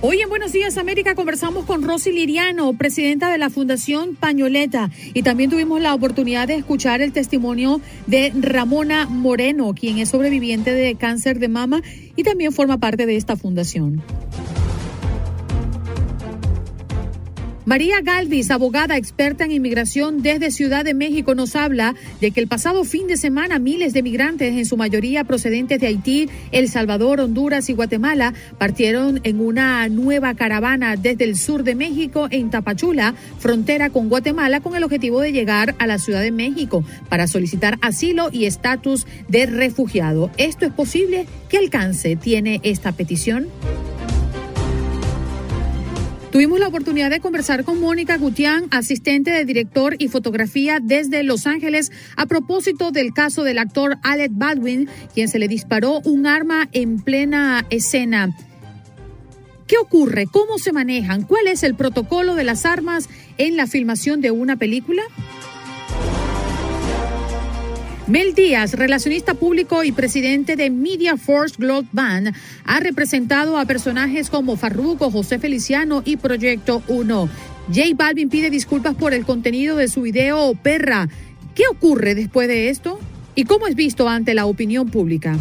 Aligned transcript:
Hoy 0.00 0.20
en 0.20 0.28
Buenos 0.28 0.52
Días 0.52 0.78
América 0.78 1.16
conversamos 1.16 1.64
con 1.64 1.82
Rosy 1.82 2.12
Liriano, 2.12 2.72
presidenta 2.74 3.32
de 3.32 3.38
la 3.38 3.50
Fundación 3.50 4.14
Pañoleta, 4.14 4.90
y 5.12 5.24
también 5.24 5.50
tuvimos 5.50 5.80
la 5.80 5.92
oportunidad 5.92 6.46
de 6.46 6.54
escuchar 6.54 7.00
el 7.00 7.12
testimonio 7.12 7.80
de 8.06 8.32
Ramona 8.40 9.06
Moreno, 9.06 9.74
quien 9.74 9.98
es 9.98 10.10
sobreviviente 10.10 10.72
de 10.72 10.94
cáncer 10.94 11.40
de 11.40 11.48
mama 11.48 11.82
y 12.14 12.22
también 12.22 12.52
forma 12.52 12.78
parte 12.78 13.06
de 13.06 13.16
esta 13.16 13.36
fundación. 13.36 14.00
María 17.68 18.00
Galvis, 18.00 18.50
abogada 18.50 18.96
experta 18.96 19.44
en 19.44 19.52
inmigración 19.52 20.22
desde 20.22 20.50
Ciudad 20.50 20.86
de 20.86 20.94
México, 20.94 21.34
nos 21.34 21.54
habla 21.54 21.94
de 22.18 22.30
que 22.30 22.40
el 22.40 22.48
pasado 22.48 22.82
fin 22.82 23.06
de 23.06 23.18
semana 23.18 23.58
miles 23.58 23.92
de 23.92 24.02
migrantes, 24.02 24.56
en 24.56 24.64
su 24.64 24.78
mayoría 24.78 25.24
procedentes 25.24 25.78
de 25.78 25.88
Haití, 25.88 26.30
El 26.50 26.70
Salvador, 26.70 27.20
Honduras 27.20 27.68
y 27.68 27.74
Guatemala, 27.74 28.32
partieron 28.56 29.20
en 29.22 29.38
una 29.38 29.86
nueva 29.90 30.32
caravana 30.32 30.96
desde 30.96 31.24
el 31.24 31.36
sur 31.36 31.62
de 31.62 31.74
México 31.74 32.26
en 32.30 32.48
Tapachula, 32.48 33.14
frontera 33.38 33.90
con 33.90 34.08
Guatemala, 34.08 34.60
con 34.60 34.74
el 34.74 34.82
objetivo 34.82 35.20
de 35.20 35.32
llegar 35.32 35.74
a 35.78 35.86
la 35.86 35.98
Ciudad 35.98 36.22
de 36.22 36.32
México 36.32 36.84
para 37.10 37.26
solicitar 37.26 37.76
asilo 37.82 38.30
y 38.32 38.46
estatus 38.46 39.06
de 39.28 39.44
refugiado. 39.44 40.30
¿Esto 40.38 40.64
es 40.64 40.72
posible? 40.72 41.26
¿Qué 41.50 41.58
alcance 41.58 42.16
tiene 42.16 42.62
esta 42.62 42.92
petición? 42.92 43.48
Tuvimos 46.30 46.60
la 46.60 46.68
oportunidad 46.68 47.08
de 47.08 47.20
conversar 47.20 47.64
con 47.64 47.80
Mónica 47.80 48.18
Gutián, 48.18 48.66
asistente 48.70 49.30
de 49.30 49.46
director 49.46 49.96
y 49.98 50.08
fotografía 50.08 50.78
desde 50.78 51.22
Los 51.22 51.46
Ángeles, 51.46 51.90
a 52.16 52.26
propósito 52.26 52.90
del 52.90 53.14
caso 53.14 53.44
del 53.44 53.56
actor 53.56 53.96
Alec 54.02 54.32
Baldwin, 54.34 54.90
quien 55.14 55.28
se 55.28 55.38
le 55.38 55.48
disparó 55.48 56.00
un 56.04 56.26
arma 56.26 56.68
en 56.72 57.00
plena 57.00 57.64
escena. 57.70 58.36
¿Qué 59.66 59.76
ocurre? 59.78 60.26
¿Cómo 60.26 60.58
se 60.58 60.72
manejan? 60.72 61.22
¿Cuál 61.22 61.46
es 61.46 61.62
el 61.62 61.74
protocolo 61.74 62.34
de 62.34 62.44
las 62.44 62.66
armas 62.66 63.08
en 63.38 63.56
la 63.56 63.66
filmación 63.66 64.20
de 64.20 64.30
una 64.30 64.56
película? 64.56 65.02
Mel 68.08 68.34
Díaz, 68.34 68.72
relacionista 68.72 69.34
público 69.34 69.84
y 69.84 69.92
presidente 69.92 70.56
de 70.56 70.70
Media 70.70 71.18
Force 71.18 71.56
Global 71.58 71.86
Band, 71.92 72.34
ha 72.64 72.80
representado 72.80 73.58
a 73.58 73.66
personajes 73.66 74.30
como 74.30 74.56
Farruko, 74.56 75.10
José 75.10 75.38
Feliciano 75.38 76.00
y 76.06 76.16
Proyecto 76.16 76.82
1. 76.88 77.28
J 77.68 77.82
Balvin 77.94 78.30
pide 78.30 78.48
disculpas 78.48 78.94
por 78.94 79.12
el 79.12 79.26
contenido 79.26 79.76
de 79.76 79.88
su 79.88 80.00
video 80.00 80.54
Perra. 80.54 81.06
¿Qué 81.54 81.64
ocurre 81.70 82.14
después 82.14 82.48
de 82.48 82.70
esto? 82.70 82.98
¿Y 83.34 83.44
cómo 83.44 83.66
es 83.66 83.74
visto 83.74 84.08
ante 84.08 84.32
la 84.32 84.46
opinión 84.46 84.88
pública? 84.88 85.36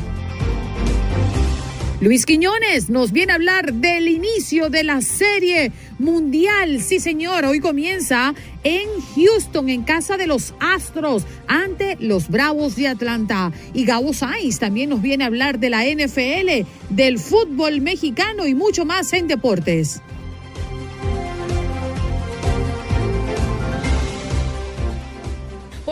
Luis 1.99 2.27
Quiñones 2.27 2.91
nos 2.91 3.11
viene 3.11 3.31
a 3.31 3.35
hablar 3.35 3.73
del 3.73 4.07
inicio 4.07 4.69
de 4.69 4.83
la 4.83 5.01
serie 5.01 5.71
mundial. 5.97 6.79
Sí, 6.79 6.99
señor, 6.99 7.43
hoy 7.45 7.59
comienza 7.59 8.35
en 8.63 8.87
Houston, 9.15 9.67
en 9.69 9.81
casa 9.81 10.15
de 10.15 10.27
los 10.27 10.53
Astros, 10.59 11.25
ante 11.47 11.97
los 11.99 12.29
Bravos 12.29 12.75
de 12.75 12.87
Atlanta. 12.87 13.51
Y 13.73 13.85
Gabo 13.85 14.13
Sainz 14.13 14.59
también 14.59 14.91
nos 14.91 15.01
viene 15.01 15.23
a 15.23 15.27
hablar 15.27 15.57
de 15.57 15.71
la 15.71 15.85
NFL, 15.85 16.67
del 16.91 17.17
fútbol 17.17 17.81
mexicano 17.81 18.45
y 18.45 18.53
mucho 18.53 18.85
más 18.85 19.11
en 19.13 19.27
deportes. 19.27 19.99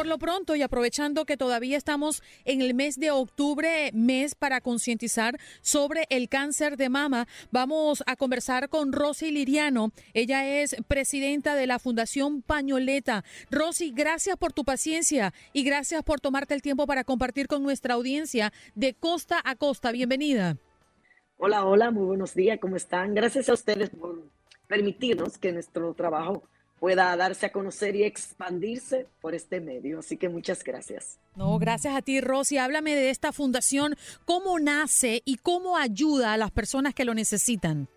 Lo 0.06 0.20
pronto 0.20 0.56
y 0.56 0.62
aprovechando 0.62 1.26
que 1.26 1.36
todavía 1.36 1.78
estamos 1.78 2.22
en 2.46 2.62
el 2.62 2.76
mes 2.76 3.00
de 3.00 3.10
octubre, 3.10 3.90
mes 3.92 4.36
para 4.36 4.62
concientizar 4.62 5.40
sobre 5.62 6.06
el 6.12 6.30
cáncer 6.30 6.78
de 6.78 6.90
mama, 6.90 7.28
vamos 7.50 8.04
a 8.06 8.16
conversar 8.16 8.70
con 8.70 8.94
Rosy 8.94 9.32
Liriano. 9.32 9.92
Ella 10.14 10.48
es 10.48 10.76
presidenta 10.88 11.56
de 11.56 11.66
la 11.66 11.80
Fundación 11.80 12.44
Pañoleta. 12.44 13.24
Rosy, 13.50 13.92
gracias 13.96 14.38
por 14.38 14.54
tu 14.54 14.64
paciencia 14.64 15.34
y 15.54 15.64
gracias 15.64 16.04
por 16.04 16.20
tomarte 16.20 16.54
el 16.54 16.62
tiempo 16.62 16.86
para 16.86 17.04
compartir 17.04 17.48
con 17.48 17.64
nuestra 17.64 17.96
audiencia 17.96 18.54
de 18.76 18.94
costa 18.94 19.42
a 19.44 19.56
costa. 19.56 19.92
Bienvenida. 19.92 20.58
Hola, 21.38 21.66
hola, 21.66 21.90
muy 21.90 22.06
buenos 22.06 22.36
días, 22.36 22.60
¿cómo 22.62 22.76
están? 22.76 23.16
Gracias 23.16 23.50
a 23.50 23.54
ustedes 23.54 23.90
por 23.90 24.24
permitirnos 24.68 25.40
que 25.40 25.52
nuestro 25.52 25.96
trabajo 25.96 26.44
pueda 26.80 27.16
darse 27.16 27.48
a 27.48 27.52
conocer 27.52 27.96
y 27.96 28.04
expandirse 28.04 29.08
por 29.22 29.34
este 29.34 29.62
medio. 29.62 30.00
Así 30.00 30.18
que 30.18 30.30
muchas 30.30 30.64
gracias. 30.64 31.18
No, 31.36 31.58
gracias 31.58 31.96
a 31.96 32.02
ti, 32.02 32.22
Rosy. 32.22 32.58
Háblame 32.58 32.96
de 32.96 33.10
esta 33.10 33.32
fundación, 33.32 33.96
cómo 34.26 34.60
nace 34.60 35.22
y 35.26 35.38
cómo 35.38 35.78
ayuda 35.78 36.34
a 36.34 36.38
las 36.38 36.52
personas 36.52 36.94
que 36.94 37.06
lo 37.06 37.14
necesitan. 37.14 37.88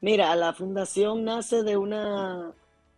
Mira, 0.00 0.34
la 0.36 0.52
fundación 0.52 1.24
nace 1.24 1.62
de 1.62 1.76
una 1.76 2.52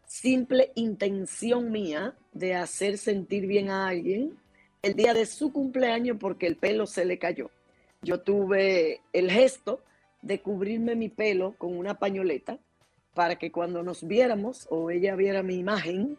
simple 0.07 0.73
intención 0.75 1.71
mía 1.71 2.15
de 2.33 2.55
hacer 2.55 2.99
sentir 2.99 3.47
bien 3.47 3.71
a 3.71 3.89
alguien 3.89 4.39
el 4.83 4.95
día 4.95 5.13
de 5.13 5.27
su 5.27 5.53
cumpleaños 5.53 6.17
porque 6.21 6.47
el 6.47 6.57
pelo 6.57 6.87
se 6.87 7.05
le 7.05 7.19
cayó. 7.19 7.51
Yo 8.03 8.21
tuve 8.21 9.01
el 9.13 9.31
gesto 9.31 9.81
de 10.23 10.41
cubrirme 10.41 10.95
mi 10.95 11.09
pelo 11.09 11.55
con 11.59 11.77
una 11.77 11.99
pañoleta 11.99 12.59
para 13.19 13.35
que 13.35 13.51
cuando 13.51 13.83
nos 13.83 14.07
viéramos 14.07 14.69
o 14.71 14.93
ella 14.93 15.17
viera 15.17 15.43
mi 15.43 15.57
imagen, 15.57 16.17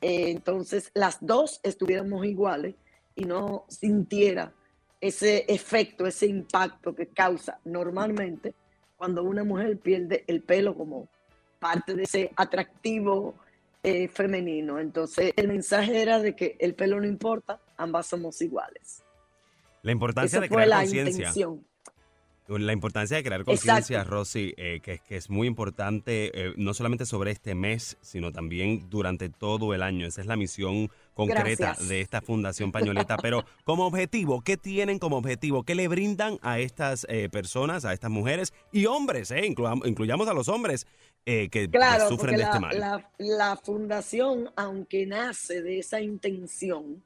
eh, 0.00 0.30
entonces 0.30 0.90
las 0.94 1.18
dos 1.20 1.60
estuviéramos 1.62 2.24
iguales 2.24 2.74
y 3.14 3.26
no 3.26 3.66
sintiera 3.68 4.54
ese 4.98 5.44
efecto, 5.46 6.06
ese 6.06 6.26
impacto 6.26 6.94
que 6.94 7.08
causa 7.08 7.60
normalmente 7.66 8.54
cuando 8.96 9.24
una 9.24 9.44
mujer 9.44 9.76
pierde 9.76 10.24
el 10.26 10.40
pelo 10.40 10.74
como 10.74 11.06
parte 11.58 11.94
de 11.94 12.04
ese 12.04 12.32
atractivo 12.34 13.34
eh, 13.82 14.08
femenino. 14.08 14.78
Entonces 14.78 15.34
el 15.36 15.48
mensaje 15.48 16.00
era 16.00 16.18
de 16.18 16.34
que 16.34 16.56
el 16.60 16.74
pelo 16.74 16.98
no 16.98 17.06
importa, 17.06 17.60
ambas 17.76 18.06
somos 18.06 18.40
iguales. 18.40 19.04
La 19.82 19.92
importancia 19.92 20.40
de 20.40 20.48
crear 20.48 20.80
conciencia. 20.80 21.30
La 22.48 22.72
importancia 22.72 23.18
de 23.18 23.22
crear 23.22 23.44
conciencia, 23.44 24.04
Rosy, 24.04 24.54
eh, 24.56 24.80
que, 24.82 25.00
que, 25.00 25.16
es 25.16 25.28
muy 25.28 25.46
importante, 25.46 26.30
eh, 26.32 26.54
no 26.56 26.72
solamente 26.72 27.04
sobre 27.04 27.30
este 27.30 27.54
mes, 27.54 27.98
sino 28.00 28.32
también 28.32 28.88
durante 28.88 29.28
todo 29.28 29.74
el 29.74 29.82
año. 29.82 30.06
Esa 30.06 30.22
es 30.22 30.26
la 30.26 30.36
misión 30.36 30.90
concreta 31.12 31.76
de 31.88 32.00
esta 32.00 32.22
Fundación 32.22 32.72
Pañoleta. 32.72 33.18
Pero 33.22 33.44
como 33.64 33.86
objetivo, 33.86 34.40
¿qué 34.40 34.56
tienen 34.56 34.98
como 34.98 35.18
objetivo? 35.18 35.62
¿Qué 35.62 35.74
le 35.74 35.88
brindan 35.88 36.38
a 36.40 36.58
estas 36.58 37.06
eh, 37.10 37.28
personas, 37.28 37.84
a 37.84 37.92
estas 37.92 38.10
mujeres 38.10 38.54
y 38.72 38.86
hombres? 38.86 39.30
Eh? 39.30 39.54
incluyamos 39.84 40.26
a 40.26 40.32
los 40.32 40.48
hombres 40.48 40.86
que 41.26 41.68
sufren 42.08 42.36
de 42.36 42.42
este 42.44 42.58
mal. 42.58 42.80
La, 42.80 43.10
la 43.18 43.56
fundación, 43.56 44.50
aunque 44.56 45.04
nace 45.04 45.60
de 45.60 45.80
esa 45.80 46.00
intención, 46.00 47.02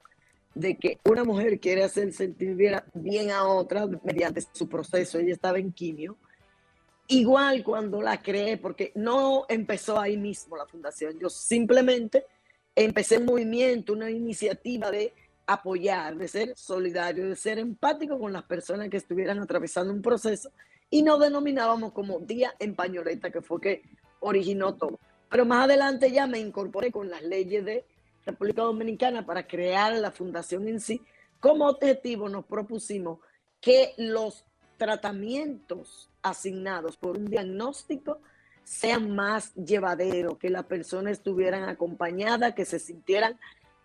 de 0.54 0.76
que 0.76 0.98
una 1.04 1.24
mujer 1.24 1.58
quiere 1.60 1.84
hacer 1.84 2.12
sentir 2.12 2.56
bien 2.94 3.30
a 3.30 3.44
otra 3.44 3.86
mediante 4.02 4.42
su 4.52 4.68
proceso. 4.68 5.18
Ella 5.18 5.32
estaba 5.32 5.58
en 5.58 5.72
quimio. 5.72 6.16
Igual 7.08 7.62
cuando 7.64 8.00
la 8.00 8.22
creé, 8.22 8.56
porque 8.58 8.92
no 8.94 9.44
empezó 9.48 9.98
ahí 9.98 10.16
mismo 10.16 10.56
la 10.56 10.66
fundación, 10.66 11.18
yo 11.18 11.28
simplemente 11.28 12.24
empecé 12.74 13.18
un 13.18 13.26
movimiento, 13.26 13.92
una 13.92 14.10
iniciativa 14.10 14.90
de 14.90 15.12
apoyar, 15.46 16.16
de 16.16 16.28
ser 16.28 16.52
solidario, 16.56 17.28
de 17.28 17.36
ser 17.36 17.58
empático 17.58 18.18
con 18.18 18.32
las 18.32 18.44
personas 18.44 18.88
que 18.88 18.96
estuvieran 18.96 19.40
atravesando 19.40 19.92
un 19.92 20.00
proceso 20.00 20.50
y 20.88 21.02
nos 21.02 21.20
denominábamos 21.20 21.92
como 21.92 22.20
Día 22.20 22.54
en 22.58 22.74
Pañoleta, 22.74 23.30
que 23.30 23.42
fue 23.42 23.60
que 23.60 23.82
originó 24.20 24.74
todo. 24.74 24.98
Pero 25.28 25.44
más 25.44 25.64
adelante 25.64 26.10
ya 26.12 26.26
me 26.26 26.38
incorporé 26.38 26.92
con 26.92 27.10
las 27.10 27.22
leyes 27.22 27.64
de 27.64 27.84
República 28.24 28.62
Dominicana 28.62 29.24
para 29.26 29.46
crear 29.46 29.92
la 29.94 30.10
fundación 30.10 30.68
en 30.68 30.80
sí, 30.80 31.02
como 31.40 31.68
objetivo 31.68 32.28
nos 32.28 32.44
propusimos 32.44 33.18
que 33.60 33.94
los 33.96 34.44
tratamientos 34.76 36.08
asignados 36.22 36.96
por 36.96 37.16
un 37.16 37.26
diagnóstico 37.26 38.20
sean 38.64 39.14
más 39.14 39.54
llevaderos, 39.54 40.38
que 40.38 40.50
las 40.50 40.64
personas 40.64 41.14
estuvieran 41.14 41.68
acompañadas, 41.68 42.54
que 42.54 42.64
se 42.64 42.78
sintieran 42.78 43.38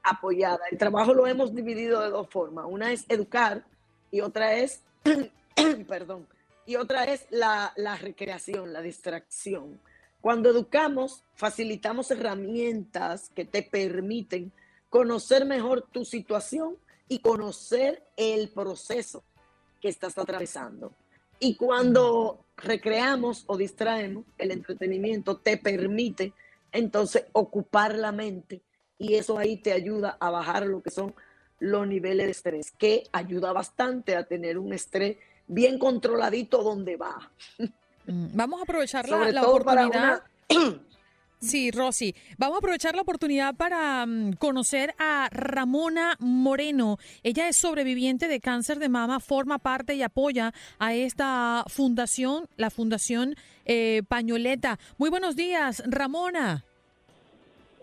apoyadas. 0.04 0.62
El 0.72 0.78
trabajo 0.78 1.13
lo 1.13 1.28
hemos 1.28 1.54
dividido 1.54 2.01
de 2.01 2.10
dos 2.10 2.30
formas. 2.30 2.66
Una 2.68 2.92
es 2.92 3.06
educar 3.10 3.63
y 4.12 4.22
otra 4.22 4.54
es, 4.56 4.81
perdón, 5.88 6.28
y 6.66 6.75
otra 6.75 7.06
es 7.06 7.25
la, 7.30 7.74
la 7.75 7.95
recreación, 7.95 8.74
la 8.74 8.81
distracción. 8.81 9.80
Cuando 10.28 10.50
educamos, 10.50 11.24
facilitamos 11.36 12.12
herramientas 12.12 13.32
que 13.34 13.46
te 13.46 13.64
permiten 13.64 14.52
conocer 14.90 15.46
mejor 15.46 15.84
tu 15.90 16.04
situación 16.04 16.76
y 17.08 17.20
conocer 17.20 18.04
el 18.18 18.50
proceso 18.50 19.24
que 19.80 19.88
estás 19.88 20.18
atravesando. 20.18 20.92
Y 21.40 21.56
cuando 21.56 22.44
recreamos 22.58 23.46
o 23.48 23.56
distraemos, 23.56 24.26
el 24.38 24.52
entretenimiento 24.52 25.38
te 25.38 25.56
permite 25.56 26.34
entonces 26.74 27.28
ocupar 27.32 27.96
la 27.96 28.12
mente 28.12 28.62
y 28.98 29.14
eso 29.14 29.38
ahí 29.38 29.56
te 29.56 29.72
ayuda 29.72 30.18
a 30.20 30.30
bajar 30.30 30.66
lo 30.66 30.84
que 30.84 30.92
son 30.92 31.16
los 31.60 31.88
niveles 31.88 32.26
de 32.26 32.32
estrés, 32.32 32.72
que 32.72 33.04
ayuda 33.14 33.54
bastante 33.54 34.18
a 34.18 34.26
tener 34.26 34.58
un 34.58 34.74
estrés 34.74 35.16
bien 35.48 35.80
controladito 35.80 36.64
donde 36.64 36.98
va. 36.98 37.32
Mm, 38.07 38.27
vamos 38.33 38.59
a 38.59 38.63
aprovechar 38.63 39.07
la, 39.07 39.44
oportunidad. 39.44 40.24
Sí, 41.39 41.69
Rosy, 41.69 42.15
vamos 42.39 42.56
a 42.56 42.57
aprovechar 42.59 42.95
la 42.95 43.04
oportunidad 43.04 43.54
para 43.54 44.04
mm, 44.07 44.33
conocer 44.39 44.95
a 44.98 45.30
Ramona 45.31 46.15
Moreno. 46.18 46.98
Ella 47.21 47.48
es 47.48 47.57
sobreviviente 47.57 48.27
de 48.27 48.39
cáncer 48.39 48.80
de 48.80 48.89
mama, 48.89 49.19
forma 49.19 49.59
parte 49.59 49.94
y 49.94 50.01
apoya 50.01 50.51
a 50.80 50.95
esta 50.95 51.63
fundación, 51.68 52.48
la 52.56 52.71
Fundación 52.71 53.36
eh, 53.65 54.01
Pañoleta. 54.07 54.80
Muy 54.98 55.12
buenos 55.12 55.36
días, 55.36 55.83
Ramona. 55.86 56.63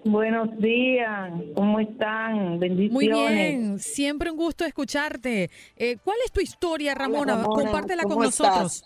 Buenos 0.03 0.59
días, 0.59 1.33
¿cómo 1.55 1.79
están? 1.79 2.59
Bendiciones. 2.59 2.93
Muy 2.93 3.09
bien, 3.09 3.79
siempre 3.79 4.33
un 4.33 4.37
gusto 4.37 4.65
escucharte. 4.65 5.49
Eh, 5.77 5.97
¿Cuál 6.03 6.17
es 6.25 6.33
tu 6.33 6.41
historia, 6.41 6.95
Ramona? 6.95 7.41
Compártela 7.45 8.03
con 8.03 8.19
nosotros. 8.19 8.85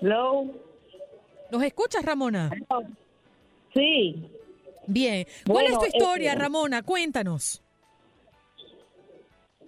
Hello. 0.00 0.46
¿Nos 1.50 1.62
escuchas, 1.62 2.04
Ramona? 2.04 2.50
Sí. 3.74 4.30
Bien. 4.86 5.26
¿Cuál 5.46 5.66
es 5.66 5.78
tu 5.78 5.86
historia, 5.86 6.32
este, 6.32 6.42
Ramona? 6.42 6.82
Cuéntanos. 6.82 7.62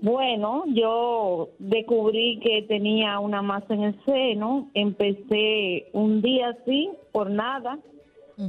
Bueno, 0.00 0.64
yo 0.68 1.50
descubrí 1.58 2.40
que 2.40 2.62
tenía 2.62 3.18
una 3.18 3.42
masa 3.42 3.74
en 3.74 3.82
el 3.82 4.04
seno. 4.04 4.70
Empecé 4.74 5.88
un 5.92 6.22
día 6.22 6.50
así, 6.50 6.90
por 7.12 7.30
nada 7.30 7.78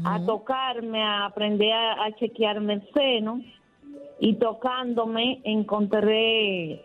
a 0.05 0.25
tocarme, 0.25 1.03
a 1.03 1.25
aprender 1.25 1.73
a, 1.73 2.15
chequearme 2.17 2.75
el 2.75 2.89
seno 2.93 3.41
y 4.19 4.35
tocándome 4.35 5.41
encontré 5.43 6.81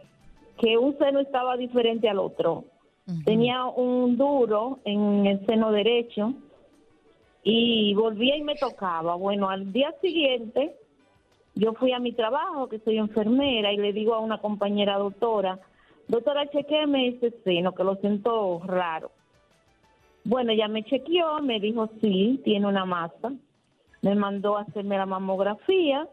que 0.59 0.77
un 0.77 0.97
seno 0.99 1.21
estaba 1.21 1.57
diferente 1.57 2.09
al 2.09 2.19
otro. 2.19 2.65
Tenía 3.25 3.67
un 3.67 4.17
duro 4.17 4.81
en 4.85 5.27
el 5.27 5.47
seno 5.47 5.71
derecho 5.71 6.35
y 7.45 7.95
volvía 7.95 8.37
y 8.37 8.43
me 8.43 8.57
tocaba. 8.57 9.15
Bueno, 9.15 9.49
al 9.49 9.73
día 9.73 9.95
siguiente 10.01 10.75
yo 11.55 11.73
fui 11.75 11.93
a 11.93 12.01
mi 12.01 12.13
trabajo, 12.13 12.69
que 12.69 12.81
soy 12.81 12.99
enfermera, 12.99 13.73
y 13.73 13.77
le 13.77 13.93
digo 13.93 14.15
a 14.15 14.19
una 14.19 14.39
compañera 14.39 14.99
doctora, 14.99 15.61
doctora, 16.09 16.51
chequeame 16.51 17.09
ese 17.09 17.31
seno, 17.45 17.73
que 17.73 17.85
lo 17.85 17.95
siento 17.97 18.61
raro. 18.65 19.13
Bueno, 20.25 20.51
ella 20.51 20.67
me 20.67 20.83
chequeó, 20.83 21.41
me 21.43 21.61
dijo 21.61 21.89
sí, 22.01 22.41
tiene 22.45 22.67
una 22.67 22.85
masa. 22.85 23.33
Me 24.03 24.17
mandó 24.17 24.57
a 24.57 24.63
hacerme 24.63 24.99
la 24.99 25.07
mamografía. 25.07 26.09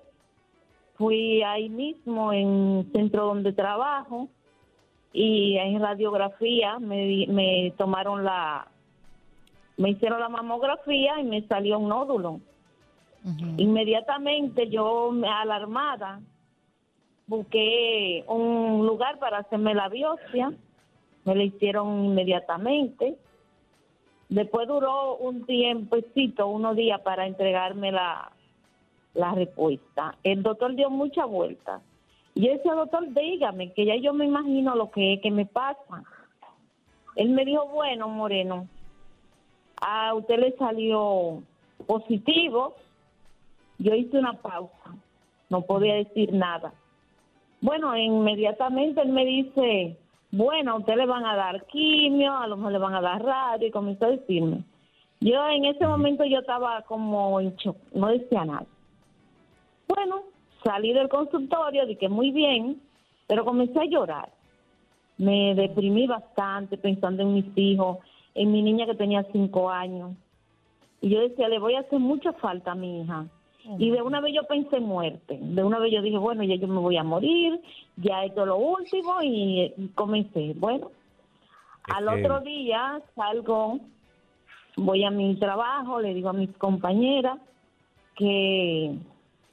Fui 0.93 1.41
ahí 1.41 1.69
mismo 1.69 2.31
en 2.31 2.85
el 2.85 2.91
centro 2.91 3.25
donde 3.25 3.51
trabajo 3.51 4.29
y 5.13 5.57
en 5.57 5.80
radiografía 5.80 6.80
me, 6.80 7.27
me 7.30 7.71
tomaron 7.77 8.24
la, 8.24 8.68
me 9.77 9.92
hicieron 9.92 10.19
la 10.19 10.27
mamografía 10.27 11.19
y 11.21 11.24
me 11.24 11.48
salió 11.48 11.77
un 11.77 11.89
nódulo. 11.89 12.42
Inmediatamente 13.56 14.69
yo, 14.69 15.13
alarmada, 15.25 16.19
busqué 17.27 18.25
un 18.27 18.86
lugar 18.86 19.18
para 19.19 19.38
hacerme 19.38 19.74
la 19.74 19.88
biopsia. 19.88 20.51
Me 21.24 21.36
la 21.36 21.44
hicieron 21.44 22.06
inmediatamente. 22.06 23.15
Después 24.27 24.68
duró 24.68 25.15
un 25.15 25.45
tiempecito, 25.45 26.48
unos 26.48 26.75
días 26.75 27.00
para 27.00 27.25
entregarme 27.25 27.94
la, 27.94 28.30
la 29.13 29.33
respuesta. 29.36 30.18
El 30.24 30.44
doctor 30.44 30.75
dio 30.75 30.89
mucha 30.89 31.24
vuelta. 31.24 31.81
Y 32.35 32.47
ese 32.47 32.69
doctor, 32.69 33.13
dígame, 33.13 33.74
que 33.74 33.85
ya 33.85 33.95
yo 33.95 34.13
me 34.13 34.25
imagino 34.25 34.75
lo 34.75 34.89
que, 34.89 35.19
que 35.21 35.30
me 35.30 35.45
pasa. 35.45 36.03
Él 37.15 37.30
me 37.30 37.45
dijo, 37.45 37.68
bueno, 37.68 38.07
Moreno, 38.07 38.68
a 39.80 40.13
usted 40.15 40.39
le 40.39 40.56
salió 40.57 41.44
positivo. 41.85 42.75
Yo 43.77 43.94
hice 43.94 44.18
una 44.18 44.33
pausa, 44.33 44.95
no 45.50 45.62
podía 45.62 45.95
decir 45.95 46.33
nada. 46.33 46.74
Bueno, 47.62 47.95
inmediatamente 47.95 49.01
él 49.01 49.09
me 49.09 49.25
dice, 49.25 49.97
bueno, 50.31 50.71
a 50.71 50.77
usted 50.77 50.95
le 50.95 51.06
van 51.06 51.25
a 51.25 51.36
dar 51.36 51.65
quimio, 51.68 52.36
a 52.36 52.47
lo 52.47 52.57
mejor 52.57 52.71
le 52.71 52.79
van 52.79 52.95
a 52.95 53.01
dar 53.01 53.24
radio, 53.24 53.68
y 53.68 53.71
comenzó 53.71 54.06
a 54.06 54.09
decirme. 54.09 54.63
Yo 55.21 55.47
en 55.47 55.65
ese 55.65 55.86
momento 55.88 56.25
yo 56.25 56.39
estaba 56.39 56.81
como 56.81 57.39
en 57.39 57.56
shock, 57.56 57.77
no 57.94 58.07
decía 58.07 58.44
nada. 58.44 58.65
Bueno, 59.88 60.24
salí 60.63 60.94
del 60.94 61.10
consultorio, 61.10 61.86
dije 61.86 62.10
muy 62.10 62.31
bien, 62.31 62.81
pero 63.27 63.45
comencé 63.45 63.80
a 63.80 63.86
llorar. 63.86 64.30
Me 65.18 65.54
deprimí 65.56 66.07
bastante 66.07 66.77
pensando 66.77 67.24
en 67.24 67.33
mis 67.33 67.57
hijos, 67.57 68.00
en 68.36 68.51
mi 68.51 68.62
niña 68.62 68.86
que 68.86 68.95
tenía 68.95 69.25
cinco 69.31 69.69
años. 69.69 70.12
Y 71.01 71.10
yo 71.10 71.19
decía, 71.19 71.50
le 71.50 71.60
voy 71.60 71.75
a 71.75 71.81
hacer 71.81 72.00
mucha 72.00 72.33
falta 72.33 72.71
a 72.71 72.75
mi 72.75 73.01
hija. 73.01 73.25
Y 73.77 73.92
de 73.92 74.01
una 74.01 74.19
vez 74.19 74.33
yo 74.36 74.44
pensé 74.44 74.80
muerte. 74.80 75.38
De 75.39 75.63
una 75.63 75.80
vez 75.80 75.94
yo 75.94 76.01
dije, 76.01 76.18
bueno, 76.18 76.44
ya 76.44 76.56
yo 76.56 76.68
me 76.68 76.80
voy 76.80 76.98
a 76.98 77.03
morir, 77.03 77.62
ya 77.98 78.25
esto 78.25 78.41
es 78.41 78.48
lo 78.48 78.58
último 78.58 79.22
y, 79.22 79.74
comencé. 79.96 80.53
Bueno, 80.58 80.91
al 81.84 82.08
otro 82.08 82.41
día 82.41 83.01
salgo, 83.15 83.79
voy 84.75 85.03
a 85.03 85.12
mi 85.12 85.36
trabajo, 85.36 86.01
le 86.01 86.13
digo 86.13 86.29
a 86.29 86.34
mis 86.34 86.50
compañeras 86.58 87.38
que 88.15 88.98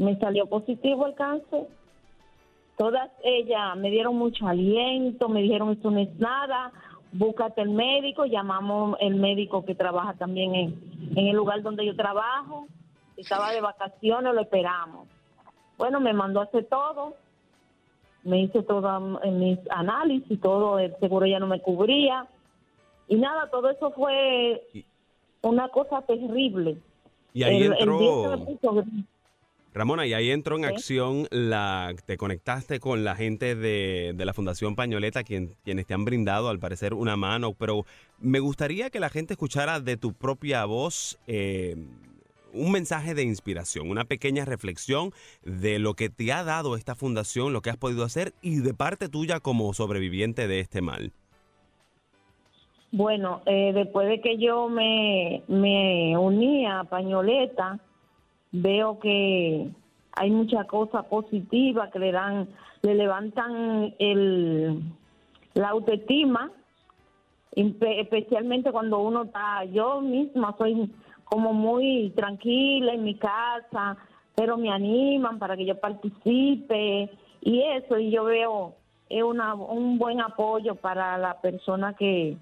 me 0.00 0.16
salió 0.18 0.46
positivo 0.46 1.06
el 1.06 1.14
cáncer. 1.14 1.66
Todas 2.76 3.10
ellas 3.22 3.76
me 3.76 3.90
dieron 3.90 4.16
mucho 4.16 4.46
aliento, 4.46 5.28
me 5.28 5.42
dijeron 5.42 5.70
esto 5.70 5.90
no 5.90 6.00
es 6.00 6.18
nada, 6.18 6.72
búscate 7.12 7.60
el 7.60 7.70
médico, 7.70 8.24
llamamos 8.24 8.96
el 9.00 9.16
médico 9.16 9.64
que 9.64 9.74
trabaja 9.74 10.14
también 10.14 10.54
en, 10.54 10.80
en 11.14 11.26
el 11.26 11.36
lugar 11.36 11.62
donde 11.62 11.84
yo 11.84 11.94
trabajo 11.94 12.66
estaba 13.16 13.52
de 13.52 13.60
vacaciones, 13.60 14.34
lo 14.34 14.40
esperamos. 14.40 15.06
Bueno, 15.76 16.00
me 16.00 16.12
mandó 16.12 16.40
a 16.40 16.44
hacer 16.44 16.64
todo, 16.64 17.14
me 18.24 18.40
hice 18.40 18.62
todo 18.62 19.20
mis 19.30 19.58
análisis, 19.70 20.40
todo, 20.40 20.78
el 20.78 20.96
seguro 20.96 21.26
ya 21.26 21.38
no 21.38 21.46
me 21.46 21.60
cubría. 21.60 22.26
Y 23.08 23.16
nada, 23.16 23.50
todo 23.50 23.70
eso 23.70 23.90
fue 23.92 24.62
una 25.42 25.68
cosa 25.68 26.02
terrible. 26.02 26.76
Y 27.34 27.42
ahí 27.42 27.64
entró... 27.64 27.98
Ramona, 29.72 30.06
y 30.06 30.14
ahí 30.14 30.30
entró 30.30 30.56
en 30.56 30.64
acción 30.64 31.28
la, 31.30 31.94
te 32.04 32.16
conectaste 32.16 32.80
con 32.80 33.04
la 33.04 33.14
gente 33.14 33.54
de, 33.54 34.12
de 34.16 34.24
la 34.24 34.34
Fundación 34.34 34.74
Pañoleta, 34.74 35.22
quien, 35.22 35.54
quienes 35.64 35.86
te 35.86 35.94
han 35.94 36.04
brindado 36.04 36.48
al 36.48 36.58
parecer 36.58 36.92
una 36.92 37.16
mano, 37.16 37.54
pero 37.54 37.86
me 38.18 38.40
gustaría 38.40 38.90
que 38.90 38.98
la 38.98 39.10
gente 39.10 39.34
escuchara 39.34 39.78
de 39.78 39.96
tu 39.96 40.12
propia 40.12 40.64
voz 40.64 41.18
eh, 41.28 41.76
un 42.52 42.72
mensaje 42.72 43.14
de 43.14 43.22
inspiración, 43.22 43.90
una 43.90 44.04
pequeña 44.04 44.44
reflexión 44.44 45.12
de 45.44 45.78
lo 45.78 45.94
que 45.94 46.10
te 46.10 46.32
ha 46.32 46.44
dado 46.44 46.76
esta 46.76 46.94
fundación, 46.94 47.52
lo 47.52 47.62
que 47.62 47.70
has 47.70 47.76
podido 47.76 48.04
hacer 48.04 48.32
y 48.42 48.56
de 48.56 48.74
parte 48.74 49.08
tuya 49.08 49.40
como 49.40 49.72
sobreviviente 49.72 50.48
de 50.48 50.60
este 50.60 50.82
mal. 50.82 51.12
Bueno, 52.92 53.42
eh, 53.46 53.70
después 53.72 54.08
de 54.08 54.20
que 54.20 54.36
yo 54.36 54.68
me, 54.68 55.44
me 55.46 56.18
uní 56.18 56.66
a 56.66 56.82
Pañoleta, 56.82 57.78
veo 58.52 58.98
que 58.98 59.70
hay 60.12 60.30
muchas 60.30 60.66
cosas 60.66 61.04
positivas 61.06 61.90
que 61.90 61.98
le 61.98 62.12
dan, 62.12 62.48
le 62.82 62.94
levantan 62.94 63.94
el, 63.98 64.82
la 65.54 65.68
autoestima, 65.68 66.50
especialmente 67.52 68.72
cuando 68.72 69.00
uno 69.00 69.24
está, 69.24 69.64
yo 69.64 70.00
misma 70.00 70.54
soy 70.58 70.92
como 71.24 71.52
muy 71.52 72.12
tranquila 72.16 72.92
en 72.92 73.04
mi 73.04 73.14
casa, 73.16 73.96
pero 74.34 74.56
me 74.56 74.70
animan 74.70 75.38
para 75.38 75.56
que 75.56 75.66
yo 75.66 75.78
participe 75.78 77.10
y 77.40 77.62
eso, 77.62 77.98
y 77.98 78.10
yo 78.10 78.24
veo 78.24 78.74
es 79.10 79.24
una, 79.24 79.54
un 79.54 79.98
buen 79.98 80.20
apoyo 80.20 80.76
para 80.76 81.18
la 81.18 81.40
persona 81.40 81.94
que 81.94 82.36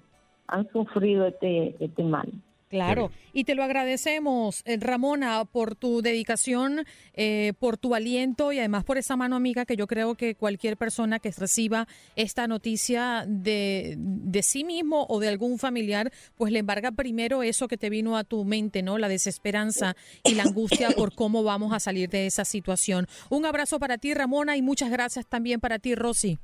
han 0.47 0.71
sufrido 0.71 1.25
este, 1.25 1.75
este 1.83 2.03
mal. 2.03 2.31
Claro, 2.69 3.09
y 3.33 3.45
te 3.45 3.55
lo 3.55 3.63
agradecemos, 3.63 4.61
eh, 4.65 4.77
Ramona, 4.79 5.43
por 5.45 5.73
tu 5.73 6.03
dedicación, 6.03 6.85
eh, 7.15 7.53
por 7.57 7.77
tu 7.77 7.95
aliento 7.95 8.51
y 8.51 8.59
además 8.59 8.83
por 8.83 8.99
esa 8.99 9.15
mano 9.15 9.35
amiga 9.35 9.65
que 9.65 9.75
yo 9.75 9.87
creo 9.87 10.13
que 10.13 10.35
cualquier 10.35 10.77
persona 10.77 11.17
que 11.17 11.31
reciba 11.31 11.87
esta 12.15 12.47
noticia 12.47 13.25
de, 13.27 13.95
de 13.97 14.43
sí 14.43 14.63
mismo 14.63 15.07
o 15.09 15.19
de 15.19 15.29
algún 15.29 15.57
familiar, 15.57 16.11
pues 16.35 16.51
le 16.51 16.59
embarga 16.59 16.91
primero 16.91 17.41
eso 17.41 17.67
que 17.67 17.77
te 17.77 17.89
vino 17.89 18.15
a 18.15 18.23
tu 18.23 18.45
mente, 18.45 18.83
¿no? 18.83 18.99
La 18.99 19.09
desesperanza 19.09 19.95
y 20.23 20.35
la 20.35 20.43
angustia 20.43 20.91
por 20.95 21.15
cómo 21.15 21.41
vamos 21.41 21.73
a 21.73 21.79
salir 21.79 22.07
de 22.09 22.27
esa 22.27 22.45
situación. 22.45 23.07
Un 23.31 23.47
abrazo 23.47 23.79
para 23.79 23.97
ti, 23.97 24.13
Ramona, 24.13 24.57
y 24.57 24.61
muchas 24.61 24.91
gracias 24.91 25.25
también 25.25 25.59
para 25.59 25.79
ti, 25.79 25.95
Rosy 25.95 26.37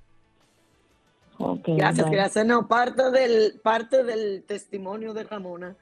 gracias, 1.66 2.10
gracias. 2.10 2.46
No, 2.46 2.68
parte 2.68 3.12
del, 3.12 3.60
parte 3.62 4.04
del 4.04 4.44
testimonio 4.44 5.14
de 5.14 5.24
Ramona 5.24 5.76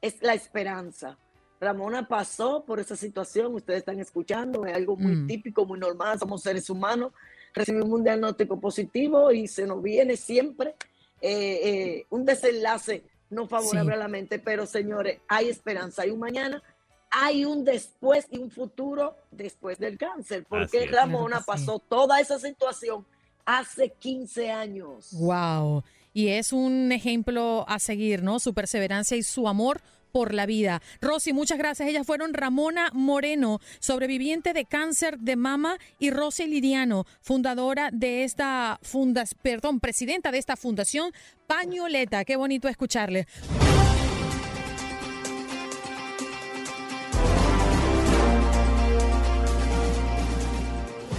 es 0.00 0.22
la 0.22 0.34
esperanza. 0.34 1.18
Ramona 1.60 2.08
pasó 2.08 2.64
por 2.64 2.80
esa 2.80 2.96
situación, 2.96 3.54
ustedes 3.54 3.80
están 3.80 4.00
escuchando, 4.00 4.64
es 4.64 4.74
algo 4.74 4.96
muy 4.96 5.14
mm. 5.14 5.26
típico, 5.26 5.66
muy 5.66 5.78
normal, 5.78 6.18
somos 6.18 6.42
seres 6.42 6.70
humanos, 6.70 7.12
recibimos 7.52 7.90
un 7.90 8.02
diagnóstico 8.02 8.58
positivo 8.58 9.30
y 9.30 9.46
se 9.46 9.66
nos 9.66 9.82
viene 9.82 10.16
siempre 10.16 10.74
eh, 11.20 11.60
eh, 11.62 12.06
un 12.08 12.24
desenlace 12.24 13.04
no 13.28 13.46
favorable 13.46 13.94
a 13.94 13.98
la 13.98 14.08
mente, 14.08 14.38
pero 14.38 14.66
señores, 14.66 15.20
hay 15.28 15.50
esperanza, 15.50 16.02
hay 16.02 16.10
un 16.10 16.18
mañana, 16.18 16.62
hay 17.10 17.44
un 17.44 17.64
después 17.64 18.26
y 18.30 18.38
un 18.38 18.50
futuro 18.50 19.16
después 19.30 19.78
del 19.78 19.98
cáncer, 19.98 20.46
porque 20.48 20.86
Ramona 20.86 21.40
pasó 21.40 21.78
toda 21.78 22.20
esa 22.20 22.38
situación 22.38 23.04
hace 23.44 23.90
15 23.90 24.50
años. 24.50 25.10
Wow. 25.12 25.84
Y 26.12 26.28
es 26.28 26.52
un 26.52 26.92
ejemplo 26.92 27.64
a 27.68 27.78
seguir, 27.78 28.22
¿no? 28.22 28.40
Su 28.40 28.54
perseverancia 28.54 29.16
y 29.16 29.22
su 29.22 29.48
amor 29.48 29.80
por 30.10 30.34
la 30.34 30.46
vida. 30.46 30.82
Rosy, 31.00 31.32
muchas 31.32 31.58
gracias. 31.58 31.88
Ellas 31.88 32.06
fueron 32.06 32.34
Ramona 32.34 32.90
Moreno, 32.92 33.60
sobreviviente 33.78 34.52
de 34.52 34.64
cáncer 34.64 35.18
de 35.18 35.36
mama, 35.36 35.78
y 35.98 36.10
Rosy 36.10 36.46
Lidiano, 36.46 37.06
fundadora 37.20 37.90
de 37.92 38.24
esta 38.24 38.78
fundación, 38.82 39.40
perdón, 39.42 39.80
presidenta 39.80 40.32
de 40.32 40.38
esta 40.38 40.56
fundación 40.56 41.12
Pañoleta. 41.46 42.24
Qué 42.24 42.36
bonito 42.36 42.68
escucharle. 42.68 43.26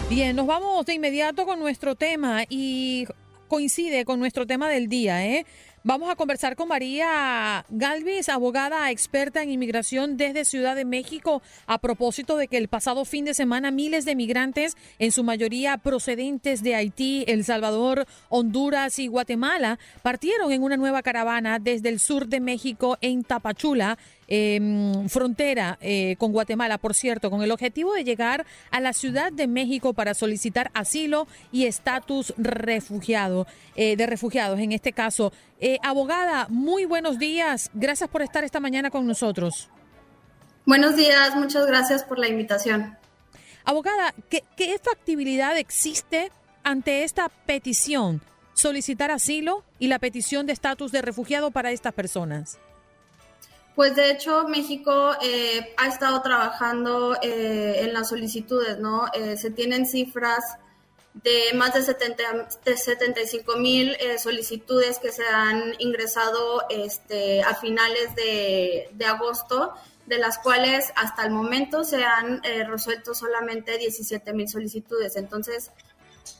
Bien, 0.09 0.35
nos 0.35 0.45
vamos 0.45 0.85
de 0.85 0.93
inmediato 0.93 1.45
con 1.45 1.57
nuestro 1.59 1.95
tema 1.95 2.43
y 2.49 3.07
coincide 3.51 4.05
con 4.05 4.17
nuestro 4.17 4.47
tema 4.47 4.69
del 4.69 4.87
día, 4.87 5.25
¿eh? 5.27 5.45
Vamos 5.83 6.09
a 6.09 6.15
conversar 6.15 6.55
con 6.55 6.69
María 6.69 7.65
Galvis, 7.69 8.29
abogada 8.29 8.89
experta 8.91 9.43
en 9.43 9.49
inmigración 9.49 10.15
desde 10.15 10.45
Ciudad 10.45 10.73
de 10.73 10.85
México, 10.85 11.41
a 11.65 11.79
propósito 11.79 12.37
de 12.37 12.47
que 12.47 12.57
el 12.57 12.69
pasado 12.69 13.03
fin 13.03 13.25
de 13.25 13.33
semana 13.33 13.71
miles 13.71 14.05
de 14.05 14.15
migrantes, 14.15 14.77
en 14.99 15.11
su 15.11 15.25
mayoría 15.25 15.77
procedentes 15.79 16.63
de 16.63 16.75
Haití, 16.75 17.25
El 17.27 17.43
Salvador, 17.43 18.05
Honduras 18.29 18.99
y 18.99 19.07
Guatemala, 19.07 19.79
partieron 20.01 20.53
en 20.53 20.63
una 20.63 20.77
nueva 20.77 21.01
caravana 21.01 21.59
desde 21.59 21.89
el 21.89 21.99
sur 21.99 22.27
de 22.27 22.39
México 22.39 22.97
en 23.01 23.23
Tapachula 23.23 23.97
Em, 24.33 25.09
frontera 25.09 25.77
eh, 25.81 26.15
con 26.17 26.31
Guatemala, 26.31 26.77
por 26.77 26.93
cierto, 26.93 27.29
con 27.29 27.41
el 27.41 27.51
objetivo 27.51 27.93
de 27.93 28.05
llegar 28.05 28.45
a 28.69 28.79
la 28.79 28.93
Ciudad 28.93 29.29
de 29.29 29.45
México 29.45 29.93
para 29.93 30.13
solicitar 30.13 30.71
asilo 30.73 31.27
y 31.51 31.65
estatus 31.65 32.33
refugiado, 32.37 33.45
eh, 33.75 33.97
de 33.97 34.05
refugiados 34.07 34.61
en 34.61 34.71
este 34.71 34.93
caso. 34.93 35.33
Eh, 35.59 35.79
abogada, 35.83 36.47
muy 36.47 36.85
buenos 36.85 37.19
días. 37.19 37.71
Gracias 37.73 38.09
por 38.09 38.21
estar 38.21 38.45
esta 38.45 38.61
mañana 38.61 38.89
con 38.89 39.05
nosotros. 39.05 39.69
Buenos 40.65 40.95
días, 40.95 41.35
muchas 41.35 41.67
gracias 41.67 42.05
por 42.05 42.17
la 42.17 42.29
invitación. 42.29 42.97
Abogada, 43.65 44.15
¿qué, 44.29 44.45
qué 44.55 44.79
factibilidad 44.81 45.57
existe 45.57 46.31
ante 46.63 47.03
esta 47.03 47.27
petición? 47.27 48.21
Solicitar 48.53 49.11
asilo 49.11 49.65
y 49.77 49.89
la 49.89 49.99
petición 49.99 50.45
de 50.45 50.53
estatus 50.53 50.93
de 50.93 51.01
refugiado 51.01 51.51
para 51.51 51.71
estas 51.71 51.93
personas. 51.93 52.59
Pues 53.75 53.95
de 53.95 54.11
hecho 54.11 54.47
México 54.47 55.13
eh, 55.21 55.73
ha 55.77 55.87
estado 55.87 56.21
trabajando 56.21 57.15
eh, 57.21 57.79
en 57.79 57.93
las 57.93 58.09
solicitudes, 58.09 58.77
¿no? 58.79 59.05
Eh, 59.13 59.37
se 59.37 59.49
tienen 59.49 59.85
cifras 59.85 60.57
de 61.13 61.53
más 61.55 61.73
de, 61.73 61.81
70, 61.81 62.23
de 62.63 62.77
75 62.77 63.57
mil 63.57 63.97
solicitudes 64.17 64.97
que 64.97 65.11
se 65.11 65.25
han 65.25 65.73
ingresado 65.79 66.63
este, 66.69 67.43
a 67.43 67.53
finales 67.55 68.15
de, 68.15 68.89
de, 68.93 69.05
agosto, 69.05 69.73
de 70.05 70.19
las 70.19 70.37
cuales 70.37 70.93
hasta 70.95 71.25
el 71.25 71.31
momento 71.31 71.83
se 71.83 72.05
han 72.05 72.41
resuelto 72.65 73.13
solamente 73.13 73.77
17 73.77 74.31
mil 74.31 74.47
solicitudes. 74.47 75.17
Entonces, 75.17 75.71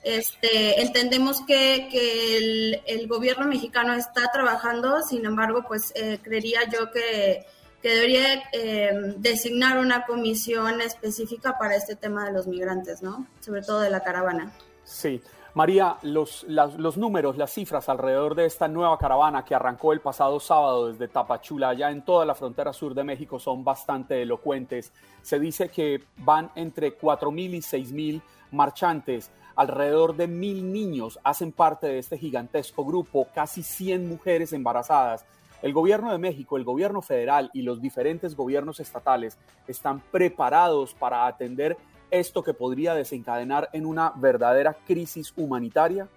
este, 0.04 0.82
entendemos 0.82 1.42
que, 1.46 2.78
el, 2.86 3.08
gobierno 3.08 3.46
mexicano 3.46 3.94
está 3.94 4.32
trabajando, 4.32 5.02
sin 5.02 5.26
embargo, 5.26 5.64
pues 5.68 5.92
eh, 5.96 6.20
creería 6.22 6.62
yo 6.70 6.92
que, 6.92 7.46
debería 7.84 8.44
eh, 8.54 8.92
designar 9.18 9.80
una 9.80 10.06
comisión 10.06 10.82
específica 10.82 11.58
para 11.58 11.76
este 11.76 11.96
tema 11.96 12.26
de 12.26 12.32
los 12.32 12.46
migrantes, 12.46 13.02
¿no? 13.02 13.26
Sobre 13.40 13.64
todo 13.64 13.80
de 13.80 13.90
la 13.90 14.02
caravana. 14.02 14.52
Sí. 14.84 15.22
María, 15.54 15.98
los, 16.04 16.44
los 16.44 16.98
números, 16.98 17.38
las 17.38 17.52
cifras 17.52 17.90
alrededor 17.90 18.36
de 18.36 18.46
esta 18.46 18.70
nueva 18.70 18.98
caravana 18.98 19.44
que 19.44 19.54
arrancó 19.54 19.92
el 19.92 20.00
pasado 20.00 20.40
sábado 20.40 20.88
desde 20.88 21.10
Tapachula, 21.10 21.70
allá 21.70 21.92
en 21.92 22.06
toda 22.06 22.26
la 22.26 22.36
frontera 22.36 22.72
sur 22.72 22.94
de 22.94 23.04
México, 23.04 23.38
son 23.38 23.66
bastante 23.66 24.22
elocuentes. 24.22 24.94
Se 25.22 25.40
dice 25.40 25.68
que 25.68 26.04
van 26.18 26.52
entre 26.56 26.98
4.000 26.98 27.56
y 27.56 27.60
6.000 27.60 28.22
marchantes. 28.52 29.30
Alrededor 29.56 30.16
de 30.16 30.28
mil 30.28 30.72
niños 30.72 31.20
hacen 31.24 31.52
parte 31.52 31.88
de 31.88 32.00
este 32.00 32.18
gigantesco 32.18 32.86
grupo, 32.86 33.28
casi 33.34 33.64
100 33.64 34.08
mujeres 34.08 34.54
embarazadas. 34.54 35.26
El 35.62 35.74
gobierno 35.74 36.12
de 36.12 36.18
México, 36.18 36.58
el 36.58 36.64
gobierno 36.64 37.02
federal 37.02 37.52
y 37.54 37.62
los 37.62 37.82
diferentes 37.82 38.36
gobiernos 38.36 38.80
estatales 38.80 39.38
están 39.68 40.00
preparados 40.12 40.94
para 40.96 41.28
atender 41.28 41.78
esto 42.12 42.44
que 42.44 42.54
podría 42.54 42.94
desencadenar 42.94 43.70
en 43.74 43.86
una 43.86 44.12
verdadera 44.16 44.76
crisis 44.86 45.34
humanitaria? 45.36 46.08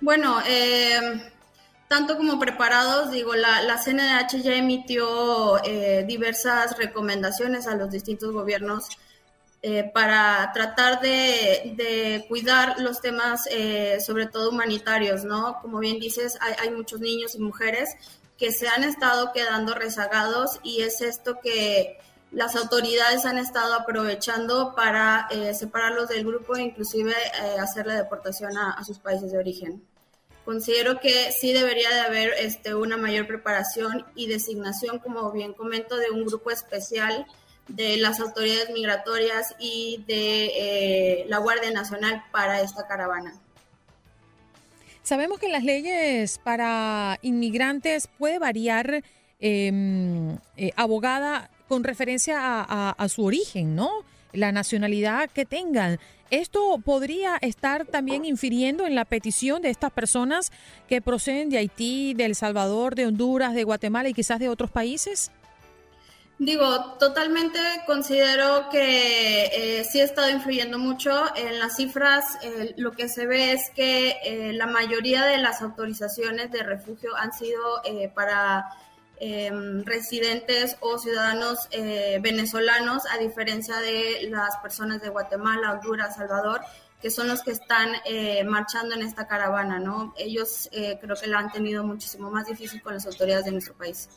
Bueno, 0.00 0.40
eh, 0.48 0.98
tanto 1.86 2.16
como 2.16 2.38
preparados, 2.38 3.10
digo, 3.10 3.34
la, 3.34 3.76
CNDH 3.76 4.42
ya 4.42 4.54
emitió 4.54 5.62
eh, 5.62 6.04
diversas 6.08 6.76
recomendaciones 6.78 7.66
a 7.66 7.76
los 7.76 7.90
distintos 7.90 8.32
gobiernos 8.32 8.88
eh, 9.62 9.90
para 9.92 10.50
tratar 10.54 11.02
de, 11.02 12.24
cuidar 12.28 12.80
los 12.80 13.02
temas, 13.02 13.46
eh, 13.50 13.98
sobre 14.00 14.24
todo 14.24 14.48
humanitarios, 14.48 15.24
¿no? 15.24 15.58
Como 15.60 15.80
bien 15.80 15.98
dices, 16.00 16.38
hay, 16.40 16.70
muchos 16.70 17.00
niños 17.00 17.34
y 17.34 17.40
mujeres 17.40 17.90
que 18.38 18.52
se 18.52 18.68
han 18.68 18.84
estado 18.84 19.32
quedando 19.34 19.74
rezagados 19.74 20.58
y 20.62 20.80
es 20.80 21.02
esto 21.02 21.40
que 21.42 21.98
las 22.32 22.56
autoridades 22.56 23.26
han 23.26 23.36
estado 23.36 23.74
aprovechando 23.74 24.74
para 24.74 25.28
eh, 25.30 25.52
separarlos 25.52 26.08
del 26.08 26.24
grupo 26.24 26.56
e 26.56 26.62
inclusive 26.62 27.14
hacer 27.60 27.86
la 27.86 27.96
deportación 27.96 28.56
a, 28.56 28.70
a, 28.70 28.84
sus 28.84 28.98
países 28.98 29.30
de 29.30 29.36
origen. 29.36 29.84
Considero 30.46 31.00
que 31.00 31.32
sí 31.32 31.52
debería 31.52 31.90
de 31.90 32.00
haber 32.00 32.32
este, 32.38 32.74
una 32.74 32.96
mayor 32.96 33.26
preparación 33.26 34.06
y 34.14 34.26
designación, 34.26 35.00
como 35.00 35.30
bien 35.32 35.52
comento, 35.52 35.96
de 35.96 36.08
un 36.10 36.24
grupo 36.24 36.50
especial 36.50 37.26
de 37.68 37.96
las 37.98 38.20
autoridades 38.20 38.70
migratorias 38.70 39.54
y 39.58 40.04
de 40.06 40.46
eh, 40.54 41.24
la 41.28 41.38
Guardia 41.38 41.70
Nacional 41.70 42.24
para 42.32 42.60
esta 42.60 42.86
caravana. 42.86 43.34
Sabemos 45.02 45.38
que 45.38 45.48
las 45.48 45.64
leyes 45.64 46.38
para 46.38 47.18
inmigrantes 47.22 48.08
puede 48.18 48.38
variar, 48.38 49.02
em, 49.40 50.36
eh, 50.56 50.72
abogada, 50.76 51.50
con 51.68 51.84
referencia 51.84 52.36
a, 52.68 53.08
su 53.08 53.24
origen, 53.24 53.76
¿no? 53.76 53.90
La 54.32 54.50
nacionalidad 54.50 55.30
que 55.30 55.44
tengan. 55.44 56.00
¿Esto 56.30 56.78
podría 56.84 57.38
estar 57.40 57.86
también 57.86 58.24
infiriendo 58.24 58.86
en 58.86 58.96
la 58.96 59.04
petición 59.04 59.62
de 59.62 59.70
estas 59.70 59.92
personas 59.92 60.50
que 60.88 61.00
proceden 61.00 61.48
de 61.48 61.58
Haití, 61.58 62.14
de 62.14 62.24
El 62.24 62.34
Salvador, 62.34 62.96
de 62.96 63.06
Honduras, 63.06 63.54
de 63.54 63.62
Guatemala 63.62 64.08
y 64.08 64.14
quizás 64.14 64.40
de 64.40 64.48
otros 64.48 64.70
países? 64.70 65.30
Digo, 66.42 66.94
totalmente 66.98 67.58
considero 67.84 68.70
que 68.70 69.44
eh, 69.44 69.84
sí 69.84 70.00
ha 70.00 70.04
estado 70.04 70.30
influyendo 70.30 70.78
mucho. 70.78 71.12
En 71.36 71.58
las 71.58 71.76
cifras, 71.76 72.38
eh, 72.40 72.72
lo 72.78 72.92
que 72.92 73.10
se 73.10 73.26
ve 73.26 73.52
es 73.52 73.68
que 73.76 74.16
eh, 74.24 74.54
la 74.54 74.64
mayoría 74.64 75.26
de 75.26 75.36
las 75.36 75.60
autorizaciones 75.60 76.50
de 76.50 76.62
refugio 76.62 77.14
han 77.14 77.34
sido 77.34 77.82
para 78.14 78.64
em, 79.18 79.84
residentes 79.84 80.78
o 80.80 80.98
ciudadanos 80.98 81.68
eh, 81.72 82.18
venezolanos, 82.22 83.02
a 83.10 83.18
diferencia 83.18 83.76
de 83.76 84.26
las 84.30 84.56
personas 84.62 85.02
de 85.02 85.10
Guatemala, 85.10 85.72
Honduras, 85.72 86.16
Salvador, 86.16 86.62
que 87.02 87.10
son 87.10 87.28
los 87.28 87.42
que 87.42 87.50
están 87.50 87.90
eh, 88.06 88.44
marchando 88.44 88.94
en 88.94 89.02
esta 89.02 89.26
caravana, 89.26 89.78
¿no? 89.78 90.14
Ellos 90.16 90.70
eh, 90.72 90.98
creo 91.02 91.16
que 91.16 91.26
la 91.26 91.38
han 91.38 91.52
tenido 91.52 91.84
muchísimo 91.84 92.30
más 92.30 92.46
difícil 92.46 92.80
con 92.80 92.94
las 92.94 93.04
autoridades 93.04 93.44
de 93.44 93.52
nuestro 93.52 93.74
país. 93.74 94.08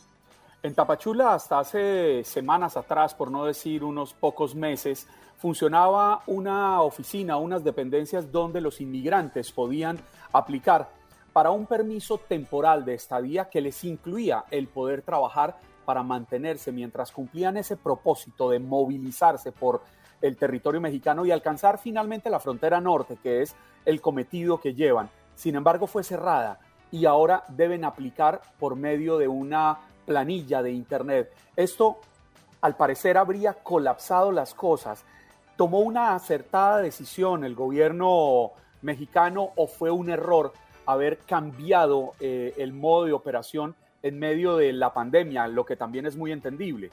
En 0.64 0.74
Tapachula, 0.74 1.34
hasta 1.34 1.60
hace 1.60 2.24
semanas 2.24 2.78
atrás, 2.78 3.14
por 3.14 3.30
no 3.30 3.44
decir 3.44 3.84
unos 3.84 4.14
pocos 4.14 4.56
meses, 4.56 5.10
funcionaba 5.36 6.22
una 6.26 6.82
oficina, 6.82 7.36
unas 7.36 7.66
dependencias 7.66 8.32
donde 8.32 8.62
los 8.62 8.80
inmigrantes 8.80 9.52
podían 9.52 10.00
aplicar 10.32 10.88
para 11.34 11.52
un 11.52 11.66
permiso 11.66 12.18
temporal 12.18 12.86
de 12.86 12.94
estadía 12.94 13.50
que 13.50 13.60
les 13.60 13.84
incluía 13.84 14.46
el 14.52 14.70
poder 14.70 15.02
trabajar 15.02 15.58
para 15.84 16.02
mantenerse 16.02 16.72
mientras 16.72 17.12
cumplían 17.12 17.58
ese 17.58 17.76
propósito 17.76 18.50
de 18.50 18.60
movilizarse 18.60 19.52
por 19.52 19.82
el 20.22 20.38
territorio 20.38 20.80
mexicano 20.80 21.26
y 21.26 21.32
alcanzar 21.32 21.78
finalmente 21.78 22.30
la 22.30 22.40
frontera 22.40 22.80
norte, 22.80 23.18
que 23.22 23.42
es 23.42 23.54
el 23.84 24.00
cometido 24.00 24.62
que 24.62 24.74
llevan. 24.74 25.10
Sin 25.36 25.58
embargo, 25.58 25.88
fue 25.88 26.06
cerrada 26.06 26.58
y 26.90 27.06
ahora 27.06 27.44
deben 27.50 27.84
aplicar 27.84 28.40
por 28.60 28.78
medio 28.78 29.18
de 29.18 29.28
una 29.28 29.80
planilla 30.06 30.62
de 30.62 30.72
Internet. 30.72 31.32
Esto, 31.56 32.00
al 32.62 32.76
parecer, 32.76 33.18
habría 33.18 33.54
colapsado 33.54 34.32
las 34.32 34.54
cosas. 34.54 35.04
¿Tomó 35.56 35.80
una 35.80 36.16
acertada 36.16 36.80
decisión 36.80 37.44
el 37.44 37.56
gobierno 37.56 38.52
mexicano 38.82 39.52
o 39.56 39.68
fue 39.68 39.92
un 39.92 40.10
error 40.10 40.54
haber 40.86 41.20
cambiado 41.20 42.14
eh, 42.20 42.54
el 42.58 42.74
modo 42.74 43.06
de 43.06 43.14
operación 43.14 43.76
en 44.02 44.20
medio 44.20 44.58
de 44.58 44.74
la 44.74 44.94
pandemia, 44.94 45.48
lo 45.48 45.66
que 45.66 45.76
también 45.76 46.06
es 46.06 46.16
muy 46.16 46.32
entendible? 46.32 46.92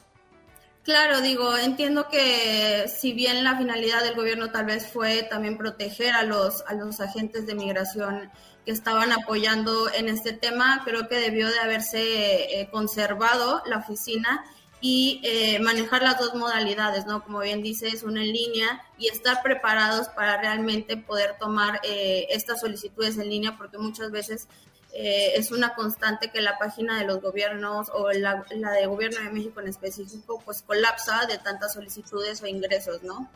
Claro, 0.83 1.21
digo, 1.21 1.59
entiendo 1.59 2.09
que 2.09 2.87
si 2.89 3.13
bien 3.13 3.45
la 3.45 3.57
finalidad 3.59 4.03
del 4.03 4.15
gobierno 4.15 4.51
tal 4.51 4.65
vez 4.65 4.87
fue 4.87 5.25
también 5.25 5.59
proteger 5.59 6.15
a 6.15 6.23
los, 6.23 6.63
a 6.67 6.75
los 6.75 7.01
agentes 7.01 7.47
de 7.47 7.55
migración 7.55 8.31
que 8.65 8.73
estaban 8.73 9.13
apoyando 9.13 9.93
en 9.93 10.09
este 10.09 10.33
tema, 10.33 10.83
creo 10.85 11.09
que 11.09 11.17
debió 11.17 11.49
de 11.49 11.59
haberse 11.59 12.61
eh, 12.61 12.69
conservado 12.71 13.63
la 13.67 13.79
oficina 13.79 14.45
y 14.81 15.21
eh, 15.25 15.59
manejar 15.61 16.03
las 16.03 16.19
dos 16.19 16.35
modalidades, 16.35 17.05
¿no? 17.07 17.23
Como 17.23 17.41
bien 17.41 17.63
dices, 17.63 18.03
una 18.03 18.23
en 18.23 18.33
línea 18.33 18.83
y 18.99 19.09
estar 19.09 19.43
preparados 19.43 20.09
para 20.09 20.41
realmente 20.41 20.97
poder 20.97 21.37
tomar 21.39 21.81
eh, 21.85 22.27
estas 22.31 22.61
solicitudes 22.61 23.19
en 23.19 23.29
línea, 23.29 23.57
porque 23.59 23.77
muchas 23.77 24.11
veces 24.11 24.49
eh, 24.93 25.33
es 25.37 25.53
una 25.53 25.75
constante 25.75 26.31
que 26.31 26.41
la 26.41 26.59
página 26.59 26.99
de 26.99 27.05
los 27.07 27.21
gobiernos 27.21 27.91
o 27.91 28.11
la, 28.11 28.45
la 28.51 28.73
de 28.73 28.87
gobierno 28.87 29.21
de 29.21 29.31
México 29.31 29.61
en 29.61 29.69
específico 29.69 30.43
pues 30.45 30.63
colapsa 30.63 31.27
de 31.27 31.39
tantas 31.39 31.75
solicitudes 31.75 32.43
o 32.43 32.47
ingresos, 32.47 33.03
¿no? 33.03 33.29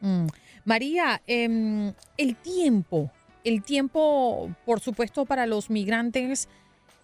Mm. 0.00 0.26
María, 0.64 1.22
em, 1.26 1.94
el 2.16 2.36
tiempo, 2.36 3.10
el 3.46 3.62
tiempo, 3.62 4.50
por 4.64 4.80
supuesto, 4.80 5.24
para 5.24 5.46
los 5.46 5.70
migrantes 5.70 6.48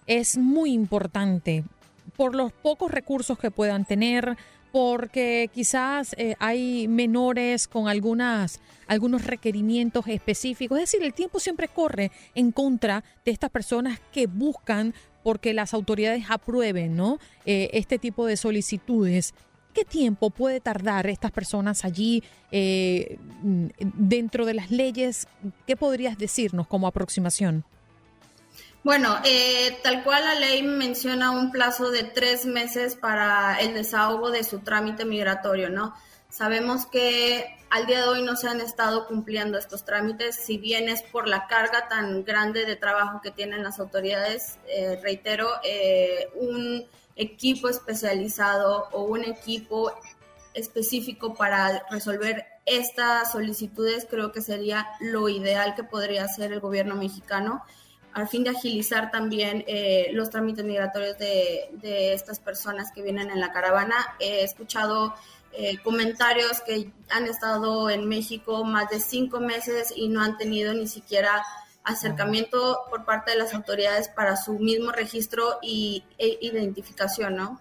es 0.08 0.36
muy 0.36 0.72
importante 0.72 1.64
por 2.16 2.34
los 2.34 2.52
pocos 2.52 2.90
recursos 2.90 3.38
que 3.38 3.52
puedan 3.52 3.84
tener, 3.84 4.36
porque 4.72 5.50
quizás 5.54 6.14
eh, 6.18 6.34
hay 6.40 6.88
menores 6.88 7.68
con 7.68 7.88
algunas, 7.88 8.60
algunos 8.88 9.24
requerimientos 9.24 10.08
específicos. 10.08 10.78
Es 10.78 10.90
decir, 10.90 11.06
el 11.06 11.14
tiempo 11.14 11.38
siempre 11.38 11.68
corre 11.68 12.10
en 12.34 12.50
contra 12.50 13.04
de 13.24 13.30
estas 13.30 13.50
personas 13.50 14.00
que 14.12 14.26
buscan 14.26 14.94
porque 15.22 15.54
las 15.54 15.72
autoridades 15.74 16.24
aprueben 16.28 16.96
¿no? 16.96 17.18
Eh, 17.46 17.70
este 17.74 18.00
tipo 18.00 18.26
de 18.26 18.36
solicitudes. 18.36 19.34
¿Qué 19.72 19.84
tiempo 19.86 20.28
puede 20.28 20.60
tardar 20.60 21.06
estas 21.06 21.30
personas 21.30 21.84
allí 21.84 22.22
eh, 22.50 23.16
dentro 23.42 24.44
de 24.44 24.54
las 24.54 24.70
leyes? 24.70 25.26
¿Qué 25.66 25.76
podrías 25.76 26.18
decirnos 26.18 26.66
como 26.66 26.86
aproximación? 26.86 27.64
Bueno, 28.84 29.16
eh, 29.24 29.78
tal 29.82 30.04
cual 30.04 30.24
la 30.24 30.34
ley 30.34 30.62
menciona 30.62 31.30
un 31.30 31.52
plazo 31.52 31.90
de 31.90 32.02
tres 32.04 32.44
meses 32.44 32.96
para 32.96 33.60
el 33.60 33.72
desahogo 33.72 34.30
de 34.30 34.44
su 34.44 34.58
trámite 34.58 35.04
migratorio, 35.06 35.70
¿no? 35.70 35.94
Sabemos 36.28 36.86
que 36.86 37.56
al 37.70 37.86
día 37.86 38.02
de 38.02 38.08
hoy 38.08 38.22
no 38.22 38.36
se 38.36 38.48
han 38.48 38.60
estado 38.60 39.06
cumpliendo 39.06 39.56
estos 39.56 39.84
trámites, 39.84 40.36
si 40.36 40.58
bien 40.58 40.88
es 40.88 41.02
por 41.02 41.28
la 41.28 41.46
carga 41.46 41.88
tan 41.88 42.24
grande 42.24 42.66
de 42.66 42.76
trabajo 42.76 43.20
que 43.22 43.30
tienen 43.30 43.62
las 43.62 43.78
autoridades, 43.78 44.58
eh, 44.66 44.98
reitero, 45.02 45.48
un 46.34 46.84
equipo 47.16 47.68
especializado 47.68 48.88
o 48.92 49.04
un 49.04 49.24
equipo 49.24 49.92
específico 50.54 51.34
para 51.34 51.84
resolver 51.90 52.46
estas 52.64 53.32
solicitudes 53.32 54.06
creo 54.08 54.32
que 54.32 54.40
sería 54.40 54.86
lo 55.00 55.28
ideal 55.28 55.74
que 55.74 55.82
podría 55.82 56.24
hacer 56.24 56.52
el 56.52 56.60
gobierno 56.60 56.94
mexicano 56.94 57.62
al 58.14 58.28
fin 58.28 58.44
de 58.44 58.50
agilizar 58.50 59.10
también 59.10 59.64
eh, 59.66 60.10
los 60.12 60.30
trámites 60.30 60.64
migratorios 60.64 61.16
de, 61.18 62.12
estas 62.12 62.40
personas 62.40 62.92
que 62.92 63.02
vienen 63.02 63.30
en 63.30 63.40
la 63.40 63.52
caravana. 63.52 63.96
He 64.20 64.42
escuchado 64.42 65.14
eh, 65.52 65.78
comentarios 65.82 66.60
que 66.60 66.90
han 67.08 67.26
estado 67.26 67.88
en 67.90 68.06
México 68.06 68.64
más 68.64 68.90
de 68.90 69.00
cinco 69.00 69.40
meses 69.40 69.92
y 69.96 70.08
no 70.08 70.22
han 70.22 70.36
tenido 70.36 70.74
ni 70.74 70.86
siquiera 70.86 71.42
acercamiento 71.84 72.80
por 72.90 73.04
parte 73.04 73.32
de 73.32 73.38
las 73.38 73.54
autoridades 73.54 74.08
para 74.08 74.36
su 74.36 74.58
mismo 74.58 74.92
registro 74.92 75.58
y, 75.62 76.04
e 76.18 76.38
identificación, 76.40 77.36
¿no? 77.36 77.60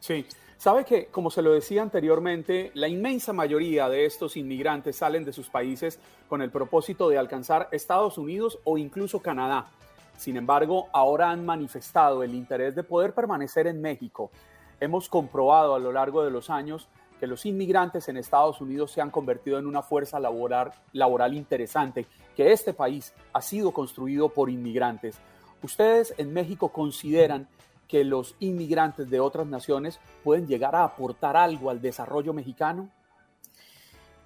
Sí. 0.00 0.26
Sabe 0.56 0.84
que, 0.84 1.06
como 1.06 1.30
se 1.30 1.40
lo 1.40 1.52
decía 1.52 1.80
anteriormente, 1.80 2.70
la 2.74 2.86
inmensa 2.86 3.32
mayoría 3.32 3.88
de 3.88 4.04
estos 4.04 4.36
inmigrantes 4.36 4.96
salen 4.96 5.24
de 5.24 5.32
sus 5.32 5.48
países 5.48 5.98
con 6.28 6.42
el 6.42 6.50
propósito 6.50 7.08
de 7.08 7.16
alcanzar 7.16 7.68
Estados 7.72 8.18
Unidos 8.18 8.58
o 8.64 8.76
incluso 8.76 9.20
Canadá. 9.20 9.70
Sin 10.18 10.36
embargo, 10.36 10.90
ahora 10.92 11.30
han 11.30 11.46
manifestado 11.46 12.22
el 12.22 12.34
interés 12.34 12.74
de 12.74 12.82
poder 12.82 13.14
permanecer 13.14 13.66
en 13.68 13.80
México. 13.80 14.30
Hemos 14.78 15.08
comprobado 15.08 15.74
a 15.74 15.78
lo 15.78 15.92
largo 15.92 16.22
de 16.22 16.30
los 16.30 16.50
años 16.50 16.90
que 17.20 17.26
los 17.26 17.44
inmigrantes 17.44 18.08
en 18.08 18.16
Estados 18.16 18.62
Unidos 18.62 18.90
se 18.92 19.02
han 19.02 19.10
convertido 19.10 19.58
en 19.58 19.66
una 19.66 19.82
fuerza 19.82 20.18
laboral, 20.18 21.34
interesante, 21.34 22.06
que 22.34 22.50
este 22.50 22.72
país 22.72 23.12
ha 23.34 23.42
sido 23.42 23.72
construido 23.72 24.30
por 24.30 24.48
inmigrantes. 24.48 25.18
¿Ustedes 25.62 26.14
en 26.16 26.32
México 26.32 26.70
consideran 26.70 27.46
que 27.86 28.04
los 28.04 28.36
inmigrantes 28.40 29.10
de 29.10 29.20
otras 29.20 29.46
naciones 29.46 30.00
pueden 30.24 30.46
llegar 30.46 30.74
a 30.74 30.84
aportar 30.84 31.36
algo 31.36 31.68
al 31.68 31.82
desarrollo 31.82 32.32
mexicano? 32.32 32.88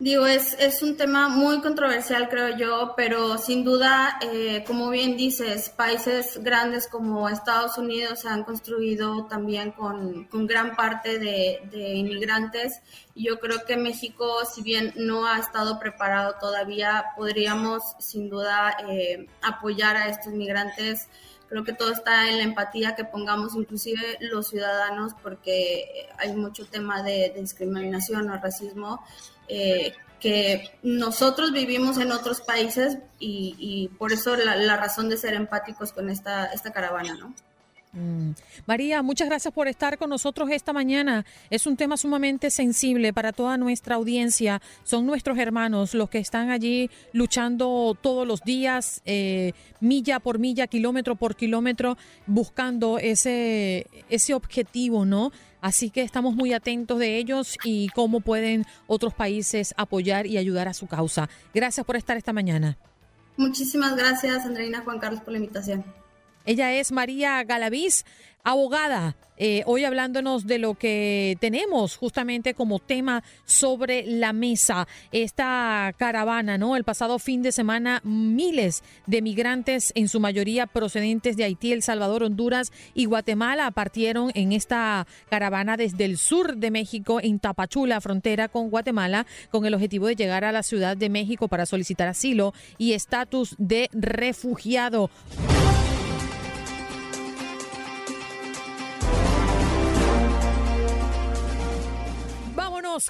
Digo, 0.05 0.27
es, 0.27 0.53
es 0.61 0.83
un 0.83 0.99
tema 0.99 1.31
muy 1.31 1.63
controversial, 1.63 2.29
creo 2.29 2.59
yo, 2.59 2.93
pero 2.95 3.39
sin 3.39 3.65
duda, 3.65 4.19
eh, 4.21 4.63
como 4.67 4.91
bien 4.91 5.17
dices, 5.17 5.71
países 5.71 6.39
grandes 6.43 6.89
como 6.89 7.27
Estados 7.27 7.79
Unidos 7.79 8.21
se 8.21 8.29
han 8.29 8.45
construido 8.45 9.25
también 9.25 9.73
con, 9.73 10.25
con 10.25 10.47
gran 10.47 10.77
parte 10.77 11.19
de, 11.19 11.63
de, 11.71 11.95
inmigrantes. 11.95 12.83
Yo 13.15 13.41
creo 13.41 13.65
que 13.65 13.79
México, 13.79 14.45
si 14.45 14.61
bien 14.61 14.93
no 14.95 15.25
ha 15.25 15.39
estado 15.39 15.79
preparado 15.79 16.35
todavía, 16.39 17.07
podríamos 17.17 17.83
sin 17.99 18.29
duda 18.29 18.77
eh, 18.87 19.27
apoyar 19.41 19.97
a 19.97 20.09
estos 20.09 20.35
migrantes. 20.35 21.09
Creo 21.49 21.65
que 21.65 21.73
todo 21.73 21.93
está 21.93 22.29
en 22.29 22.37
la 22.39 22.45
empatía 22.45 22.95
que 22.95 23.05
pongamos 23.05 23.55
inclusive 23.55 24.19
los 24.21 24.49
ciudadanos 24.49 25.15
porque 25.23 26.09
hay 26.19 26.35
mucho 26.37 26.67
tema 26.67 27.03
de, 27.03 27.33
de 27.35 27.41
discriminación 27.41 28.29
o 28.31 28.37
racismo 28.37 29.01
eh, 29.49 29.93
que 30.21 30.71
nosotros 30.83 31.53
vivimos 31.53 31.99
en 31.99 32.11
otros 32.11 32.41
países 32.41 32.99
y, 33.19 33.91
por 33.99 34.13
eso 34.13 34.37
la, 34.37 34.77
razón 34.77 35.09
de 35.09 35.17
ser 35.17 35.35
empáticos 35.35 35.93
con 35.93 36.09
esta, 36.09 36.47
esta 36.47 36.73
caravana, 36.73 37.15
¿no? 37.15 37.35
Mm. 37.95 38.33
María, 38.67 39.03
muchas 39.03 39.29
gracias 39.29 39.55
por 39.55 39.69
estar 39.69 39.99
con 39.99 40.11
nosotros 40.11 40.51
esta 40.51 40.73
mañana. 40.73 41.25
Es 41.51 41.67
un 41.67 41.77
tema 41.77 41.97
sumamente 41.97 42.51
sensible 42.51 43.13
para 43.13 43.33
toda 43.33 43.57
nuestra 43.57 43.95
audiencia. 43.95 44.61
Son 44.83 45.07
nuestros 45.07 45.39
hermanos 45.39 45.95
los 45.95 46.11
que 46.11 46.19
están 46.19 46.51
allí 46.51 46.91
luchando 47.13 47.97
todos 48.01 48.27
los 48.27 48.43
días, 48.43 49.01
eh, 49.05 49.53
milla 49.81 50.19
por 50.21 50.39
milla, 50.39 50.67
kilómetro 50.67 51.15
por 51.17 51.37
kilómetro, 51.37 51.97
buscando 52.27 52.99
ese, 52.99 53.87
ese 54.09 54.35
objetivo, 54.35 55.05
¿no? 55.05 55.31
Así 55.65 55.89
que 55.89 56.03
estamos 56.03 56.35
muy 56.35 56.53
atentos 56.53 56.99
de 56.99 57.17
ellos 57.17 57.57
y 57.65 57.89
cómo 57.95 58.21
pueden 58.21 58.67
otros 58.87 59.15
países 59.15 59.73
apoyar 59.79 60.27
y 60.27 60.37
ayudar 60.37 60.69
a 60.69 60.75
su 60.75 60.87
causa. 60.87 61.31
Gracias 61.55 61.87
por 61.87 61.97
estar 61.97 62.19
esta 62.19 62.35
mañana. 62.35 62.77
Muchísimas 63.39 63.97
gracias, 63.97 64.45
Andreina 64.45 64.83
Juan 64.83 64.99
Carlos, 64.99 65.23
por 65.23 65.33
la 65.33 65.39
invitación. 65.39 65.83
Ella 66.45 66.73
es 66.75 66.93
María 66.93 67.43
Galaviz, 67.45 68.05
abogada, 68.45 69.17
eh, 69.37 69.63
hoy 69.67 69.85
hablándonos 69.85 70.47
de 70.47 70.59
lo 70.59 70.75
que 70.75 71.37
tenemos 71.41 71.97
justamente 71.97 72.55
como 72.55 72.79
tema 72.79 73.25
sobre 73.45 74.05
la 74.07 74.33
mesa, 74.33 74.87
esta 75.11 75.93
caravana, 75.97 76.57
¿no? 76.57 76.77
El 76.77 76.85
pasado 76.85 77.19
fin 77.19 77.43
de 77.43 77.51
semana 77.51 78.01
miles 78.05 78.85
de 79.07 79.23
migrantes, 79.23 79.93
en 79.97 80.09
su 80.09 80.21
mayoría 80.21 80.67
procedentes 80.67 81.37
de 81.37 81.45
Haití, 81.45 81.73
El 81.73 81.83
Salvador, 81.83 82.23
Honduras 82.23 82.71
y 82.95 83.07
Guatemala, 83.07 83.71
partieron 83.71 84.31
en 84.35 84.53
esta 84.53 85.07
caravana 85.31 85.77
desde 85.77 86.05
el 86.05 86.19
sur 86.19 86.57
de 86.57 86.71
México, 86.71 87.21
en 87.21 87.41
Tapachula, 87.41 88.01
frontera 88.01 88.49
con 88.49 88.71
Guatemala, 88.71 89.27
con 89.51 89.67
el 89.67 89.75
objetivo 89.75 90.07
de 90.07 90.17
llegar 90.17 90.45
a 90.45 90.53
la 90.53 90.63
Ciudad 90.63 90.97
de 90.97 91.09
México 91.09 91.49
para 91.49 91.67
solicitar 91.67 92.07
asilo 92.07 92.53
y 92.79 92.93
estatus 92.93 93.57
de 93.59 93.89
refugiado. 93.93 95.11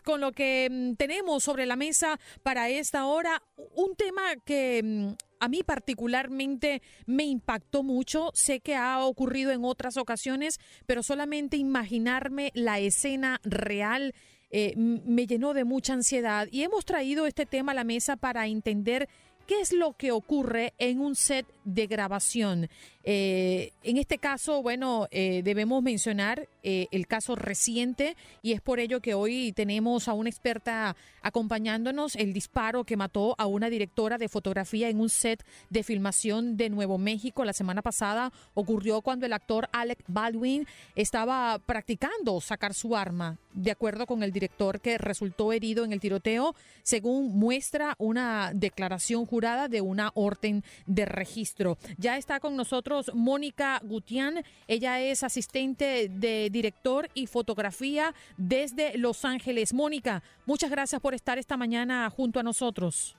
Con 0.02 0.20
lo 0.20 0.32
que 0.32 0.68
mm, 0.70 0.94
tenemos 0.94 1.44
sobre 1.44 1.66
la 1.66 1.76
mesa 1.76 2.18
para 2.42 2.68
esta 2.68 3.06
hora. 3.06 3.42
Un 3.74 3.94
tema 3.96 4.36
que 4.44 4.82
mm, 4.82 5.08
a 5.40 5.48
mí 5.48 5.62
particularmente 5.62 6.82
me 7.06 7.24
impactó 7.24 7.82
mucho. 7.82 8.30
Sé 8.34 8.60
que 8.60 8.76
ha 8.76 9.04
ocurrido 9.04 9.52
en 9.52 9.64
otras 9.64 9.96
ocasiones, 9.96 10.58
pero 10.86 11.02
solamente 11.02 11.56
imaginarme 11.56 12.50
la 12.54 12.78
escena 12.78 13.40
real 13.44 14.14
eh, 14.50 14.74
me 14.76 15.26
llenó 15.26 15.52
de 15.52 15.64
mucha 15.64 15.92
ansiedad. 15.92 16.48
Y 16.50 16.62
hemos 16.62 16.84
traído 16.84 17.26
este 17.26 17.44
tema 17.44 17.72
a 17.72 17.74
la 17.74 17.84
mesa 17.84 18.16
para 18.16 18.46
entender 18.46 19.08
qué 19.46 19.60
es 19.60 19.72
lo 19.72 19.92
que 19.94 20.12
ocurre 20.12 20.72
en 20.78 21.00
un 21.00 21.14
set 21.14 21.46
de 21.64 21.86
grabación. 21.86 22.68
Eh, 23.06 23.72
en 23.82 23.98
este 23.98 24.16
caso, 24.16 24.62
bueno, 24.62 25.08
eh, 25.10 25.42
debemos 25.44 25.82
mencionar 25.82 26.48
eh, 26.62 26.86
el 26.90 27.06
caso 27.06 27.36
reciente 27.36 28.16
y 28.40 28.52
es 28.52 28.62
por 28.62 28.80
ello 28.80 29.00
que 29.00 29.12
hoy 29.12 29.52
tenemos 29.52 30.08
a 30.08 30.14
una 30.14 30.30
experta 30.30 30.96
acompañándonos 31.20 32.16
el 32.16 32.32
disparo 32.32 32.84
que 32.84 32.96
mató 32.96 33.34
a 33.36 33.46
una 33.46 33.68
directora 33.68 34.16
de 34.16 34.30
fotografía 34.30 34.88
en 34.88 35.00
un 35.00 35.10
set 35.10 35.44
de 35.68 35.82
filmación 35.82 36.56
de 36.56 36.70
Nuevo 36.70 36.96
México. 36.96 37.44
La 37.44 37.52
semana 37.52 37.82
pasada 37.82 38.32
ocurrió 38.54 39.02
cuando 39.02 39.26
el 39.26 39.34
actor 39.34 39.68
Alec 39.72 40.02
Baldwin 40.08 40.66
estaba 40.96 41.58
practicando 41.58 42.40
sacar 42.40 42.72
su 42.72 42.96
arma, 42.96 43.36
de 43.52 43.70
acuerdo 43.70 44.06
con 44.06 44.22
el 44.22 44.32
director 44.32 44.80
que 44.80 44.96
resultó 44.96 45.52
herido 45.52 45.84
en 45.84 45.92
el 45.92 46.00
tiroteo, 46.00 46.54
según 46.82 47.38
muestra 47.38 47.96
una 47.98 48.52
declaración 48.54 49.26
jurada 49.26 49.68
de 49.68 49.82
una 49.82 50.10
orden 50.14 50.64
de 50.86 51.04
registro. 51.04 51.76
Ya 51.98 52.16
está 52.16 52.40
con 52.40 52.56
nosotros 52.56 52.93
Mónica 53.14 53.80
Gutián. 53.82 54.44
Ella 54.66 55.00
es 55.00 55.22
asistente 55.22 56.08
de 56.08 56.48
director 56.50 57.08
y 57.14 57.26
fotografía 57.26 58.14
desde 58.36 58.96
Los 58.98 59.24
Ángeles. 59.24 59.72
Mónica, 59.72 60.22
muchas 60.46 60.70
gracias 60.70 61.00
por 61.00 61.14
estar 61.14 61.38
esta 61.38 61.56
mañana 61.56 62.08
junto 62.10 62.40
a 62.40 62.42
nosotros. 62.42 63.16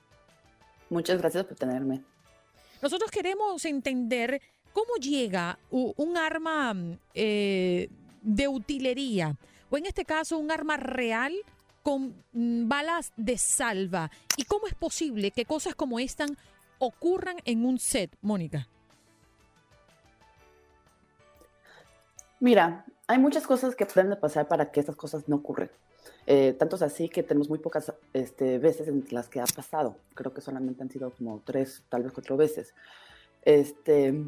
Muchas 0.90 1.18
gracias 1.18 1.44
por 1.44 1.56
tenerme. 1.56 2.02
Nosotros 2.82 3.10
queremos 3.10 3.64
entender 3.64 4.40
cómo 4.72 4.96
llega 5.00 5.58
un 5.70 6.16
arma 6.16 6.74
eh, 7.14 7.88
de 8.22 8.48
utilería, 8.48 9.36
o 9.70 9.76
en 9.78 9.86
este 9.86 10.04
caso 10.04 10.38
un 10.38 10.50
arma 10.50 10.76
real 10.76 11.32
con 11.82 12.22
mm, 12.32 12.68
balas 12.68 13.12
de 13.16 13.38
salva. 13.38 14.10
¿Y 14.36 14.44
cómo 14.44 14.66
es 14.66 14.74
posible 14.74 15.30
que 15.30 15.44
cosas 15.44 15.74
como 15.74 15.98
esta 15.98 16.26
ocurran 16.78 17.36
en 17.44 17.64
un 17.64 17.78
set, 17.78 18.16
Mónica? 18.20 18.68
Mira, 22.40 22.84
hay 23.06 23.18
muchas 23.18 23.46
cosas 23.46 23.74
que 23.74 23.86
pueden 23.86 24.18
pasar 24.20 24.48
para 24.48 24.70
que 24.70 24.80
estas 24.80 24.96
cosas 24.96 25.28
no 25.28 25.36
ocurran. 25.36 25.70
Eh, 26.26 26.54
tanto 26.58 26.76
es 26.76 26.82
así 26.82 27.08
que 27.08 27.22
tenemos 27.22 27.48
muy 27.48 27.58
pocas 27.58 27.92
este, 28.12 28.58
veces 28.58 28.88
en 28.88 29.04
las 29.10 29.28
que 29.28 29.40
ha 29.40 29.44
pasado. 29.44 29.96
Creo 30.14 30.34
que 30.34 30.40
solamente 30.40 30.82
han 30.82 30.90
sido 30.90 31.10
como 31.10 31.40
tres, 31.44 31.84
tal 31.88 32.02
vez 32.02 32.12
cuatro 32.12 32.36
veces. 32.36 32.74
Este, 33.42 34.24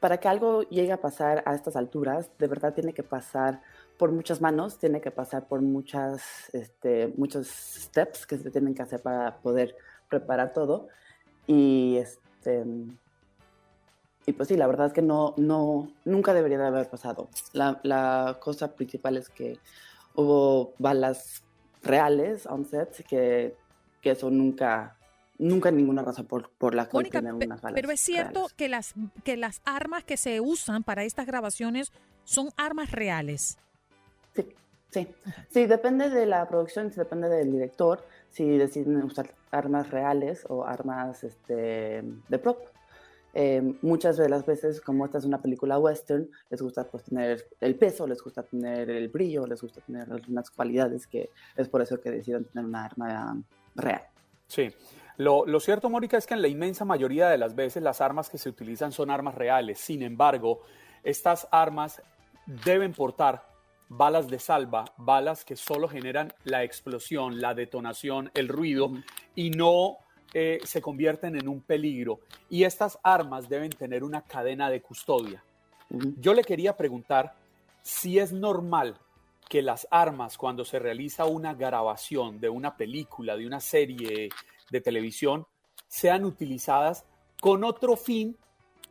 para 0.00 0.18
que 0.18 0.28
algo 0.28 0.62
llegue 0.62 0.92
a 0.92 1.00
pasar 1.00 1.42
a 1.44 1.54
estas 1.54 1.74
alturas, 1.74 2.30
de 2.38 2.46
verdad 2.46 2.72
tiene 2.72 2.92
que 2.92 3.02
pasar 3.02 3.60
por 3.98 4.12
muchas 4.12 4.40
manos, 4.40 4.78
tiene 4.78 5.00
que 5.00 5.10
pasar 5.10 5.48
por 5.48 5.60
muchas, 5.60 6.22
este, 6.52 7.12
muchos 7.16 7.48
steps 7.48 8.24
que 8.24 8.38
se 8.38 8.50
tienen 8.50 8.74
que 8.74 8.82
hacer 8.82 9.02
para 9.02 9.38
poder 9.38 9.76
preparar 10.08 10.52
todo. 10.52 10.88
Y 11.48 11.96
este, 11.96 12.64
y 14.28 14.34
pues 14.34 14.50
sí, 14.50 14.58
la 14.58 14.66
verdad 14.66 14.88
es 14.88 14.92
que 14.92 15.00
no, 15.00 15.32
no, 15.38 15.90
nunca 16.04 16.34
debería 16.34 16.58
de 16.58 16.66
haber 16.66 16.86
pasado. 16.90 17.30
La, 17.54 17.80
la 17.82 18.36
cosa 18.42 18.74
principal 18.74 19.16
es 19.16 19.30
que 19.30 19.58
hubo 20.16 20.74
balas 20.78 21.42
reales 21.82 22.44
on 22.44 22.66
set 22.66 23.06
que, 23.06 23.56
que 24.02 24.10
eso 24.10 24.28
nunca, 24.28 24.98
nunca 25.38 25.70
ninguna 25.70 26.02
razón 26.02 26.26
por, 26.26 26.50
por 26.50 26.74
la 26.74 26.90
cual 26.90 27.08
tener 27.08 27.32
unas 27.32 27.62
balas 27.62 27.74
Pero 27.74 27.90
es 27.90 28.00
cierto 28.00 28.48
que 28.54 28.68
las, 28.68 28.92
que 29.24 29.38
las 29.38 29.62
armas 29.64 30.04
que 30.04 30.18
se 30.18 30.42
usan 30.42 30.84
para 30.84 31.04
estas 31.04 31.24
grabaciones 31.24 31.90
son 32.24 32.50
armas 32.58 32.92
reales. 32.92 33.56
Sí, 34.36 34.46
sí. 34.90 35.08
Sí, 35.48 35.64
depende 35.64 36.10
de 36.10 36.26
la 36.26 36.46
producción, 36.46 36.92
depende 36.94 37.30
del 37.30 37.50
director, 37.50 38.06
si 38.28 38.58
deciden 38.58 39.02
usar 39.04 39.32
armas 39.50 39.90
reales 39.90 40.44
o 40.50 40.66
armas 40.66 41.24
este, 41.24 42.02
de 42.28 42.38
prop. 42.38 42.58
Eh, 43.34 43.74
muchas 43.82 44.16
de 44.16 44.28
las 44.28 44.44
veces, 44.46 44.80
como 44.80 45.04
esta 45.04 45.18
es 45.18 45.24
una 45.24 45.40
película 45.40 45.78
western, 45.78 46.28
les 46.50 46.62
gusta 46.62 46.84
pues, 46.84 47.04
tener 47.04 47.46
el 47.60 47.76
peso, 47.76 48.06
les 48.06 48.22
gusta 48.22 48.42
tener 48.42 48.90
el 48.90 49.08
brillo, 49.08 49.46
les 49.46 49.60
gusta 49.60 49.80
tener 49.80 50.10
algunas 50.10 50.50
cualidades 50.50 51.06
que 51.06 51.30
es 51.56 51.68
por 51.68 51.82
eso 51.82 52.00
que 52.00 52.10
deciden 52.10 52.44
tener 52.44 52.64
una 52.64 52.84
arma 52.84 53.42
real. 53.74 54.02
Sí. 54.46 54.70
Lo, 55.18 55.44
lo, 55.46 55.60
cierto, 55.60 55.90
Mónica, 55.90 56.16
es 56.16 56.26
que 56.26 56.34
en 56.34 56.42
la 56.42 56.48
inmensa 56.48 56.84
mayoría 56.84 57.28
de 57.28 57.38
las 57.38 57.54
veces 57.54 57.82
las 57.82 58.00
armas 58.00 58.30
que 58.30 58.38
se 58.38 58.48
utilizan 58.48 58.92
son 58.92 59.10
armas 59.10 59.34
reales. 59.34 59.80
Sin 59.80 60.02
embargo, 60.02 60.60
estas 61.02 61.48
armas 61.50 62.00
deben 62.46 62.92
portar 62.92 63.48
balas 63.88 64.28
de 64.28 64.38
salva, 64.38 64.84
balas 64.96 65.44
que 65.44 65.56
solo 65.56 65.88
generan 65.88 66.32
la 66.44 66.62
explosión, 66.62 67.40
la 67.40 67.54
detonación, 67.54 68.30
el 68.34 68.48
ruido 68.48 68.92
y 69.34 69.50
no 69.50 69.98
eh, 70.34 70.60
se 70.64 70.82
convierten 70.82 71.36
en 71.36 71.48
un 71.48 71.60
peligro 71.60 72.20
y 72.50 72.64
estas 72.64 72.98
armas 73.02 73.48
deben 73.48 73.70
tener 73.70 74.04
una 74.04 74.22
cadena 74.22 74.68
de 74.70 74.82
custodia. 74.82 75.42
Yo 75.90 76.34
le 76.34 76.44
quería 76.44 76.76
preguntar 76.76 77.34
si 77.82 78.18
es 78.18 78.32
normal 78.32 78.96
que 79.48 79.62
las 79.62 79.88
armas, 79.90 80.36
cuando 80.36 80.64
se 80.64 80.78
realiza 80.78 81.24
una 81.24 81.54
grabación 81.54 82.38
de 82.40 82.50
una 82.50 82.76
película, 82.76 83.36
de 83.36 83.46
una 83.46 83.60
serie 83.60 84.28
de 84.70 84.80
televisión, 84.80 85.46
sean 85.86 86.26
utilizadas 86.26 87.06
con 87.40 87.64
otro 87.64 87.96
fin 87.96 88.36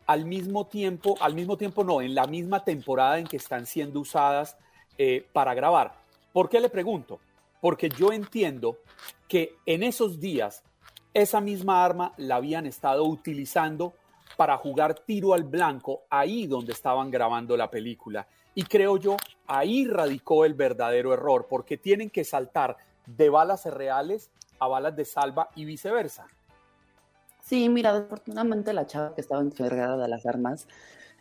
al 0.07 0.25
mismo 0.25 0.65
tiempo, 0.65 1.15
al 1.19 1.35
mismo 1.35 1.57
tiempo 1.57 1.83
no, 1.83 2.01
en 2.01 2.15
la 2.15 2.25
misma 2.25 2.63
temporada 2.63 3.19
en 3.19 3.27
que 3.27 3.37
están 3.37 3.65
siendo 3.65 3.99
usadas 3.99 4.57
eh, 4.97 5.25
para 5.33 5.53
grabar. 5.53 5.93
¿Por 6.33 6.49
qué 6.49 6.59
le 6.59 6.69
pregunto? 6.69 7.19
Porque 7.61 7.89
yo 7.89 8.11
entiendo 8.11 8.79
que 9.27 9.55
en 9.65 9.83
esos 9.83 10.19
días 10.19 10.63
esa 11.21 11.41
misma 11.41 11.83
arma 11.83 12.13
la 12.17 12.35
habían 12.35 12.67
estado 12.67 13.03
utilizando 13.03 13.95
para 14.35 14.55
jugar 14.57 14.93
tiro 14.99 15.33
al 15.33 15.43
blanco 15.43 16.03
ahí 16.11 16.45
donde 16.45 16.73
estaban 16.73 17.09
grabando 17.09 17.57
la 17.57 17.71
película. 17.71 18.27
Y 18.53 18.63
creo 18.63 18.97
yo, 18.97 19.17
ahí 19.47 19.87
radicó 19.87 20.45
el 20.45 20.53
verdadero 20.53 21.13
error, 21.13 21.47
porque 21.49 21.75
tienen 21.75 22.11
que 22.11 22.23
saltar 22.23 22.77
de 23.07 23.29
balas 23.29 23.65
reales 23.65 24.29
a 24.59 24.67
balas 24.67 24.95
de 24.95 25.05
salva 25.05 25.49
y 25.55 25.65
viceversa. 25.65 26.27
Sí, 27.41 27.67
mira, 27.67 27.93
desafortunadamente 27.93 28.71
la 28.73 28.85
chava 28.85 29.15
que 29.15 29.21
estaba 29.21 29.41
encargada 29.41 29.97
de 29.97 30.07
las 30.07 30.25
armas 30.27 30.67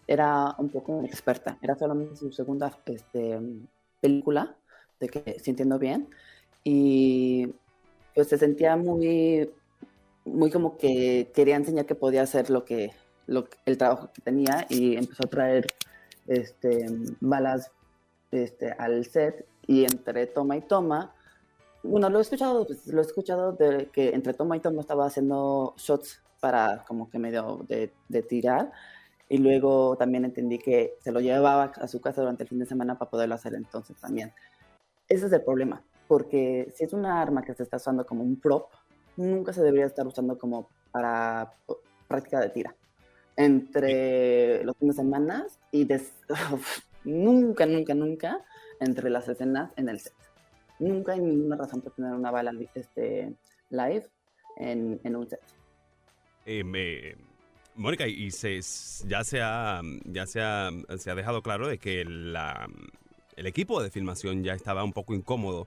era 0.06 0.54
un 0.59 0.68
poco 0.68 1.02
experta. 1.04 1.56
Era 1.62 1.74
solamente 1.74 2.16
su 2.16 2.32
segunda 2.32 2.70
este, 2.85 3.40
película, 4.00 4.56
de 5.00 5.09
que 5.09 5.38
si 5.40 5.50
entiendo 5.50 5.78
bien, 5.78 6.11
y 6.64 7.48
pues 8.14 8.28
se 8.28 8.37
sentía 8.37 8.76
muy 8.76 9.50
muy 10.26 10.50
como 10.50 10.76
que 10.76 11.30
quería 11.34 11.56
enseñar 11.56 11.86
que 11.86 11.94
podía 11.94 12.22
hacer 12.22 12.50
lo 12.50 12.64
que, 12.64 12.90
lo, 13.26 13.48
el 13.64 13.78
trabajo 13.78 14.10
que 14.12 14.20
tenía 14.20 14.66
y 14.68 14.96
empezó 14.96 15.24
a 15.24 15.30
traer 15.30 15.66
este, 16.26 16.86
balas 17.20 17.70
este, 18.30 18.72
al 18.72 19.04
set 19.06 19.46
y 19.66 19.84
entre 19.84 20.26
toma 20.26 20.56
y 20.56 20.62
toma, 20.62 21.14
bueno, 21.82 22.10
lo 22.10 22.18
he 22.18 22.22
escuchado, 22.22 22.66
pues, 22.66 22.86
lo 22.88 23.00
he 23.00 23.04
escuchado 23.04 23.52
de 23.52 23.88
que 23.92 24.10
entre 24.10 24.34
toma 24.34 24.56
y 24.56 24.60
toma 24.60 24.80
estaba 24.80 25.06
haciendo 25.06 25.74
shots 25.76 26.20
para 26.40 26.84
como 26.86 27.08
que 27.08 27.18
medio 27.18 27.64
de, 27.68 27.92
de 28.08 28.22
tirar 28.22 28.72
y 29.28 29.38
luego 29.38 29.96
también 29.96 30.24
entendí 30.24 30.58
que 30.58 30.94
se 31.00 31.12
lo 31.12 31.20
llevaba 31.20 31.64
a 31.64 31.88
su 31.88 32.00
casa 32.00 32.20
durante 32.20 32.42
el 32.44 32.48
fin 32.48 32.58
de 32.58 32.66
semana 32.66 32.98
para 32.98 33.10
poderlo 33.10 33.34
hacer 33.34 33.54
entonces 33.54 33.96
también. 34.00 34.32
Ese 35.08 35.26
es 35.26 35.32
el 35.32 35.42
problema, 35.42 35.82
porque 36.08 36.72
si 36.74 36.84
es 36.84 36.92
una 36.92 37.20
arma 37.20 37.42
que 37.42 37.54
se 37.54 37.62
está 37.62 37.76
usando 37.76 38.04
como 38.04 38.22
un 38.22 38.36
prop, 38.40 38.70
nunca 39.16 39.52
se 39.52 39.62
debería 39.62 39.87
estar 39.87 40.07
usando 40.07 40.38
como 40.38 40.68
para 40.92 41.52
práctica 42.09 42.40
de 42.40 42.50
tira. 42.50 42.74
entre 43.37 44.64
los 44.64 44.76
fines 44.79 44.96
de 44.96 45.02
semana 45.02 45.46
y 45.70 45.87
nunca, 47.05 47.66
nunca, 47.66 47.94
nunca 47.94 48.44
entre 48.81 49.11
las 49.11 49.29
escenas 49.29 49.72
en 49.76 49.88
el 49.88 50.00
set. 50.00 50.14
Nunca 50.79 51.12
hay 51.12 51.20
ninguna 51.20 51.57
razón 51.57 51.81
para 51.83 51.94
tener 51.94 52.12
una 52.12 52.31
bala 52.31 52.52
este, 52.74 53.35
live 53.70 54.07
en, 54.57 55.00
en 55.05 55.16
un 55.16 55.29
set. 55.29 55.40
Eh, 56.46 56.64
me, 56.64 57.14
Mónica, 57.74 58.07
y 58.07 58.31
se, 58.31 58.61
ya, 59.07 59.22
se 59.22 59.40
ha, 59.42 59.83
ya 60.05 60.26
se 60.26 60.40
se 60.98 61.11
ha 61.11 61.14
dejado 61.14 61.42
claro 61.42 61.68
de 61.68 61.79
que 61.79 62.05
la, 62.07 62.66
el 63.37 63.46
equipo 63.46 63.83
de 63.83 63.90
filmación 63.90 64.42
ya 64.42 64.55
estaba 64.55 64.83
un 64.83 64.92
poco 64.92 65.14
incómodo 65.14 65.66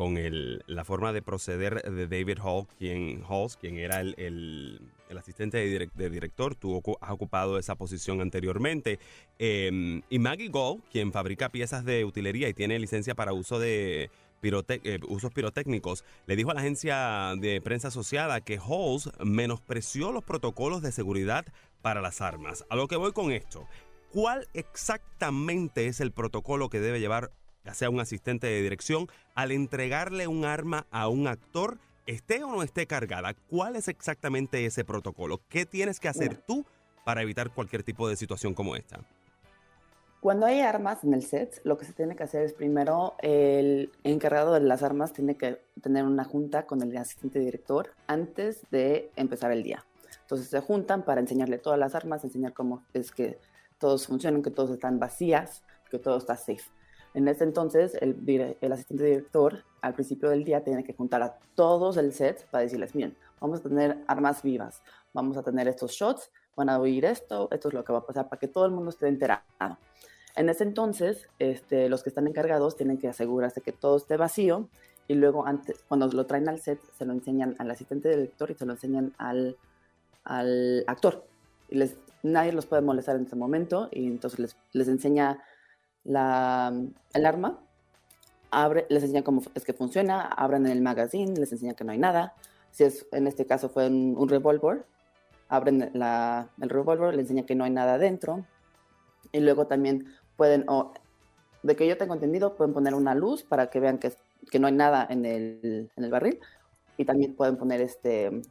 con 0.00 0.16
el, 0.16 0.64
la 0.66 0.86
forma 0.86 1.12
de 1.12 1.20
proceder 1.20 1.82
de 1.82 2.06
David 2.06 2.38
Hall, 2.42 2.66
quien, 2.78 3.22
Halls, 3.28 3.58
quien 3.58 3.76
era 3.76 4.00
el, 4.00 4.14
el, 4.16 5.18
asistente 5.18 5.58
de, 5.58 6.08
director, 6.08 6.54
tuvo, 6.54 6.96
ha 7.02 7.12
ocupado 7.12 7.58
esa 7.58 7.74
posición 7.74 8.22
anteriormente. 8.22 8.98
Em, 9.38 10.00
y 10.08 10.18
Maggie 10.18 10.48
Gold, 10.48 10.84
quien 10.90 11.12
fabrica 11.12 11.50
piezas 11.50 11.84
de 11.84 12.06
utilería 12.06 12.48
y 12.48 12.54
tiene 12.54 12.78
licencia 12.78 13.14
para 13.14 13.34
uso 13.34 13.58
de 13.58 14.08
eh, 14.42 14.98
usos 15.06 15.34
pirotécnicos, 15.34 16.06
le 16.24 16.34
dijo 16.34 16.50
a 16.50 16.54
la 16.54 16.60
agencia 16.60 17.34
de 17.36 17.60
prensa 17.60 17.88
asociada 17.88 18.40
que 18.40 18.56
Halls 18.56 19.10
menospreció 19.22 20.12
los 20.12 20.24
protocolos 20.24 20.80
de 20.80 20.92
seguridad 20.92 21.44
para 21.82 22.00
las 22.00 22.22
armas. 22.22 22.64
A 22.70 22.76
lo 22.76 22.88
que 22.88 22.96
voy 22.96 23.12
con 23.12 23.32
esto. 23.32 23.68
¿Cuál 24.12 24.48
exactamente 24.54 25.88
es 25.88 26.00
el 26.00 26.10
protocolo 26.10 26.70
que 26.70 26.80
debe 26.80 27.00
llevar 27.00 27.32
ya 27.64 27.74
sea 27.74 27.90
un 27.90 28.00
asistente 28.00 28.46
de 28.46 28.62
dirección, 28.62 29.08
al 29.34 29.52
entregarle 29.52 30.26
un 30.26 30.44
arma 30.44 30.86
a 30.90 31.08
un 31.08 31.26
actor, 31.26 31.78
esté 32.06 32.42
o 32.42 32.50
no 32.50 32.62
esté 32.62 32.86
cargada, 32.86 33.34
¿cuál 33.48 33.76
es 33.76 33.88
exactamente 33.88 34.64
ese 34.64 34.84
protocolo? 34.84 35.40
¿Qué 35.48 35.66
tienes 35.66 36.00
que 36.00 36.08
hacer 36.08 36.36
tú 36.36 36.64
para 37.04 37.22
evitar 37.22 37.50
cualquier 37.50 37.82
tipo 37.82 38.08
de 38.08 38.16
situación 38.16 38.54
como 38.54 38.76
esta? 38.76 39.00
Cuando 40.20 40.44
hay 40.44 40.60
armas 40.60 41.02
en 41.02 41.14
el 41.14 41.24
set, 41.24 41.62
lo 41.64 41.78
que 41.78 41.86
se 41.86 41.94
tiene 41.94 42.14
que 42.14 42.24
hacer 42.24 42.42
es 42.42 42.52
primero 42.52 43.14
el 43.22 43.90
encargado 44.04 44.52
de 44.52 44.60
las 44.60 44.82
armas 44.82 45.14
tiene 45.14 45.36
que 45.36 45.62
tener 45.80 46.04
una 46.04 46.24
junta 46.24 46.66
con 46.66 46.82
el 46.82 46.94
asistente 46.98 47.38
director 47.38 47.94
antes 48.06 48.60
de 48.70 49.10
empezar 49.16 49.50
el 49.50 49.62
día. 49.62 49.86
Entonces 50.20 50.48
se 50.48 50.60
juntan 50.60 51.04
para 51.06 51.22
enseñarle 51.22 51.56
todas 51.56 51.78
las 51.78 51.94
armas, 51.94 52.22
enseñar 52.22 52.52
cómo 52.52 52.84
es 52.92 53.12
que 53.12 53.38
todos 53.78 54.06
funcionan, 54.06 54.42
que 54.42 54.50
todos 54.50 54.70
están 54.70 54.98
vacías, 54.98 55.62
que 55.90 55.98
todo 55.98 56.18
está 56.18 56.36
safe. 56.36 56.70
En 57.14 57.26
ese 57.26 57.44
entonces, 57.44 57.94
el, 58.00 58.14
asistente 58.72 59.04
director 59.04 59.64
al 59.80 59.94
principio 59.94 60.30
del 60.30 60.44
día 60.44 60.62
tiene 60.62 60.84
que 60.84 60.94
juntar 60.94 61.22
a 61.22 61.38
todos 61.54 61.96
el 61.96 62.12
set 62.12 62.46
para 62.50 62.62
decirles, 62.62 62.94
miren, 62.94 63.16
vamos 63.40 63.60
a 63.60 63.62
tener 63.64 63.98
armas 64.06 64.42
vivas, 64.42 64.82
vamos 65.12 65.36
a 65.36 65.42
tener 65.42 65.66
estos 65.66 65.92
shots, 65.92 66.30
van 66.56 66.68
a 66.68 66.78
oír 66.78 67.04
esto, 67.04 67.48
esto 67.50 67.68
es 67.68 67.74
lo 67.74 67.84
que 67.84 67.92
va 67.92 68.00
a 68.00 68.06
pasar 68.06 68.28
para 68.28 68.38
que 68.38 68.48
todo 68.48 68.66
el 68.66 68.72
mundo 68.72 68.90
esté 68.90 69.08
enterado. 69.08 69.42
En 70.36 70.48
ese 70.48 70.62
entonces, 70.62 71.28
este, 71.38 71.88
los 71.88 72.02
que 72.02 72.10
están 72.10 72.28
encargados 72.28 72.76
tienen 72.76 72.98
que 72.98 73.08
asegurarse 73.08 73.60
que 73.60 73.72
todo 73.72 73.96
esté 73.96 74.16
vacío 74.16 74.68
y 75.08 75.14
luego 75.14 75.44
antes, 75.44 75.82
cuando 75.88 76.06
lo 76.06 76.26
traen 76.26 76.48
al 76.48 76.60
set, 76.60 76.80
se 76.96 77.04
lo 77.04 77.12
enseñan 77.12 77.56
al 77.58 77.70
asistente 77.70 78.10
director 78.10 78.50
y 78.52 78.54
se 78.54 78.64
lo 78.64 78.74
enseñan 78.74 79.12
al, 79.18 79.56
al 80.22 80.84
actor. 80.86 81.24
Y 81.68 81.76
les, 81.76 81.96
nadie 82.22 82.52
los 82.52 82.66
puede 82.66 82.82
molestar 82.82 83.16
en 83.16 83.26
ese 83.26 83.34
momento 83.34 83.88
y 83.90 84.06
entonces 84.06 84.38
les, 84.38 84.56
les 84.72 84.86
enseña 84.86 85.42
la, 86.04 86.72
el 87.12 87.26
arma, 87.26 87.60
abre, 88.50 88.86
les 88.88 89.02
enseña 89.02 89.22
cómo 89.22 89.42
es 89.54 89.64
que 89.64 89.72
funciona, 89.72 90.22
abren 90.22 90.66
el 90.66 90.82
magazine, 90.82 91.38
les 91.38 91.52
enseña 91.52 91.74
que 91.74 91.84
no 91.84 91.92
hay 91.92 91.98
nada. 91.98 92.34
Si 92.70 92.84
es, 92.84 93.06
en 93.12 93.26
este 93.26 93.46
caso 93.46 93.68
fue 93.68 93.88
un, 93.88 94.28
revólver, 94.28 94.84
abren 95.48 95.90
la, 95.94 96.48
el 96.60 96.68
revólver, 96.68 97.14
les 97.14 97.24
enseña 97.24 97.46
que 97.46 97.54
no 97.54 97.64
hay 97.64 97.70
nada 97.70 97.98
dentro. 97.98 98.44
Y 99.32 99.40
luego 99.40 99.66
también 99.66 100.06
pueden, 100.36 100.64
o 100.68 100.92
de 101.62 101.76
que 101.76 101.86
yo 101.86 101.96
tengo 101.96 102.14
entendido, 102.14 102.56
pueden 102.56 102.72
poner 102.72 102.94
una 102.94 103.14
luz 103.14 103.42
para 103.42 103.68
que 103.70 103.80
vean 103.80 103.98
que, 103.98 104.12
que 104.50 104.58
no 104.58 104.66
hay 104.66 104.72
nada 104.72 105.06
en 105.08 105.26
el, 105.26 105.90
en 105.96 106.04
el 106.04 106.10
barril. 106.10 106.40
Y 106.96 107.04
también 107.04 107.34
pueden 107.34 107.56
poner 107.56 107.80
este, 107.80 108.42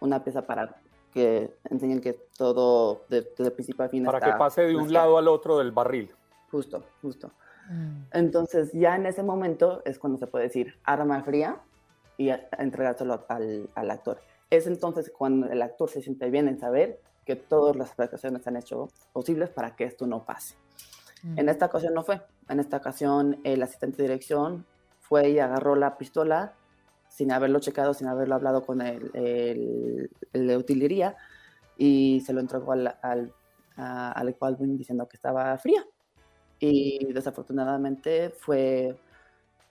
una 0.00 0.24
pieza 0.24 0.46
para 0.46 0.76
que 1.12 1.54
enseñen 1.70 2.00
que 2.00 2.14
todo, 2.36 3.04
de, 3.08 3.22
principio 3.50 3.84
a 3.84 3.88
fin, 3.88 4.04
Para 4.04 4.20
que 4.20 4.32
pase 4.38 4.62
de 4.62 4.76
un 4.76 4.92
lado 4.92 5.18
al 5.18 5.28
otro 5.28 5.58
del 5.58 5.72
barril. 5.72 6.10
Justo, 6.52 6.84
justo. 7.00 7.32
Mm. 7.70 8.02
Entonces 8.12 8.72
ya 8.72 8.94
en 8.94 9.06
ese 9.06 9.22
momento 9.22 9.80
es 9.86 9.98
cuando 9.98 10.18
se 10.18 10.26
puede 10.26 10.44
decir 10.44 10.74
arma 10.84 11.24
fría 11.24 11.62
y 12.18 12.28
entregárselo 12.58 13.24
al, 13.28 13.70
al 13.74 13.90
actor. 13.90 14.20
Es 14.50 14.66
entonces 14.66 15.10
cuando 15.10 15.48
el 15.48 15.62
actor 15.62 15.88
se 15.88 16.02
siente 16.02 16.28
bien 16.28 16.48
en 16.48 16.60
saber 16.60 17.00
que 17.24 17.36
todas 17.36 17.74
las 17.74 17.94
precauciones 17.94 18.42
se 18.42 18.50
han 18.50 18.58
hecho 18.58 18.90
posibles 19.14 19.48
para 19.48 19.74
que 19.74 19.84
esto 19.84 20.06
no 20.06 20.26
pase. 20.26 20.56
Mm. 21.22 21.38
En 21.38 21.48
esta 21.48 21.66
ocasión 21.66 21.94
no 21.94 22.04
fue. 22.04 22.20
En 22.50 22.60
esta 22.60 22.76
ocasión 22.76 23.40
el 23.44 23.62
asistente 23.62 23.96
de 23.96 24.08
dirección 24.08 24.66
fue 25.00 25.30
y 25.30 25.38
agarró 25.38 25.74
la 25.74 25.96
pistola 25.96 26.52
sin 27.08 27.32
haberlo 27.32 27.60
checado, 27.60 27.94
sin 27.94 28.08
haberlo 28.08 28.34
hablado 28.34 28.66
con 28.66 28.82
el, 28.82 29.10
el, 29.14 30.10
el 30.34 30.46
de 30.46 30.56
utilería 30.58 31.16
y 31.78 32.22
se 32.26 32.34
lo 32.34 32.40
entregó 32.40 32.72
al, 32.72 32.94
al, 33.00 33.32
al 33.76 34.36
diciendo 34.76 35.08
que 35.08 35.16
estaba 35.16 35.56
fría 35.56 35.82
y 36.62 37.12
desafortunadamente 37.12 38.30
fue, 38.30 38.96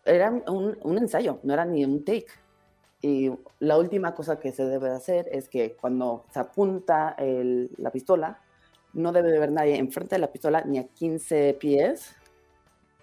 era 0.04 0.30
un, 0.30 0.78
un, 0.84 0.98
ensayo, 0.98 1.40
no 1.44 1.54
era 1.54 1.64
ni 1.64 1.86
un 1.86 2.04
take. 2.04 2.28
Y 3.02 3.32
la 3.60 3.78
última 3.78 4.14
cosa 4.14 4.42
que 4.42 4.52
se 4.52 4.66
debe 4.66 4.90
hacer 4.90 5.30
es 5.32 5.48
que 5.48 5.72
cuando 5.72 6.26
se 6.34 6.40
apunta 6.42 7.16
el, 7.18 7.72
la 7.78 7.92
pistola, 7.92 8.42
no 8.92 9.14
debe 9.14 9.38
haber 9.38 9.54
nadie 9.54 9.78
enfrente 9.78 10.16
de 10.16 10.20
la 10.20 10.34
pistola 10.34 10.64
ni 10.66 10.80
a 10.80 10.88
15 10.90 11.56
pies, 11.62 12.14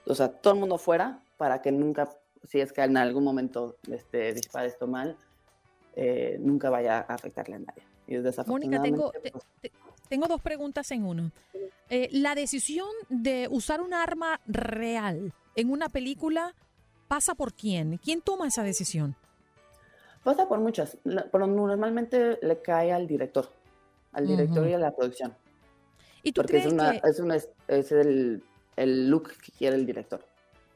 o 0.05 0.15
sea, 0.15 0.29
todo 0.29 0.53
el 0.53 0.61
mundo 0.61 0.77
fuera 0.77 1.23
para 1.39 1.63
que 1.63 1.73
nunca, 1.73 2.11
si 2.45 2.61
es 2.61 2.75
que 2.75 2.83
en 2.83 2.99
algún 2.99 3.25
momento 3.25 3.77
este, 3.91 4.35
dispara 4.35 4.67
esto 4.67 4.87
mal, 4.87 5.17
eh, 5.97 6.37
nunca 6.41 6.69
vaya 6.69 7.07
a 7.09 7.15
afectarle 7.15 7.55
a 7.55 7.59
nadie. 7.61 7.83
Y 8.07 8.19
Mónica, 8.47 8.83
tengo, 8.83 9.13
pues 9.33 9.73
tengo 10.09 10.27
dos 10.27 10.41
preguntas 10.41 10.91
en 10.91 11.05
uno. 11.05 11.31
Eh, 11.91 12.09
la 12.13 12.35
decisión 12.35 12.89
de 13.09 13.49
usar 13.51 13.81
un 13.81 13.95
arma 13.95 14.41
real 14.47 15.33
en 15.55 15.71
una 15.71 15.89
película 15.89 16.55
pasa 17.09 17.35
por 17.35 17.55
quién? 17.55 17.99
¿Quién 17.99 18.21
toma 18.21 18.49
esa 18.49 18.63
decisión? 18.63 19.17
Pasa 20.23 20.49
por 20.49 20.61
muchas, 20.61 20.99
pero 21.33 21.47
normalmente 21.47 22.39
le 22.43 22.61
cae 22.61 22.93
al 22.93 23.07
director, 23.07 23.51
al 24.13 24.27
director 24.27 24.69
y 24.69 24.75
a 24.75 24.79
la 24.79 24.95
producción. 24.95 25.35
¿Y 26.23 26.33
tú 26.33 26.43
Porque 26.43 26.55
crees 26.55 26.67
es, 26.67 26.73
una, 27.21 27.37
es, 27.37 27.49
es 27.69 27.93
el, 27.93 28.43
el 28.77 29.09
look 29.09 29.33
que 29.39 29.53
quiere 29.53 29.77
el 29.77 29.87
director. 29.87 30.21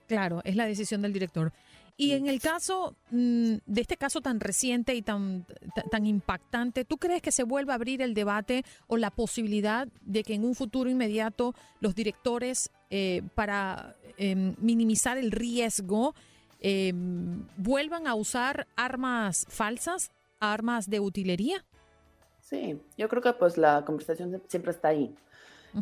Claro, 0.07 0.41
es 0.45 0.57
la 0.57 0.67
decisión 0.67 1.03
del 1.03 1.13
director. 1.13 1.53
Y 1.97 2.13
en 2.13 2.27
el 2.27 2.41
caso 2.41 2.97
mm, 3.11 3.57
de 3.67 3.81
este 3.81 3.97
caso 3.97 4.21
tan 4.21 4.41
reciente 4.41 4.95
y 4.95 5.03
tan, 5.03 5.47
tan 5.91 6.07
impactante, 6.07 6.85
¿tú 6.85 6.97
crees 6.97 7.23
que 7.23 7.33
se 7.33 7.45
vuelva 7.45 7.75
a 7.75 7.77
abrir 7.77 8.03
el 8.03 8.15
debate 8.15 8.65
o 8.87 8.97
la 8.97 9.11
posibilidad 9.11 9.89
de 10.01 10.25
que 10.25 10.35
en 10.35 10.45
un 10.45 10.55
futuro 10.55 10.89
inmediato 10.91 11.55
los 11.81 11.95
directores, 11.95 12.71
eh, 12.91 13.23
para 13.35 13.97
em, 14.17 14.55
minimizar 14.59 15.19
el 15.19 15.31
riesgo, 15.31 16.15
em, 16.61 17.47
vuelvan 17.57 18.07
a 18.07 18.15
usar 18.15 18.67
armas 18.77 19.47
falsas, 19.49 20.11
armas 20.41 20.89
de 20.89 21.01
utilería? 21.01 21.65
Sí, 22.41 22.81
yo 22.97 23.09
creo 23.09 23.23
que 23.23 23.33
pues 23.35 23.57
la 23.57 23.85
conversación 23.85 24.43
siempre 24.49 24.73
está 24.73 24.89
ahí. 24.89 25.15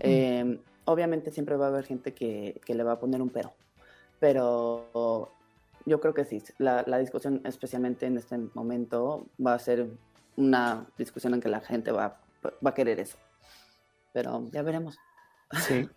Em, 0.01 0.59
obviamente 0.85 1.31
siempre 1.31 1.57
va 1.57 1.67
a 1.67 1.69
haber 1.69 1.85
gente 1.85 2.15
que, 2.15 2.61
que 2.65 2.75
le 2.75 2.85
va 2.85 2.93
a 2.93 3.01
poner 3.01 3.21
un 3.23 3.29
pero, 3.29 3.53
pero 4.21 5.33
yo 5.87 6.01
creo 6.01 6.15
que 6.15 6.25
sí. 6.25 6.43
La, 6.59 6.83
discusión, 6.99 7.41
especialmente 7.45 8.07
en 8.07 8.17
este 8.17 8.39
momento, 8.55 9.27
va 9.45 9.55
a 9.55 9.59
ser 9.59 9.89
una 10.37 10.87
discusión 10.97 11.35
en 11.35 11.41
que 11.41 11.49
la 11.49 11.61
gente 11.61 11.93
va, 11.93 12.21
va 12.45 12.71
a 12.71 12.75
querer 12.75 13.01
eso. 13.01 13.19
Pero 14.13 14.49
ya 14.51 14.63
veremos. 14.63 14.99
Sí. 15.67 15.89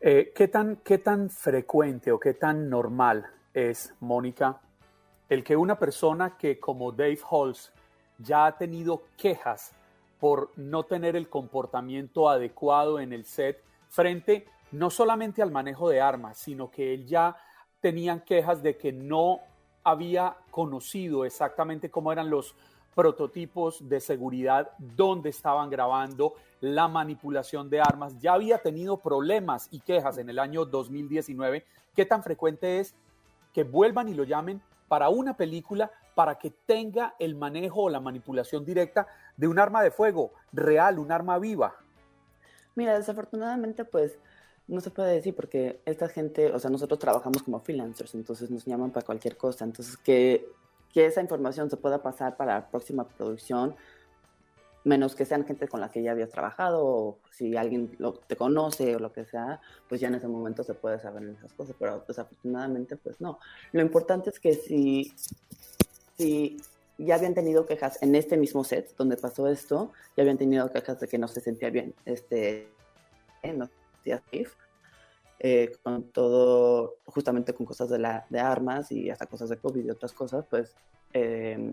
Eh, 0.00 0.32
¿qué, 0.34 0.48
tan, 0.48 0.76
¿Qué 0.76 0.98
tan 0.98 1.28
frecuente 1.28 2.10
o 2.10 2.18
qué 2.18 2.32
tan 2.32 2.70
normal 2.70 3.26
es, 3.52 3.94
Mónica, 4.00 4.60
el 5.28 5.44
que 5.44 5.56
una 5.56 5.78
persona 5.78 6.38
que 6.38 6.58
como 6.58 6.90
Dave 6.90 7.18
Halls 7.30 7.70
ya 8.18 8.46
ha 8.46 8.56
tenido 8.56 9.02
quejas 9.16 9.72
por 10.18 10.52
no 10.56 10.84
tener 10.84 11.16
el 11.16 11.28
comportamiento 11.28 12.28
adecuado 12.28 12.98
en 12.98 13.12
el 13.12 13.24
set 13.24 13.62
frente 13.88 14.46
no 14.72 14.90
solamente 14.90 15.42
al 15.42 15.50
manejo 15.50 15.88
de 15.88 16.00
armas, 16.00 16.38
sino 16.38 16.70
que 16.70 16.94
él 16.94 17.06
ya 17.06 17.36
tenían 17.80 18.20
quejas 18.20 18.62
de 18.62 18.76
que 18.76 18.92
no 18.92 19.40
había 19.82 20.36
conocido 20.50 21.24
exactamente 21.24 21.90
cómo 21.90 22.12
eran 22.12 22.30
los 22.30 22.54
prototipos 22.94 23.88
de 23.88 24.00
seguridad, 24.00 24.70
dónde 24.78 25.30
estaban 25.30 25.70
grabando, 25.70 26.34
la 26.60 26.88
manipulación 26.88 27.70
de 27.70 27.80
armas. 27.80 28.18
Ya 28.18 28.34
había 28.34 28.58
tenido 28.58 28.98
problemas 28.98 29.68
y 29.70 29.80
quejas 29.80 30.18
en 30.18 30.28
el 30.28 30.38
año 30.38 30.64
2019. 30.64 31.64
¿Qué 31.94 32.04
tan 32.04 32.22
frecuente 32.22 32.80
es 32.80 32.94
que 33.54 33.64
vuelvan 33.64 34.08
y 34.08 34.14
lo 34.14 34.24
llamen 34.24 34.60
para 34.88 35.08
una 35.08 35.36
película 35.36 35.90
para 36.14 36.36
que 36.36 36.50
tenga 36.50 37.14
el 37.18 37.36
manejo 37.36 37.84
o 37.84 37.90
la 37.90 38.00
manipulación 38.00 38.64
directa 38.64 39.06
de 39.36 39.48
un 39.48 39.58
arma 39.58 39.82
de 39.82 39.90
fuego 39.90 40.32
real, 40.52 40.98
un 40.98 41.12
arma 41.12 41.38
viva? 41.38 41.76
Mira, 42.74 42.98
desafortunadamente, 42.98 43.84
pues 43.84 44.18
no 44.70 44.80
se 44.80 44.90
puede 44.90 45.12
decir 45.14 45.34
porque 45.34 45.80
esta 45.84 46.08
gente, 46.08 46.52
o 46.52 46.58
sea, 46.60 46.70
nosotros 46.70 47.00
trabajamos 47.00 47.42
como 47.42 47.60
freelancers, 47.60 48.14
entonces 48.14 48.50
nos 48.50 48.64
llaman 48.64 48.92
para 48.92 49.04
cualquier 49.04 49.36
cosa. 49.36 49.64
Entonces, 49.64 49.96
que, 49.96 50.48
que 50.92 51.06
esa 51.06 51.20
información 51.20 51.68
se 51.68 51.76
pueda 51.76 52.02
pasar 52.02 52.36
para 52.36 52.54
la 52.54 52.70
próxima 52.70 53.06
producción, 53.06 53.74
menos 54.84 55.16
que 55.16 55.24
sean 55.24 55.44
gente 55.44 55.66
con 55.66 55.80
la 55.80 55.90
que 55.90 56.02
ya 56.02 56.12
habías 56.12 56.30
trabajado, 56.30 56.86
o 56.86 57.18
si 57.32 57.56
alguien 57.56 57.96
lo, 57.98 58.12
te 58.12 58.36
conoce 58.36 58.94
o 58.94 59.00
lo 59.00 59.12
que 59.12 59.24
sea, 59.24 59.60
pues 59.88 60.00
ya 60.00 60.06
en 60.06 60.14
ese 60.14 60.28
momento 60.28 60.62
se 60.62 60.74
puede 60.74 61.00
saber 61.00 61.24
esas 61.24 61.52
cosas, 61.52 61.74
pero 61.76 62.04
desafortunadamente, 62.06 62.96
pues 62.96 63.20
no. 63.20 63.40
Lo 63.72 63.82
importante 63.82 64.30
es 64.30 64.38
que 64.38 64.54
si, 64.54 65.12
si 66.16 66.58
ya 66.96 67.16
habían 67.16 67.34
tenido 67.34 67.66
quejas 67.66 68.00
en 68.02 68.14
este 68.14 68.36
mismo 68.36 68.62
set 68.62 68.94
donde 68.96 69.16
pasó 69.16 69.48
esto, 69.48 69.90
ya 70.16 70.22
habían 70.22 70.38
tenido 70.38 70.70
quejas 70.70 71.00
de 71.00 71.08
que 71.08 71.18
no 71.18 71.26
se 71.26 71.40
sentía 71.40 71.70
bien, 71.70 71.92
este, 72.04 72.68
no 73.42 73.68
safe, 74.04 74.50
eh, 75.38 75.72
con 75.82 76.04
todo, 76.04 76.96
justamente 77.06 77.54
con 77.54 77.66
cosas 77.66 77.88
de, 77.88 77.98
la, 77.98 78.26
de 78.28 78.40
armas 78.40 78.92
y 78.92 79.10
hasta 79.10 79.26
cosas 79.26 79.48
de 79.48 79.56
COVID 79.56 79.84
y 79.84 79.90
otras 79.90 80.12
cosas, 80.12 80.44
pues 80.48 80.74
eh, 81.12 81.72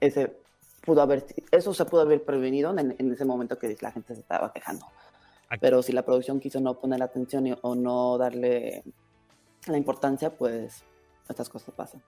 ese 0.00 0.36
pudo 0.84 1.02
haber, 1.02 1.24
eso 1.50 1.74
se 1.74 1.84
pudo 1.84 2.02
haber 2.02 2.24
prevenido 2.24 2.76
en, 2.78 2.94
en, 2.98 3.12
ese 3.12 3.24
momento 3.24 3.58
que 3.58 3.76
la 3.80 3.92
gente 3.92 4.14
se 4.14 4.20
estaba 4.20 4.52
quejando. 4.52 4.86
Pero 5.60 5.82
si 5.82 5.92
la 5.92 6.02
producción 6.02 6.40
quiso 6.40 6.60
no 6.60 6.78
poner 6.78 7.02
atención 7.02 7.58
o 7.60 7.74
no 7.74 8.16
darle 8.16 8.82
la 9.66 9.76
importancia, 9.76 10.30
pues 10.30 10.82
estas 11.28 11.48
cosas 11.48 11.74
pasan. 11.74 12.02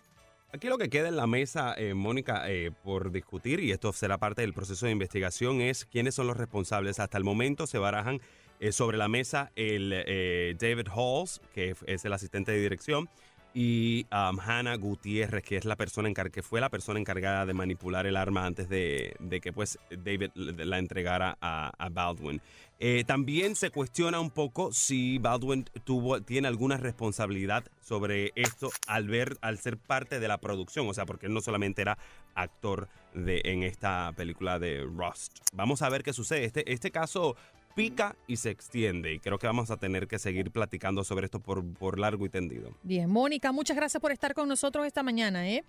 Aquí 0.54 0.68
lo 0.68 0.78
que 0.78 0.88
queda 0.88 1.08
en 1.08 1.16
la 1.16 1.26
mesa, 1.26 1.74
eh, 1.76 1.94
Mónica, 1.94 2.48
eh, 2.48 2.70
por 2.84 3.10
discutir, 3.10 3.58
y 3.58 3.72
esto 3.72 3.92
será 3.92 4.18
parte 4.18 4.42
del 4.42 4.54
proceso 4.54 4.86
de 4.86 4.92
investigación, 4.92 5.60
es 5.60 5.84
quiénes 5.84 6.14
son 6.14 6.28
los 6.28 6.36
responsables. 6.36 7.00
Hasta 7.00 7.18
el 7.18 7.24
momento 7.24 7.66
se 7.66 7.78
barajan 7.78 8.20
eh, 8.60 8.72
sobre 8.72 8.96
la 8.96 9.08
mesa 9.08 9.50
el 9.56 9.90
David 10.58 10.88
Halls, 10.94 11.40
que 11.54 11.74
es 11.86 12.04
el 12.04 12.12
asistente 12.12 12.52
de 12.52 12.60
dirección, 12.60 13.08
y 13.54 14.04
um, 14.10 14.38
Hannah 14.40 14.76
Gutiérrez, 14.76 15.44
que 15.44 15.56
es 15.56 15.64
la 15.64 15.76
persona 15.76 16.12
que 16.12 16.42
fue 16.42 16.60
la 16.60 16.70
persona 16.70 16.98
encargada 16.98 17.46
de 17.46 17.54
manipular 17.54 18.04
el 18.04 18.16
arma 18.16 18.44
antes 18.44 18.68
de, 18.68 19.16
que 19.40 19.52
pues 19.52 19.78
David 19.90 20.30
la 20.34 20.78
entregara 20.78 21.38
a, 21.40 21.88
Baldwin. 21.90 22.40
Eh, 22.80 23.04
también 23.06 23.54
se 23.54 23.70
cuestiona 23.70 24.18
un 24.18 24.30
poco 24.30 24.72
si 24.72 25.18
Baldwin 25.18 25.64
tuvo, 25.84 26.20
tiene 26.20 26.48
alguna 26.48 26.76
responsabilidad 26.76 27.64
sobre 27.80 28.32
esto 28.34 28.70
al 28.88 29.06
ver, 29.06 29.36
al 29.40 29.58
ser 29.58 29.78
parte 29.78 30.18
de 30.18 30.26
la 30.26 30.38
producción, 30.38 30.88
o 30.88 30.92
sea, 30.92 31.06
porque 31.06 31.26
él 31.26 31.34
no 31.34 31.40
solamente 31.40 31.82
era 31.82 31.96
actor 32.34 32.88
de, 33.14 33.40
en 33.44 33.62
esta 33.62 34.12
película 34.16 34.58
de 34.58 34.82
Rust. 34.82 35.38
Vamos 35.52 35.82
a 35.82 35.88
ver 35.88 36.02
qué 36.02 36.12
sucede. 36.12 36.44
Este, 36.44 36.72
este 36.72 36.90
caso 36.90 37.36
pica 37.74 38.16
y 38.26 38.36
se 38.36 38.50
extiende. 38.50 39.12
Y 39.12 39.20
creo 39.20 39.38
que 39.38 39.46
vamos 39.46 39.70
a 39.70 39.76
tener 39.76 40.06
que 40.06 40.18
seguir 40.18 40.50
platicando 40.50 41.04
sobre 41.04 41.26
esto 41.26 41.40
por, 41.40 41.64
por 41.74 41.98
largo 41.98 42.24
y 42.26 42.28
tendido. 42.28 42.70
Bien, 42.82 43.10
Mónica, 43.10 43.52
muchas 43.52 43.76
gracias 43.76 44.00
por 44.00 44.12
estar 44.12 44.34
con 44.34 44.48
nosotros 44.48 44.86
esta 44.86 45.02
mañana. 45.02 45.48
¿eh? 45.48 45.64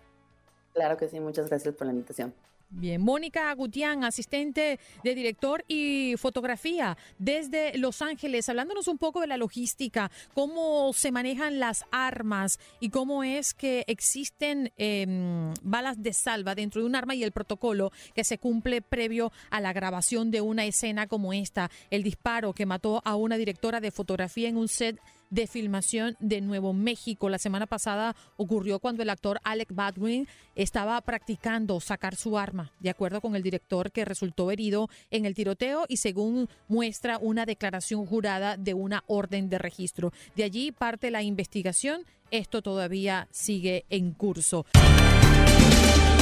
Claro 0.74 0.98
que 0.98 1.08
sí, 1.08 1.20
muchas 1.20 1.48
gracias 1.50 1.74
por 1.76 1.88
la 1.88 1.94
invitación. 1.94 2.34
Bien, 2.78 3.02
Mónica 3.02 3.54
Gutián, 3.54 4.04
asistente 4.04 4.82
de 5.02 5.16
director 5.16 5.64
y 5.66 6.16
fotografía 6.18 6.98
desde 7.18 7.78
Los 7.78 8.02
Ángeles, 8.02 8.50
hablándonos 8.50 8.90
un 8.90 8.98
poco 8.98 9.22
de 9.22 9.28
la 9.28 9.38
logística, 9.38 10.12
cómo 10.34 10.92
se 10.92 11.14
manejan 11.14 11.62
las 11.62 11.86
armas 11.92 12.60
y 12.82 12.90
cómo 12.90 13.24
es 13.24 13.54
que 13.54 13.86
existen 13.88 14.74
em, 14.76 15.54
balas 15.62 16.04
de 16.04 16.12
salva 16.12 16.54
dentro 16.54 16.82
de 16.82 16.88
un 16.88 16.98
arma 16.98 17.16
y 17.16 17.24
el 17.24 17.32
protocolo 17.32 17.94
que 18.14 18.26
se 18.26 18.40
cumple 18.40 18.82
previo 18.82 19.32
a 19.52 19.62
la 19.62 19.72
grabación 19.72 20.30
de 20.30 20.42
una 20.42 20.66
escena 20.66 21.08
como 21.08 21.32
esta, 21.32 21.72
el 21.92 22.04
disparo 22.04 22.52
que 22.52 22.66
mató 22.66 23.02
a 23.06 23.16
una 23.16 23.38
directora 23.38 23.80
de 23.80 23.92
fotografía 23.92 24.50
en 24.50 24.58
un 24.58 24.68
set 24.68 25.00
de 25.30 25.48
filmación 25.48 26.16
de 26.20 26.42
Nuevo 26.42 26.74
México. 26.74 27.30
La 27.30 27.38
semana 27.38 27.66
pasada 27.66 28.16
ocurrió 28.38 28.80
cuando 28.80 29.04
el 29.04 29.10
actor 29.10 29.40
Alec 29.44 29.74
Baldwin 29.74 30.28
estaba 30.56 31.00
practicando 31.02 31.80
sacar 31.80 32.16
su 32.16 32.38
arma, 32.38 32.72
de 32.80 32.90
acuerdo 32.90 33.22
con 33.22 33.36
el 33.36 33.44
director 33.44 33.92
que 33.92 34.06
resultó 34.06 34.52
herido 34.52 34.90
en 35.12 35.26
el 35.26 35.36
tiroteo 35.36 35.86
y 35.88 35.98
según 35.98 36.50
muestra 36.68 37.18
una 37.18 37.46
declaración 37.46 38.06
jurada 38.06 38.58
de 38.58 38.74
una 38.74 39.04
orden 39.08 39.50
de 39.50 39.58
registro. 39.58 40.14
De 40.36 40.44
allí 40.44 40.72
parte 40.72 41.12
la 41.12 41.24
investigación. 41.24 42.06
Esto 42.32 42.62
todavía 42.62 43.28
sigue 43.32 43.86
en 43.90 44.12
curso. 44.12 44.66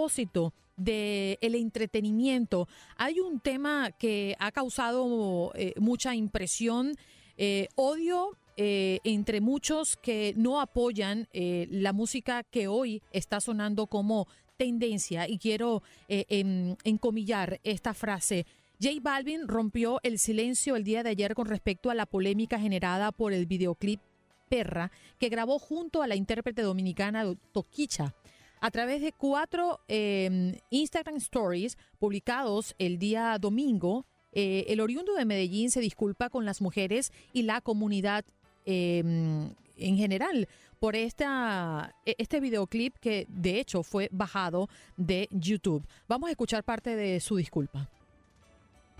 Propósito 0.00 0.54
del 0.76 1.36
el 1.42 1.54
entretenimiento, 1.54 2.66
hay 2.96 3.20
un 3.20 3.38
tema 3.40 3.90
que 3.98 4.34
ha 4.38 4.50
causado 4.50 5.52
eh, 5.54 5.74
mucha 5.78 6.14
impresión, 6.14 6.94
eh, 7.36 7.68
odio 7.74 8.38
eh, 8.56 9.00
entre 9.04 9.42
muchos 9.42 9.98
que 9.98 10.32
no 10.36 10.60
apoyan 10.60 11.28
la 11.32 11.92
música 11.92 12.42
que 12.44 12.66
hoy 12.66 13.02
está 13.12 13.40
sonando 13.40 13.88
como 13.88 14.26
tendencia. 14.56 15.28
Y 15.28 15.38
quiero 15.38 15.82
em, 16.08 16.76
encomillar 16.84 17.60
esta 17.62 17.92
frase. 17.92 18.46
J 18.82 19.00
Balvin 19.02 19.48
rompió 19.48 20.00
el 20.02 20.18
silencio 20.18 20.76
el 20.76 20.84
día 20.84 21.02
de 21.02 21.10
ayer 21.10 21.34
con 21.34 21.46
respecto 21.46 21.90
a 21.90 21.94
la 21.94 22.06
polémica 22.06 22.58
generada 22.58 23.12
por 23.12 23.34
el 23.34 23.44
videoclip 23.44 24.00
Perra 24.48 24.90
que 25.18 25.28
grabó 25.28 25.58
junto 25.58 26.02
a 26.02 26.06
la 26.06 26.16
intérprete 26.16 26.62
dominicana 26.62 27.24
Toquicha. 27.52 28.14
A 28.60 28.70
través 28.70 29.00
de 29.00 29.12
cuatro 29.12 29.80
em, 29.88 30.54
Instagram 30.68 31.16
Stories 31.16 31.78
publicados 31.98 32.74
el 32.78 32.98
día 32.98 33.38
domingo, 33.38 34.04
eh, 34.32 34.66
el 34.68 34.80
oriundo 34.80 35.14
de 35.14 35.24
Medellín 35.24 35.70
se 35.70 35.80
disculpa 35.80 36.28
con 36.28 36.44
las 36.44 36.60
mujeres 36.60 37.10
y 37.32 37.42
la 37.42 37.62
comunidad 37.62 38.24
em, 38.66 39.54
en 39.76 39.96
general 39.96 40.46
por 40.78 40.94
esta, 40.94 41.94
e, 42.04 42.14
este 42.18 42.38
videoclip 42.38 42.96
que 43.00 43.26
de 43.30 43.60
hecho 43.60 43.82
fue 43.82 44.10
bajado 44.12 44.68
de 44.98 45.28
YouTube. 45.30 45.82
Vamos 46.06 46.28
a 46.28 46.32
escuchar 46.32 46.62
parte 46.62 46.96
de 46.96 47.18
su 47.20 47.36
disculpa. 47.36 47.88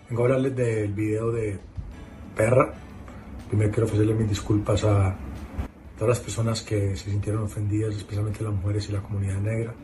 Vengo 0.08 0.22
a 0.22 0.24
hablarles 0.24 0.56
del 0.56 0.94
video 0.94 1.32
de 1.32 1.60
Perra. 2.34 2.72
Primero 3.48 3.70
quiero 3.70 3.86
ofrecerle 3.86 4.14
mis 4.14 4.30
disculpas 4.30 4.84
a 4.84 5.16
todas 6.00 6.16
las 6.16 6.24
personas 6.24 6.62
que 6.62 6.96
se 6.96 7.10
sintieron 7.10 7.42
ofendidas, 7.42 7.94
especialmente 7.94 8.42
las 8.42 8.54
mujeres 8.54 8.88
y 8.88 8.92
la 8.92 9.02
comunidad 9.02 9.38
negra. 9.38 9.74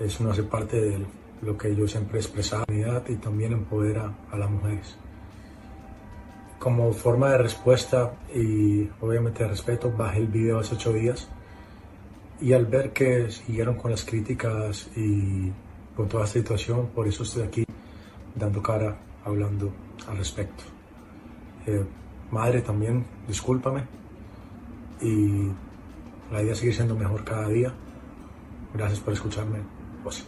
Eso 0.00 0.24
no 0.24 0.32
hace 0.32 0.42
parte 0.42 0.76
de 0.76 1.06
lo 1.40 1.56
que 1.56 1.72
yo 1.76 1.86
siempre 1.86 2.18
he 2.18 2.20
expresado 2.20 2.64
y 2.68 3.14
también 3.18 3.52
empodera 3.52 4.12
a 4.32 4.36
las 4.36 4.50
mujeres. 4.50 4.96
Como 6.58 6.92
forma 6.92 7.30
de 7.30 7.38
respuesta 7.38 8.16
y 8.34 8.88
obviamente 9.00 9.44
de 9.44 9.50
respeto, 9.50 9.92
bajé 9.96 10.18
el 10.18 10.26
video 10.26 10.58
hace 10.58 10.74
ocho 10.74 10.92
días 10.92 11.28
y 12.40 12.52
al 12.52 12.66
ver 12.66 12.92
que 12.92 13.30
siguieron 13.30 13.76
con 13.76 13.92
las 13.92 14.04
críticas 14.04 14.90
y 14.96 15.52
con 15.94 16.08
toda 16.08 16.24
esta 16.24 16.40
situación, 16.40 16.88
por 16.88 17.06
eso 17.06 17.22
estoy 17.22 17.44
aquí 17.44 17.64
dando 18.34 18.60
cara, 18.60 18.98
hablando 19.24 19.72
al 20.08 20.16
respecto. 20.16 20.64
Eh, 21.68 21.84
madre, 22.32 22.62
también 22.62 23.04
discúlpame 23.28 24.03
y 25.04 25.52
la 26.32 26.42
idea 26.42 26.52
es 26.52 26.58
seguir 26.58 26.74
siendo 26.74 26.96
mejor 26.96 27.24
cada 27.24 27.48
día. 27.48 27.72
Gracias 28.72 29.00
por 29.00 29.12
escucharme. 29.12 29.58
Pues. 30.02 30.24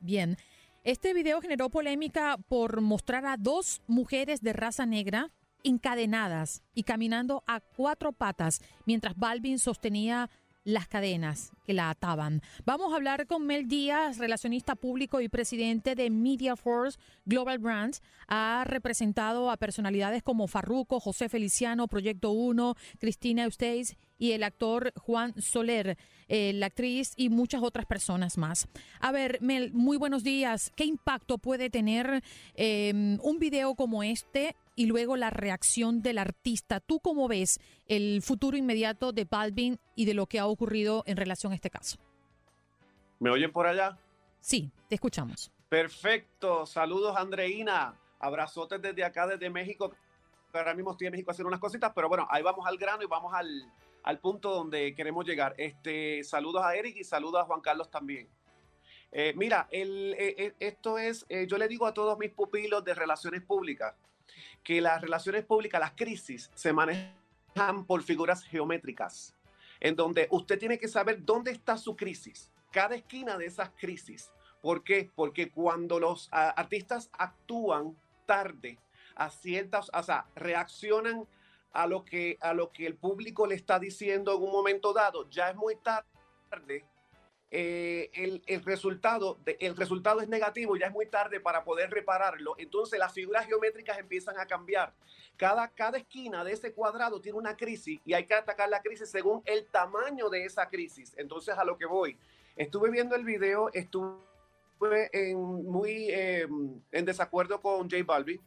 Bien, 0.00 0.36
este 0.84 1.12
video 1.12 1.40
generó 1.40 1.68
polémica 1.68 2.38
por 2.48 2.80
mostrar 2.80 3.26
a 3.26 3.36
dos 3.36 3.82
mujeres 3.86 4.40
de 4.40 4.52
raza 4.52 4.86
negra 4.86 5.32
encadenadas 5.64 6.62
y 6.74 6.84
caminando 6.84 7.42
a 7.46 7.60
cuatro 7.60 8.12
patas 8.12 8.60
mientras 8.84 9.16
Balvin 9.16 9.58
sostenía 9.58 10.30
las 10.66 10.88
cadenas 10.88 11.52
que 11.64 11.72
la 11.72 11.90
ataban. 11.90 12.42
Vamos 12.64 12.92
a 12.92 12.96
hablar 12.96 13.28
con 13.28 13.46
Mel 13.46 13.68
Díaz, 13.68 14.18
relacionista 14.18 14.74
público 14.74 15.20
y 15.20 15.28
presidente 15.28 15.94
de 15.94 16.10
Media 16.10 16.56
Force 16.56 16.98
Global 17.24 17.58
Brands. 17.58 18.02
Ha 18.26 18.64
representado 18.66 19.50
a 19.50 19.56
personalidades 19.56 20.24
como 20.24 20.48
Farruco, 20.48 20.98
José 20.98 21.28
Feliciano, 21.28 21.86
Proyecto 21.86 22.32
1, 22.32 22.74
Cristina 22.98 23.44
Eustace 23.44 23.96
y 24.18 24.32
el 24.32 24.42
actor 24.42 24.92
Juan 24.96 25.40
Soler, 25.40 25.96
eh, 26.26 26.52
la 26.52 26.66
actriz 26.66 27.12
y 27.16 27.28
muchas 27.28 27.62
otras 27.62 27.86
personas 27.86 28.36
más. 28.36 28.66
A 28.98 29.12
ver, 29.12 29.38
Mel, 29.40 29.72
muy 29.72 29.96
buenos 29.96 30.24
días. 30.24 30.72
¿Qué 30.74 30.84
impacto 30.84 31.38
puede 31.38 31.70
tener 31.70 32.24
em, 32.54 33.20
un 33.22 33.38
video 33.38 33.76
como 33.76 34.02
este 34.02 34.56
y 34.76 34.86
luego 34.86 35.16
la 35.16 35.30
reacción 35.30 36.02
del 36.02 36.18
artista? 36.18 36.78
¿Tú 36.80 37.00
cómo 37.00 37.26
ves 37.26 37.58
el 37.86 38.22
futuro 38.22 38.56
inmediato 38.56 39.12
de 39.12 39.24
Balvin 39.24 39.80
y 39.96 40.04
de 40.04 40.14
lo 40.14 40.26
que 40.26 40.38
ha 40.38 40.46
ocurrido 40.46 41.02
en 41.06 41.16
relación 41.16 41.52
a 41.52 41.56
este 41.56 41.70
caso? 41.70 41.96
¿Me 43.18 43.30
oyen 43.30 43.50
por 43.50 43.66
allá? 43.66 43.98
Sí, 44.40 44.70
te 44.88 44.94
escuchamos. 44.94 45.50
Perfecto. 45.68 46.66
Saludos, 46.66 47.16
Andreina. 47.16 47.98
Abrazotes 48.20 48.80
desde 48.80 49.02
acá, 49.02 49.26
desde 49.26 49.50
México. 49.50 49.92
Ahora 50.52 50.74
mismo 50.74 50.92
estoy 50.92 51.08
en 51.08 51.12
México 51.12 51.30
haciendo 51.30 51.48
unas 51.48 51.60
cositas, 51.60 51.92
pero 51.94 52.08
bueno, 52.08 52.26
ahí 52.30 52.42
vamos 52.42 52.66
al 52.66 52.78
grano 52.78 53.02
y 53.02 53.06
vamos 53.06 53.34
al, 53.34 53.70
al 54.04 54.20
punto 54.20 54.50
donde 54.50 54.94
queremos 54.94 55.26
llegar. 55.26 55.54
Este, 55.58 56.22
saludos 56.24 56.62
a 56.64 56.76
Eric 56.76 56.96
y 56.96 57.04
saludos 57.04 57.42
a 57.42 57.44
Juan 57.44 57.60
Carlos 57.60 57.90
también. 57.90 58.28
Eh, 59.12 59.32
mira, 59.36 59.68
el, 59.70 60.14
eh, 60.18 60.34
eh, 60.38 60.54
esto 60.60 60.98
es, 60.98 61.26
yo 61.46 61.58
le 61.58 61.68
digo 61.68 61.86
a 61.86 61.94
todos 61.94 62.18
mis 62.18 62.30
pupilos 62.30 62.84
de 62.84 62.94
relaciones 62.94 63.42
públicas 63.42 63.94
que 64.62 64.80
las 64.80 65.00
relaciones 65.00 65.44
públicas, 65.44 65.80
las 65.80 65.92
crisis, 65.92 66.50
se 66.54 66.72
manejan 66.72 67.84
por 67.86 68.02
figuras 68.02 68.42
geométricas, 68.44 69.34
en 69.80 69.96
donde 69.96 70.28
usted 70.30 70.58
tiene 70.58 70.78
que 70.78 70.88
saber 70.88 71.24
dónde 71.24 71.50
está 71.50 71.78
su 71.78 71.96
crisis, 71.96 72.50
cada 72.70 72.94
esquina 72.94 73.38
de 73.38 73.46
esas 73.46 73.70
crisis. 73.70 74.30
¿Por 74.60 74.82
qué? 74.82 75.10
Porque 75.14 75.50
cuando 75.50 76.00
los 76.00 76.28
artistas 76.32 77.10
actúan 77.12 77.96
tarde 78.26 78.78
a 79.14 79.30
ciertas, 79.30 79.90
o 79.94 80.02
sea, 80.02 80.26
reaccionan 80.34 81.26
a 81.72 81.86
lo 81.86 82.04
que, 82.04 82.38
a 82.40 82.54
lo 82.54 82.72
que 82.72 82.86
el 82.86 82.96
público 82.96 83.46
le 83.46 83.54
está 83.54 83.78
diciendo 83.78 84.34
en 84.34 84.42
un 84.42 84.50
momento 84.50 84.92
dado, 84.92 85.28
ya 85.30 85.50
es 85.50 85.56
muy 85.56 85.76
tarde. 85.76 86.84
Eh, 87.52 88.10
el, 88.14 88.42
el, 88.46 88.64
resultado 88.64 89.38
el 89.46 89.76
resultado 89.76 90.20
es 90.20 90.28
negativo, 90.28 90.76
ya 90.76 90.86
es 90.86 90.92
muy 90.92 91.06
tarde 91.06 91.38
para 91.38 91.64
poder 91.64 91.90
repararlo. 91.90 92.54
Entonces 92.58 92.98
las 92.98 93.12
figuras 93.12 93.46
geométricas 93.46 93.98
empiezan 93.98 94.38
a 94.38 94.46
cambiar. 94.46 94.92
Cada, 95.36 95.68
cada 95.68 95.98
esquina 95.98 96.42
de 96.42 96.52
ese 96.52 96.72
cuadrado 96.72 97.20
tiene 97.20 97.38
una 97.38 97.56
crisis 97.56 98.00
y 98.04 98.14
hay 98.14 98.26
que 98.26 98.34
atacar 98.34 98.68
la 98.68 98.82
crisis 98.82 99.10
según 99.10 99.42
el 99.44 99.66
tamaño 99.66 100.28
de 100.28 100.44
esa 100.44 100.68
crisis. 100.68 101.14
Entonces 101.16 101.56
a 101.56 101.64
lo 101.64 101.78
que 101.78 101.86
voy, 101.86 102.18
estuve 102.56 102.90
viendo 102.90 103.14
el 103.14 103.24
video, 103.24 103.70
estuve 103.72 104.18
en, 105.12 105.38
muy 105.38 106.10
eh, 106.10 106.48
en 106.90 107.04
desacuerdo 107.04 107.60
con 107.60 107.88
J 107.88 108.02
Balbi 108.04 108.40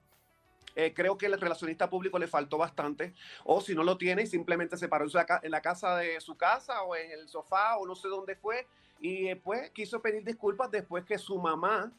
eh, 0.76 0.94
creo 0.94 1.18
que 1.18 1.26
el 1.26 1.40
relacionista 1.40 1.90
público 1.90 2.20
le 2.20 2.28
faltó 2.28 2.58
bastante. 2.58 3.14
O 3.44 3.62
si 3.62 3.76
no 3.76 3.84
lo 3.84 3.98
tiene, 3.98 4.26
simplemente 4.26 4.78
se 4.78 4.88
paró 4.88 5.06
en 5.42 5.52
la 5.52 5.62
casa 5.62 5.98
de 5.98 6.22
su 6.22 6.38
casa 6.38 6.84
o 6.84 6.96
en 6.96 7.12
el 7.12 7.28
sofá 7.28 7.78
o 7.78 7.86
no 7.86 7.96
sé 7.96 8.08
dónde 8.08 8.36
fue. 8.36 8.68
Y 9.00 9.26
después 9.26 9.72
quiso 9.72 10.02
pedir 10.02 10.24
disculpas 10.24 10.70
después 10.72 11.06
que 11.06 11.18
su 11.18 11.38
mamá 11.38 11.92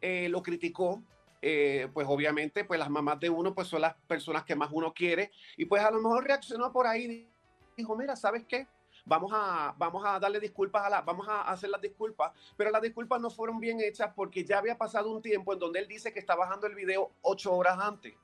eh, 0.00 0.28
lo 0.28 0.42
criticó. 0.42 1.02
Eh, 1.40 1.88
pues 1.94 2.06
obviamente, 2.08 2.64
pues 2.64 2.80
las 2.80 2.90
mamás 2.90 3.20
de 3.20 3.30
uno 3.30 3.54
pues 3.54 3.68
son 3.68 3.82
las 3.82 3.94
personas 4.06 4.44
que 4.44 4.56
más 4.56 4.70
uno 4.72 4.92
quiere. 4.92 5.30
Y 5.56 5.64
pues 5.64 5.82
a 5.82 5.90
lo 5.90 5.98
mejor 5.98 6.24
reaccionó 6.24 6.72
por 6.72 6.86
ahí. 6.86 7.28
Dijo, 7.76 7.96
mira, 7.96 8.16
¿sabes 8.16 8.44
qué? 8.46 8.66
vamos 9.08 9.32
a, 9.34 9.74
vamos 9.78 10.04
a 10.04 10.20
darle 10.20 10.38
disculpas 10.38 10.84
a 10.84 10.90
la, 10.90 11.00
vamos 11.00 11.26
a 11.28 11.42
hacer 11.42 11.70
las 11.70 11.80
disculpas, 11.80 12.32
pero 12.56 12.70
las 12.70 12.82
disculpas 12.82 13.20
no 13.20 13.30
fueron 13.30 13.58
bien 13.58 13.80
hechas 13.80 14.12
porque 14.14 14.44
ya 14.44 14.58
había 14.58 14.76
pasado 14.76 15.10
un 15.10 15.22
tiempo 15.22 15.52
en 15.52 15.58
donde 15.58 15.80
él 15.80 15.88
dice 15.88 16.12
que 16.12 16.20
está 16.20 16.36
bajando 16.36 16.66
el 16.66 16.74
video 16.74 17.10
ocho 17.22 17.54
horas 17.54 17.78
antes. 17.80 18.14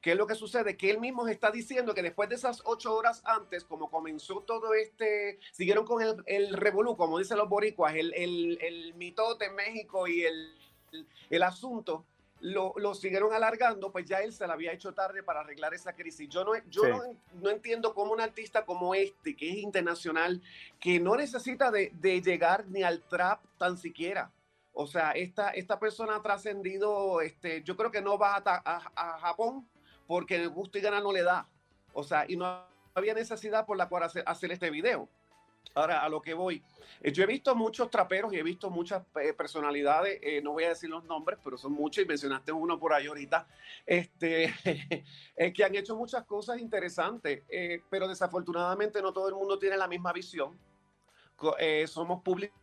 ¿Qué 0.00 0.12
es 0.12 0.16
lo 0.16 0.26
que 0.26 0.34
sucede? 0.34 0.76
Que 0.76 0.90
él 0.90 0.98
mismo 0.98 1.28
está 1.28 1.50
diciendo 1.50 1.94
que 1.94 2.02
después 2.02 2.28
de 2.28 2.36
esas 2.36 2.62
ocho 2.64 2.94
horas 2.94 3.22
antes, 3.24 3.64
como 3.64 3.90
comenzó 3.90 4.40
todo 4.40 4.72
este, 4.72 5.38
siguieron 5.52 5.84
con 5.84 6.02
el, 6.02 6.22
el 6.26 6.54
revolú, 6.54 6.96
como 6.96 7.18
dicen 7.18 7.36
los 7.36 7.48
boricuas, 7.48 7.94
el, 7.94 8.14
el, 8.14 8.58
el 8.62 8.94
mitote 8.94 9.46
en 9.46 9.54
México 9.54 10.08
y 10.08 10.22
el, 10.22 10.54
el 11.28 11.42
asunto, 11.42 12.06
lo, 12.40 12.72
lo, 12.76 12.94
siguieron 12.94 13.34
alargando, 13.34 13.92
pues 13.92 14.06
ya 14.06 14.20
él 14.20 14.32
se 14.32 14.46
la 14.46 14.54
había 14.54 14.72
hecho 14.72 14.94
tarde 14.94 15.22
para 15.22 15.40
arreglar 15.40 15.74
esa 15.74 15.92
crisis. 15.92 16.26
Yo 16.30 16.44
no, 16.44 16.52
yo 16.70 16.82
no, 17.34 17.50
entiendo 17.50 17.92
cómo 17.92 18.12
un 18.12 18.20
artista 18.22 18.64
como 18.64 18.94
este, 18.94 19.36
que 19.36 19.50
es 19.50 19.56
internacional, 19.56 20.40
que 20.80 20.98
no 20.98 21.16
necesita 21.16 21.70
de, 21.70 21.92
de 21.94 22.22
llegar 22.22 22.66
ni 22.68 22.82
al 22.82 23.02
trap 23.02 23.44
tan 23.58 23.76
siquiera. 23.76 24.32
O 24.72 24.86
sea, 24.86 25.12
esta, 25.12 25.50
esta 25.50 25.78
persona 25.78 26.16
ha 26.16 26.22
trascendido, 26.22 27.20
este, 27.20 27.62
yo 27.62 27.76
creo 27.76 27.90
que 27.90 28.00
no 28.00 28.16
va 28.16 28.36
a, 28.36 28.62
a, 28.64 29.18
Japón 29.18 29.68
porque 30.10 30.34
el 30.34 30.48
gusto 30.48 30.76
y 30.76 30.80
gana 30.80 31.00
no 31.00 31.12
le 31.12 31.22
da. 31.22 31.46
O 31.92 32.02
sea, 32.02 32.24
y 32.26 32.36
no 32.36 32.66
había 32.94 33.14
necesidad 33.14 33.64
por 33.64 33.76
la 33.76 33.88
cual 33.88 34.02
hacer, 34.02 34.24
hacer 34.26 34.50
este 34.50 34.68
video. 34.68 35.08
Ahora, 35.72 36.02
a 36.02 36.08
lo 36.08 36.20
que 36.20 36.34
voy, 36.34 36.64
eh, 37.00 37.12
yo 37.12 37.22
he 37.22 37.28
visto 37.28 37.54
muchos 37.54 37.88
traperos 37.90 38.32
y 38.32 38.36
he 38.36 38.42
visto 38.42 38.70
muchas 38.70 39.04
eh, 39.22 39.32
personalidades, 39.34 40.18
eh, 40.20 40.42
no 40.42 40.50
voy 40.50 40.64
a 40.64 40.70
decir 40.70 40.90
los 40.90 41.04
nombres, 41.04 41.38
pero 41.44 41.56
son 41.56 41.74
muchos 41.74 42.02
y 42.02 42.08
mencionaste 42.08 42.50
uno 42.50 42.76
por 42.76 42.92
ahí 42.92 43.06
ahorita, 43.06 43.46
este, 43.86 44.52
que 45.54 45.64
han 45.64 45.76
hecho 45.76 45.94
muchas 45.94 46.24
cosas 46.24 46.58
interesantes, 46.58 47.44
pero 47.88 48.08
desafortunadamente 48.08 49.00
no 49.00 49.12
todo 49.12 49.28
el 49.28 49.36
mundo 49.36 49.60
tiene 49.60 49.76
la 49.76 49.86
misma 49.86 50.12
visión. 50.12 50.58
somos 51.86 52.20
públicos 52.24 52.58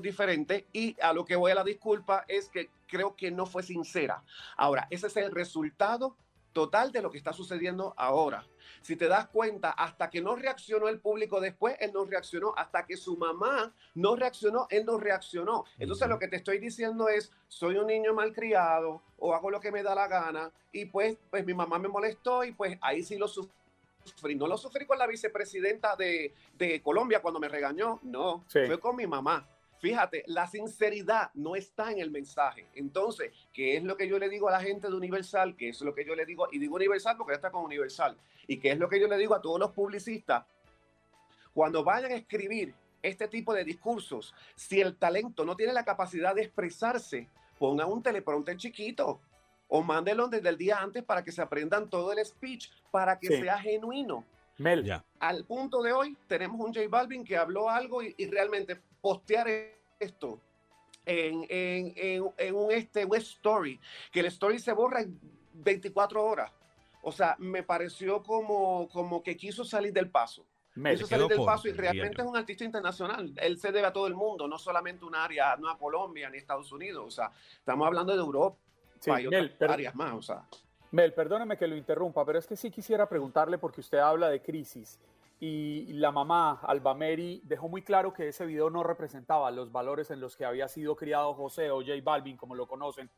diferentes 0.00 0.66
y 0.72 0.96
a 1.02 1.12
lo 1.12 1.24
que 1.24 1.34
voy 1.34 1.50
a 1.50 1.56
la 1.56 1.64
disculpa 1.64 2.24
es 2.28 2.48
que 2.48 2.70
creo 2.86 3.16
que 3.16 3.32
no 3.32 3.44
fue 3.44 3.64
sincera. 3.64 4.22
Ahora, 4.56 4.86
ese 4.88 5.08
es 5.08 5.16
el 5.16 5.32
resultado 5.32 6.16
total 6.52 6.92
de 6.92 7.02
lo 7.02 7.10
que 7.10 7.18
está 7.18 7.32
sucediendo 7.32 7.94
ahora. 7.96 8.46
Si 8.82 8.96
te 8.96 9.08
das 9.08 9.28
cuenta, 9.28 9.70
hasta 9.70 10.10
que 10.10 10.20
no 10.20 10.36
reaccionó 10.36 10.88
el 10.88 11.00
público 11.00 11.40
después, 11.40 11.76
él 11.80 11.92
no 11.92 12.04
reaccionó. 12.04 12.54
Hasta 12.56 12.84
que 12.84 12.96
su 12.96 13.16
mamá 13.16 13.74
no 13.94 14.16
reaccionó, 14.16 14.66
él 14.70 14.84
no 14.84 14.98
reaccionó. 14.98 15.64
Entonces 15.78 16.08
lo 16.08 16.18
que 16.18 16.28
te 16.28 16.36
estoy 16.36 16.58
diciendo 16.58 17.08
es, 17.08 17.32
soy 17.48 17.76
un 17.76 17.86
niño 17.86 18.14
malcriado 18.14 19.02
o 19.18 19.34
hago 19.34 19.50
lo 19.50 19.60
que 19.60 19.72
me 19.72 19.82
da 19.82 19.94
la 19.94 20.08
gana 20.08 20.50
y 20.72 20.86
pues, 20.86 21.16
pues 21.30 21.44
mi 21.44 21.54
mamá 21.54 21.78
me 21.78 21.88
molestó 21.88 22.44
y 22.44 22.52
pues 22.52 22.78
ahí 22.80 23.02
sí 23.02 23.16
lo 23.16 23.28
sufrí. 23.28 24.34
No 24.34 24.46
lo 24.46 24.56
sufrí 24.56 24.84
con 24.84 24.98
la 24.98 25.06
vicepresidenta 25.06 25.94
de, 25.94 26.34
de 26.54 26.82
Colombia 26.82 27.22
cuando 27.22 27.38
me 27.38 27.48
regañó, 27.48 28.00
no, 28.02 28.44
fue 28.48 28.80
con 28.80 28.96
mi 28.96 29.06
mamá. 29.06 29.48
Fíjate, 29.82 30.22
la 30.28 30.46
sinceridad 30.46 31.32
no 31.34 31.56
está 31.56 31.90
en 31.90 31.98
el 31.98 32.12
mensaje. 32.12 32.68
Entonces, 32.76 33.32
¿qué 33.52 33.76
es 33.76 33.82
lo 33.82 33.96
que 33.96 34.06
yo 34.06 34.16
le 34.16 34.28
digo 34.28 34.48
a 34.48 34.52
la 34.52 34.60
gente 34.60 34.86
de 34.86 34.94
Universal? 34.94 35.56
¿Qué 35.56 35.70
es 35.70 35.80
lo 35.80 35.92
que 35.92 36.04
yo 36.04 36.14
le 36.14 36.24
digo? 36.24 36.46
Y 36.52 36.60
digo 36.60 36.76
Universal 36.76 37.16
porque 37.16 37.32
ya 37.32 37.38
está 37.38 37.50
con 37.50 37.64
Universal. 37.64 38.16
¿Y 38.46 38.60
qué 38.60 38.70
es 38.70 38.78
lo 38.78 38.88
que 38.88 39.00
yo 39.00 39.08
le 39.08 39.18
digo 39.18 39.34
a 39.34 39.42
todos 39.42 39.58
los 39.58 39.72
publicistas? 39.72 40.44
Cuando 41.52 41.82
vayan 41.82 42.12
a 42.12 42.14
escribir 42.14 42.72
este 43.02 43.26
tipo 43.26 43.52
de 43.52 43.64
discursos, 43.64 44.32
si 44.54 44.80
el 44.80 44.94
talento 44.94 45.44
no 45.44 45.56
tiene 45.56 45.72
la 45.72 45.84
capacidad 45.84 46.32
de 46.32 46.42
expresarse, 46.42 47.28
pongan 47.58 47.90
un 47.90 48.04
teleprompter 48.04 48.56
chiquito 48.56 49.20
o 49.66 49.82
mándenlo 49.82 50.28
desde 50.28 50.48
el 50.48 50.58
día 50.58 50.78
antes 50.78 51.02
para 51.02 51.24
que 51.24 51.32
se 51.32 51.42
aprendan 51.42 51.90
todo 51.90 52.12
el 52.12 52.24
speech, 52.24 52.70
para 52.92 53.18
que 53.18 53.26
sea 53.26 53.58
genuino. 53.58 54.24
Mel. 54.58 54.84
Ya. 54.84 55.04
Al 55.20 55.44
punto 55.44 55.82
de 55.82 55.92
hoy 55.92 56.16
tenemos 56.26 56.60
un 56.60 56.72
J 56.74 56.86
Balvin 56.88 57.24
que 57.24 57.36
habló 57.36 57.68
algo 57.68 58.02
y, 58.02 58.14
y 58.16 58.26
realmente 58.26 58.80
postear 59.00 59.48
esto 59.98 60.40
en, 61.06 61.46
en, 61.48 61.94
en, 62.36 62.54
un, 62.54 62.70
este, 62.70 63.04
web 63.04 63.20
story, 63.20 63.80
que 64.10 64.20
el 64.20 64.26
story 64.26 64.58
se 64.58 64.72
borra 64.72 65.00
en 65.02 65.18
24 65.54 66.24
horas. 66.24 66.52
O 67.02 67.10
sea, 67.10 67.34
me 67.38 67.62
pareció 67.62 68.22
como, 68.22 68.88
como 68.90 69.22
que 69.22 69.36
quiso 69.36 69.64
salir 69.64 69.92
del 69.92 70.10
paso. 70.10 70.46
Me 70.74 70.94
quiso 70.94 71.06
salir 71.06 71.26
del 71.26 71.44
paso 71.44 71.68
y 71.68 71.72
realmente 71.72 72.22
es 72.22 72.28
un 72.28 72.36
artista 72.36 72.64
internacional. 72.64 73.32
Él 73.36 73.58
se 73.58 73.72
debe 73.72 73.86
a 73.86 73.92
todo 73.92 74.06
el 74.06 74.14
mundo, 74.14 74.46
no 74.46 74.58
solamente 74.58 75.04
un 75.04 75.14
área, 75.14 75.56
no 75.56 75.68
a 75.68 75.76
Colombia 75.76 76.30
ni 76.30 76.36
a 76.36 76.40
Estados 76.40 76.70
Unidos. 76.72 77.04
O 77.06 77.10
sea, 77.10 77.32
estamos 77.58 77.86
hablando 77.86 78.12
de 78.12 78.20
Europa 78.20 78.56
y 79.20 79.26
otras 79.26 79.70
áreas 79.70 79.94
más. 79.94 80.14
O 80.14 80.22
sea. 80.22 80.46
Mel, 80.92 81.14
perdóneme 81.14 81.56
que 81.56 81.66
lo 81.66 81.74
interrumpa, 81.74 82.24
pero 82.24 82.38
es 82.38 82.46
que 82.46 82.54
sí 82.54 82.70
quisiera 82.70 83.08
preguntarle 83.08 83.56
porque 83.58 83.80
usted 83.80 83.98
habla 83.98 84.28
de 84.28 84.42
crisis 84.42 85.00
y 85.40 85.92
la 85.94 86.12
mamá, 86.12 86.60
Alba 86.62 86.94
Mary, 86.94 87.40
dejó 87.44 87.68
muy 87.68 87.82
claro 87.82 88.12
que 88.12 88.28
ese 88.28 88.46
video 88.46 88.70
no 88.70 88.84
representaba 88.84 89.50
los 89.50 89.72
valores 89.72 90.12
en 90.12 90.20
los 90.20 90.36
que 90.36 90.44
había 90.44 90.68
sido 90.68 90.94
criado 90.94 91.34
José 91.34 91.70
o 91.72 91.80
J 91.80 91.94
Balvin, 92.04 92.36
como 92.36 92.54
lo 92.54 92.68
conocen. 92.68 93.10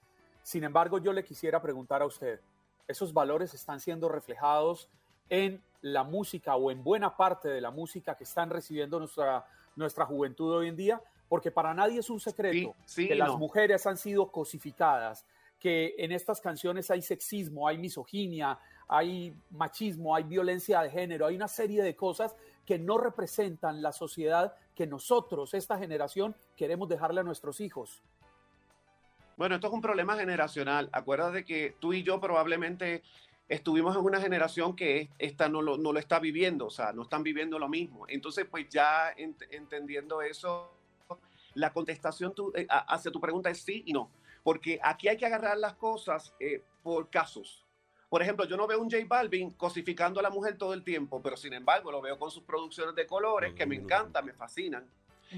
Sin 0.43 0.64
embargo, 0.64 0.99
yo 0.99 1.12
le 1.12 1.22
quisiera 1.22 1.61
preguntar 1.61 2.01
a 2.01 2.07
usted, 2.07 2.41
¿esos 2.89 3.12
valores 3.12 3.53
están 3.53 3.79
siendo 3.79 4.09
reflejados 4.09 4.89
en 5.29 5.62
la 5.83 6.03
música 6.03 6.57
o 6.57 6.70
en 6.70 6.83
buena 6.83 7.14
parte 7.14 7.49
de 7.49 7.61
la 7.61 7.70
música 7.70 8.14
que 8.14 8.25
están 8.25 8.49
recibiendo 8.49 8.99
nuestra, 9.01 9.45
nuestra 9.77 10.07
juventud 10.07 10.51
hoy 10.55 10.68
en 10.68 10.77
día? 10.77 11.03
Porque 11.29 11.51
para 11.51 11.75
nadie 11.75 11.99
es 11.99 12.09
un 12.09 12.20
secreto 12.20 12.75
que 12.97 13.14
las 13.16 13.37
mujeres 13.37 13.87
han 13.87 13.99
sido 13.99 14.31
cosificadas, 14.31 15.27
que 15.59 15.94
en 15.98 16.12
estas 16.12 16.40
canciones 16.40 16.90
hay 16.90 17.02
sexismo, 17.02 17.66
hay 17.66 17.78
misoginia, 17.78 18.59
hay 18.88 19.34
machismo, 19.50 20.14
hay 20.14 20.24
violencia 20.24 20.82
de 20.82 20.90
género, 20.90 21.26
hay 21.26 21.36
una 21.36 21.48
serie 21.48 21.82
de 21.82 21.96
cosas 21.96 22.34
que 22.66 22.78
no 22.78 22.98
representan 22.98 23.82
la 23.82 23.92
sociedad 23.92 24.55
que 24.74 24.86
nosotros, 24.86 25.55
esta 25.55 25.78
generación, 25.78 26.34
queremos 26.57 26.88
dejarle 26.88 27.20
a 27.20 27.24
nuestros 27.24 27.61
hijos. 27.61 28.02
Bueno, 29.36 29.57
esto 29.57 29.66
es 29.66 29.72
un 29.72 29.80
problema 29.80 30.16
generacional. 30.16 30.88
Acuérdate 30.92 31.44
que 31.44 31.76
tú 31.80 31.92
y 31.92 32.02
yo 32.02 32.20
probablemente 32.20 33.02
estuvimos 33.48 33.96
en 33.96 34.02
una 34.02 34.20
generación 34.20 34.76
que 34.76 35.11
esta 35.18 35.48
no 35.48 35.61
lo, 35.61 35.76
no 35.76 35.92
lo 35.92 35.98
está 35.98 36.18
viviendo, 36.18 36.66
o 36.66 36.70
sea, 36.70 36.92
no 36.92 37.02
están 37.02 37.22
viviendo 37.22 37.59
lo 37.59 37.68
mismo. 37.68 38.07
Entonces, 38.09 38.46
pues 38.50 38.68
ya 38.68 39.12
entendiendo 39.50 40.22
eso, 40.22 40.70
la 41.55 41.72
contestación 41.72 42.32
eh, 42.55 42.66
hacia 42.68 43.11
tu 43.11 43.20
pregunta 43.20 43.50
es 43.50 43.61
sí 43.61 43.82
y 43.86 43.92
no, 43.92 44.11
porque 44.45 44.78
aquí 44.82 45.09
hay 45.09 45.16
que 45.16 45.26
agarrar 45.26 45.59
las 45.59 45.74
cosas 45.74 46.32
eh, 46.38 46.62
por 46.82 47.11
casos. 47.11 47.64
Por 48.09 48.22
ejemplo, 48.22 48.45
yo 48.45 48.57
no 48.57 48.68
veo 48.68 48.80
un 48.80 48.88
J 48.88 49.03
Balvin 49.09 49.51
cosificando 49.53 50.20
a 50.20 50.22
la 50.22 50.30
mujer 50.30 50.57
todo 50.57 50.72
el 50.74 50.84
tiempo, 50.84 51.20
pero 51.20 51.36
sin 51.36 51.53
embargo 51.55 51.90
lo 51.90 52.01
veo 52.01 52.16
con 52.16 52.30
sus 52.30 52.45
producciones 52.45 52.95
de 52.95 53.07
colores 53.09 53.55
que 53.55 53.66
me 53.66 53.74
encantan, 53.74 54.24
me 54.24 54.34
fascinan. 54.34 54.88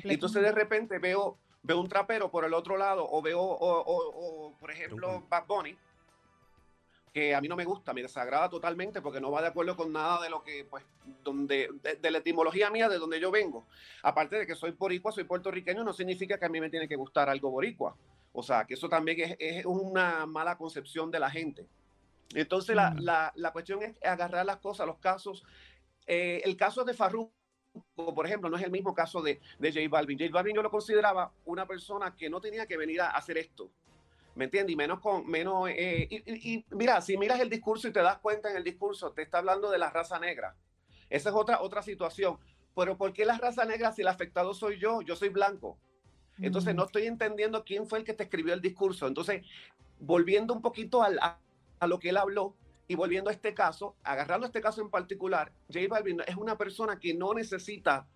Entonces 0.02 0.42
de 0.42 0.52
repente 0.52 0.98
veo, 0.98 1.38
veo 1.62 1.80
un 1.80 1.88
trapero 1.88 2.30
por 2.30 2.44
el 2.44 2.52
otro 2.52 2.76
lado 2.76 3.06
o 3.08 3.22
veo, 3.22 3.40
o, 3.40 4.54
por 4.60 4.70
ejemplo, 4.70 5.24
Bad 5.30 5.46
Bunny, 5.46 5.78
que 7.14 7.34
a 7.34 7.40
mí 7.40 7.48
no 7.48 7.56
me 7.56 7.64
gusta, 7.64 7.94
me 7.94 8.02
desagrada 8.02 8.50
totalmente 8.50 9.00
porque 9.00 9.22
no 9.22 9.30
va 9.30 9.40
de 9.40 9.48
acuerdo 9.48 9.74
con 9.74 9.90
nada 9.90 10.20
de 10.20 10.28
lo 10.28 10.42
que, 10.42 10.66
pues, 10.68 10.84
donde, 11.22 11.70
de, 11.98 12.10
la 12.10 12.18
etimología 12.18 12.68
mía, 12.68 12.90
de 12.90 12.98
donde 12.98 13.18
yo 13.18 13.30
vengo. 13.30 13.66
Aparte 14.02 14.36
de 14.36 14.46
que 14.46 14.54
soy 14.54 14.72
boricua, 14.72 15.12
soy 15.12 15.24
puertorriqueño, 15.24 15.82
no 15.82 15.94
significa 15.94 16.38
que 16.38 16.44
a 16.44 16.50
mí 16.50 16.60
me 16.60 16.68
tiene 16.68 16.88
que 16.88 16.96
gustar 16.96 17.30
algo 17.30 17.50
boricua. 17.50 17.96
O 18.38 18.42
sea, 18.42 18.66
que 18.66 18.74
eso 18.74 18.86
también 18.86 19.18
es, 19.18 19.36
es 19.38 19.64
una 19.64 20.26
mala 20.26 20.58
concepción 20.58 21.10
de 21.10 21.18
la 21.18 21.30
gente. 21.30 21.66
Entonces, 22.34 22.76
la, 22.76 23.50
cuestión 23.50 23.82
es 23.82 23.96
agarrar 24.04 24.44
las 24.44 24.58
cosas, 24.58 24.86
los 24.86 24.98
casos. 24.98 25.42
Eh, 26.06 26.42
el 26.44 26.54
caso 26.54 26.84
de 26.84 26.92
Farruko, 26.92 27.32
por 27.94 28.26
ejemplo, 28.26 28.50
no 28.50 28.58
es 28.58 28.62
el 28.62 28.70
mismo 28.70 28.94
caso 28.94 29.22
de, 29.22 29.40
de 29.58 29.72
J 29.72 29.88
Balvin. 29.88 30.18
J 30.18 30.30
Balvin 30.30 30.54
yo 30.54 30.62
lo 30.62 30.70
consideraba 30.70 31.32
una 31.46 31.66
persona 31.66 32.14
que 32.14 32.28
no 32.28 32.38
tenía 32.38 32.66
que 32.66 32.76
venir 32.76 33.00
a 33.00 33.08
hacer 33.08 33.38
esto. 33.38 33.70
¿Me 34.34 34.44
entiendes? 34.44 34.74
Y 34.74 34.76
menos 34.76 35.00
con 35.00 35.26
menos. 35.26 35.70
Eh, 35.70 36.06
y, 36.10 36.62
mira, 36.72 37.00
si 37.00 37.16
miras 37.16 37.40
el 37.40 37.48
discurso 37.48 37.88
y 37.88 37.92
te 37.94 38.02
das 38.02 38.18
cuenta 38.18 38.50
en 38.50 38.58
el 38.58 38.64
discurso, 38.64 39.12
te 39.12 39.22
está 39.22 39.38
hablando 39.38 39.70
de 39.70 39.78
la 39.78 39.88
raza 39.88 40.18
negra. 40.18 40.54
Esa 41.08 41.30
es 41.30 41.34
otra, 41.34 41.62
otra 41.62 41.80
situación. 41.80 42.38
Pero 42.74 42.98
¿por 42.98 43.14
qué 43.14 43.24
la 43.24 43.38
raza 43.38 43.64
negra 43.64 43.92
si 43.92 44.02
el 44.02 44.08
afectado 44.08 44.52
soy 44.52 44.78
yo? 44.78 45.00
Yo 45.00 45.16
soy 45.16 45.30
blanco. 45.30 45.78
Entonces 46.38 46.74
no 46.74 46.84
estoy 46.84 47.06
entendiendo 47.06 47.64
quién 47.64 47.86
fue 47.86 47.98
el 47.98 48.04
que 48.04 48.12
te 48.12 48.24
escribió 48.24 48.54
el 48.54 48.60
discurso. 48.60 49.06
Entonces, 49.06 49.44
volviendo 49.98 50.52
un 50.52 50.62
poquito 50.62 51.02
al, 51.02 51.18
a 51.18 51.86
lo 51.86 51.98
que 51.98 52.10
él 52.10 52.16
habló 52.16 52.54
y 52.88 52.94
volviendo 52.94 53.30
a 53.30 53.32
este 53.32 53.54
caso, 53.54 53.96
agarrando 54.02 54.46
este 54.46 54.60
caso 54.60 54.80
en 54.80 54.90
particular, 54.90 55.52
J 55.72 55.86
Balvin 55.88 56.22
es 56.26 56.36
una 56.36 56.56
persona 56.56 56.98
que 56.98 57.14
no 57.14 57.34
necesita 57.34 58.06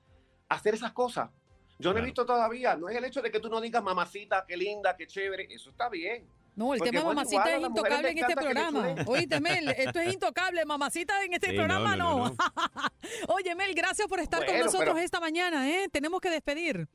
hacer 0.48 0.74
esas 0.74 0.92
cosas. 0.92 1.30
Yo 1.78 1.94
no 1.94 1.98
he 1.98 2.02
visto 2.02 2.26
todavía, 2.26 2.76
no 2.76 2.90
es 2.90 2.96
el 2.96 3.04
hecho 3.04 3.22
de 3.22 3.30
que 3.30 3.40
tú 3.40 3.48
no 3.48 3.58
digas 3.58 3.82
mamacita, 3.82 4.44
qué 4.46 4.54
linda, 4.56 4.96
qué 4.96 5.06
chévere, 5.06 5.48
eso 5.50 5.70
está 5.70 5.88
bien. 5.88 6.28
No, 6.54 6.74
el 6.74 6.80
tema 6.80 7.04
mamacita 7.04 7.56
es 7.56 7.62
intocable 7.62 8.10
en 8.10 8.18
este 8.18 8.36
programa. 8.36 8.94
Oíste, 9.06 9.40
Mel, 9.40 9.68
esto 9.70 9.98
es 9.98 10.12
intocable. 10.14 10.64
Mamacita 10.66 11.24
en 11.24 11.32
este 11.32 11.54
programa 11.54 11.96
no. 11.96 12.36
Oye, 13.28 13.54
Mel, 13.56 13.72
gracias 13.74 14.06
por 14.08 14.20
estar 14.20 14.44
con 14.44 14.58
nosotros 14.58 14.98
esta 14.98 15.20
mañana. 15.20 15.70
¿eh? 15.70 15.88
Tenemos 15.90 16.20
que 16.20 16.28
despedir. 16.28 16.86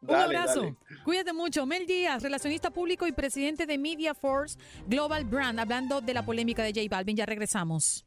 Un 0.00 0.14
abrazo. 0.14 0.76
Cuídate 1.04 1.32
mucho. 1.32 1.66
Mel 1.66 1.86
Díaz, 1.86 2.22
relacionista 2.22 2.70
público 2.70 3.06
y 3.06 3.12
presidente 3.12 3.66
de 3.66 3.78
Media 3.78 4.14
Force 4.14 4.58
Global 4.86 5.24
Brand, 5.24 5.58
hablando 5.58 6.00
de 6.00 6.14
la 6.14 6.24
polémica 6.24 6.62
de 6.62 6.72
J 6.72 6.86
Balvin. 6.88 7.16
Ya 7.16 7.26
regresamos. 7.26 8.04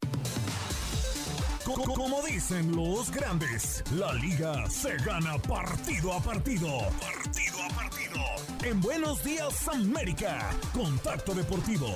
Como 1.64 2.22
dicen 2.24 2.76
los 2.76 3.12
grandes, 3.12 3.84
la 3.92 4.14
liga 4.14 4.68
se 4.70 4.98
gana 4.98 5.38
partido 5.38 6.12
a 6.12 6.20
partido. 6.20 6.68
Partido 7.00 7.58
a 7.64 7.76
partido. 7.76 8.20
En 8.64 8.82
Buenos 8.82 9.24
Días 9.24 9.68
América, 9.68 10.50
Contacto 10.74 11.34
Deportivo. 11.34 11.88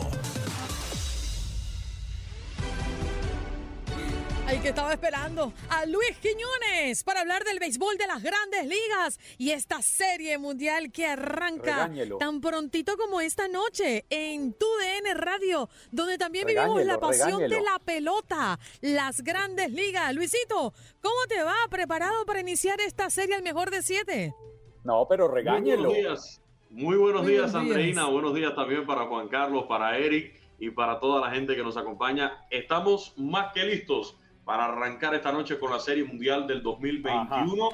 Ay, 4.48 4.60
que 4.60 4.70
estaba 4.70 4.93
esperando 4.93 5.54
a 5.70 5.88
Luis 5.88 6.18
Quiñones 6.22 7.04
para 7.04 7.22
hablar 7.22 7.43
del 7.43 7.58
béisbol 7.58 7.98
de 7.98 8.06
las 8.06 8.22
grandes 8.22 8.68
ligas 8.68 9.20
y 9.39 9.50
esta 9.50 9.82
serie 9.82 10.38
mundial 10.38 10.91
que 10.91 11.08
arranca 11.08 11.89
tan 12.20 12.41
prontito 12.41 12.96
como 12.96 13.22
esta 13.22 13.48
noche 13.48 14.06
en 14.12 14.54
tu 14.54 14.68
DN 14.80 15.16
Radio, 15.16 15.68
donde 15.91 16.20
también 16.20 16.46
vivimos 16.46 16.86
la 16.86 17.00
pasión 17.00 17.39
de 17.39 17.60
la 17.60 17.80
pelota, 17.84 18.60
las 18.82 19.22
grandes 19.24 19.72
ligas. 19.72 20.14
Luisito, 20.14 20.74
¿cómo 21.02 21.26
te 21.28 21.41
va? 21.41 21.56
¿Preparado 21.72 22.24
para 22.28 22.39
iniciar 22.39 22.80
esta 22.82 23.10
serie 23.10 23.34
al 23.34 23.41
mejor 23.41 23.72
de 23.72 23.82
siete? 23.82 24.36
No, 24.84 25.08
pero 25.10 25.28
regáñelo. 25.28 25.89
Muy 25.89 26.04
buenos 26.04 26.22
días, 26.22 26.41
Muy 26.70 26.98
buenos 26.98 27.26
días, 27.26 27.56
Andreina. 27.56 28.06
Buenos 28.10 28.36
días 28.36 28.54
también 28.54 28.86
para 28.86 29.08
Juan 29.08 29.28
Carlos, 29.28 29.66
para 29.68 29.98
Eric 29.98 30.39
y 30.60 30.70
para 30.70 31.00
toda 31.00 31.20
la 31.20 31.34
gente 31.34 31.56
que 31.56 31.64
nos 31.64 31.78
acompaña. 31.78 32.46
Estamos 32.52 33.16
más 33.18 33.52
que 33.52 33.64
listos 33.64 34.20
para 34.46 34.66
arrancar 34.66 35.16
esta 35.16 35.32
noche 35.32 35.60
con 35.60 35.72
la 35.72 35.80
Serie 35.80 36.04
Mundial 36.04 36.48
del 36.48 36.62
2021 36.62 37.70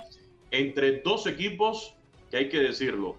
entre 0.52 1.02
dos 1.02 1.28
equipos 1.28 1.94
que 2.30 2.38
hay 2.38 2.50
que 2.50 2.60
decirlo, 2.60 3.18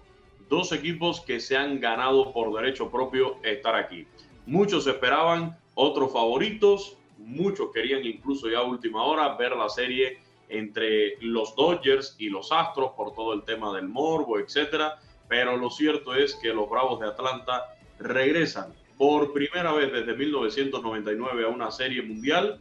dos 0.49 0.71
equipos 0.71 1.21
que 1.21 1.39
se 1.39 1.55
han 1.55 1.79
ganado 1.79 2.33
por 2.33 2.53
derecho 2.53 2.89
propio 2.89 3.37
estar 3.43 3.75
aquí. 3.75 4.07
Muchos 4.47 4.87
esperaban, 4.87 5.57
otros 5.75 6.11
favoritos, 6.11 6.97
muchos 7.17 7.71
querían 7.71 8.03
incluso 8.05 8.49
ya 8.49 8.59
a 8.59 8.63
última 8.63 9.03
hora 9.03 9.35
ver 9.35 9.55
la 9.55 9.69
serie 9.69 10.19
entre 10.49 11.17
los 11.21 11.55
Dodgers 11.55 12.15
y 12.17 12.29
los 12.29 12.51
Astros 12.51 12.91
por 12.97 13.13
todo 13.13 13.33
el 13.33 13.43
tema 13.43 13.73
del 13.75 13.87
morbo, 13.87 14.39
etcétera. 14.39 14.99
Pero 15.27 15.57
lo 15.57 15.69
cierto 15.69 16.13
es 16.13 16.35
que 16.35 16.53
los 16.53 16.69
Bravos 16.69 16.99
de 16.99 17.07
Atlanta 17.07 17.75
regresan 17.99 18.73
por 18.97 19.31
primera 19.33 19.71
vez 19.73 19.91
desde 19.91 20.13
1999 20.15 21.45
a 21.45 21.47
una 21.47 21.71
serie 21.71 22.01
mundial 22.01 22.59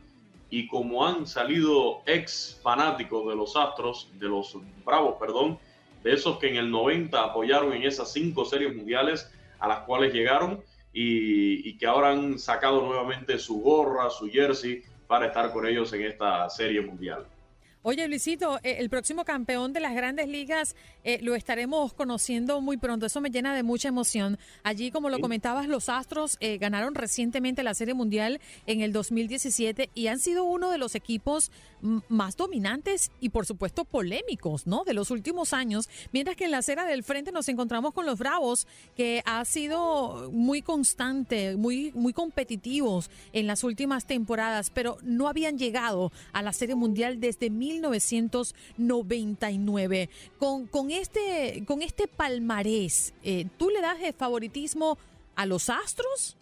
y 0.52 0.66
como 0.66 1.06
han 1.06 1.26
salido 1.26 2.02
ex 2.04 2.60
fanáticos 2.62 3.26
de 3.26 3.34
los 3.34 3.56
Astros, 3.56 4.10
de 4.18 4.28
los 4.28 4.54
Bravos, 4.84 5.16
perdón, 5.18 5.58
de 6.04 6.12
esos 6.12 6.36
que 6.36 6.50
en 6.50 6.56
el 6.56 6.70
90 6.70 7.24
apoyaron 7.24 7.72
en 7.72 7.84
esas 7.84 8.12
cinco 8.12 8.44
series 8.44 8.76
mundiales 8.76 9.32
a 9.58 9.66
las 9.66 9.78
cuales 9.84 10.12
llegaron 10.12 10.62
y, 10.92 11.66
y 11.66 11.78
que 11.78 11.86
ahora 11.86 12.10
han 12.10 12.38
sacado 12.38 12.82
nuevamente 12.82 13.38
su 13.38 13.62
gorra, 13.62 14.10
su 14.10 14.28
jersey 14.28 14.82
para 15.06 15.28
estar 15.28 15.54
con 15.54 15.66
ellos 15.66 15.90
en 15.94 16.02
esta 16.02 16.50
serie 16.50 16.82
mundial. 16.82 17.24
Oye, 17.84 18.06
Luisito, 18.06 18.60
eh, 18.62 18.76
el 18.78 18.88
próximo 18.88 19.24
campeón 19.24 19.72
de 19.72 19.80
las 19.80 19.92
grandes 19.92 20.28
ligas 20.28 20.76
eh, 21.02 21.18
lo 21.20 21.34
estaremos 21.34 21.92
conociendo 21.92 22.60
muy 22.60 22.76
pronto. 22.76 23.06
Eso 23.06 23.20
me 23.20 23.30
llena 23.30 23.56
de 23.56 23.64
mucha 23.64 23.88
emoción. 23.88 24.38
Allí, 24.62 24.92
como 24.92 25.10
lo 25.10 25.18
comentabas, 25.18 25.66
los 25.66 25.88
Astros 25.88 26.36
eh, 26.38 26.58
ganaron 26.58 26.94
recientemente 26.94 27.64
la 27.64 27.74
Serie 27.74 27.94
Mundial 27.94 28.40
en 28.66 28.82
el 28.82 28.92
2017 28.92 29.90
y 29.94 30.06
han 30.06 30.20
sido 30.20 30.44
uno 30.44 30.70
de 30.70 30.78
los 30.78 30.94
equipos 30.94 31.50
más 32.08 32.36
dominantes 32.36 33.10
y, 33.20 33.30
por 33.30 33.46
supuesto, 33.46 33.84
polémicos, 33.84 34.66
¿no? 34.66 34.84
De 34.84 34.94
los 34.94 35.10
últimos 35.10 35.52
años. 35.52 35.88
Mientras 36.12 36.36
que 36.36 36.44
en 36.44 36.52
la 36.52 36.58
acera 36.58 36.86
del 36.86 37.02
frente 37.02 37.32
nos 37.32 37.48
encontramos 37.48 37.92
con 37.92 38.06
los 38.06 38.18
Bravos, 38.18 38.68
que 38.96 39.22
ha 39.26 39.44
sido 39.44 40.30
muy 40.32 40.62
constante, 40.62 41.56
muy, 41.56 41.92
muy 41.94 42.12
competitivos 42.12 43.10
en 43.32 43.46
las 43.46 43.64
últimas 43.64 44.06
temporadas, 44.06 44.70
pero 44.70 44.98
no 45.02 45.28
habían 45.28 45.58
llegado 45.58 46.12
a 46.32 46.42
la 46.42 46.52
Serie 46.52 46.74
Mundial 46.74 47.20
desde 47.20 47.48
1999. 47.50 50.10
Con, 50.38 50.66
con, 50.66 50.90
este, 50.90 51.64
con 51.66 51.82
este 51.82 52.08
palmarés, 52.08 53.14
eh, 53.22 53.46
¿tú 53.58 53.70
le 53.70 53.80
das 53.80 53.98
favoritismo 54.16 54.98
a 55.34 55.46
los 55.46 55.68
Astros? 55.68 56.36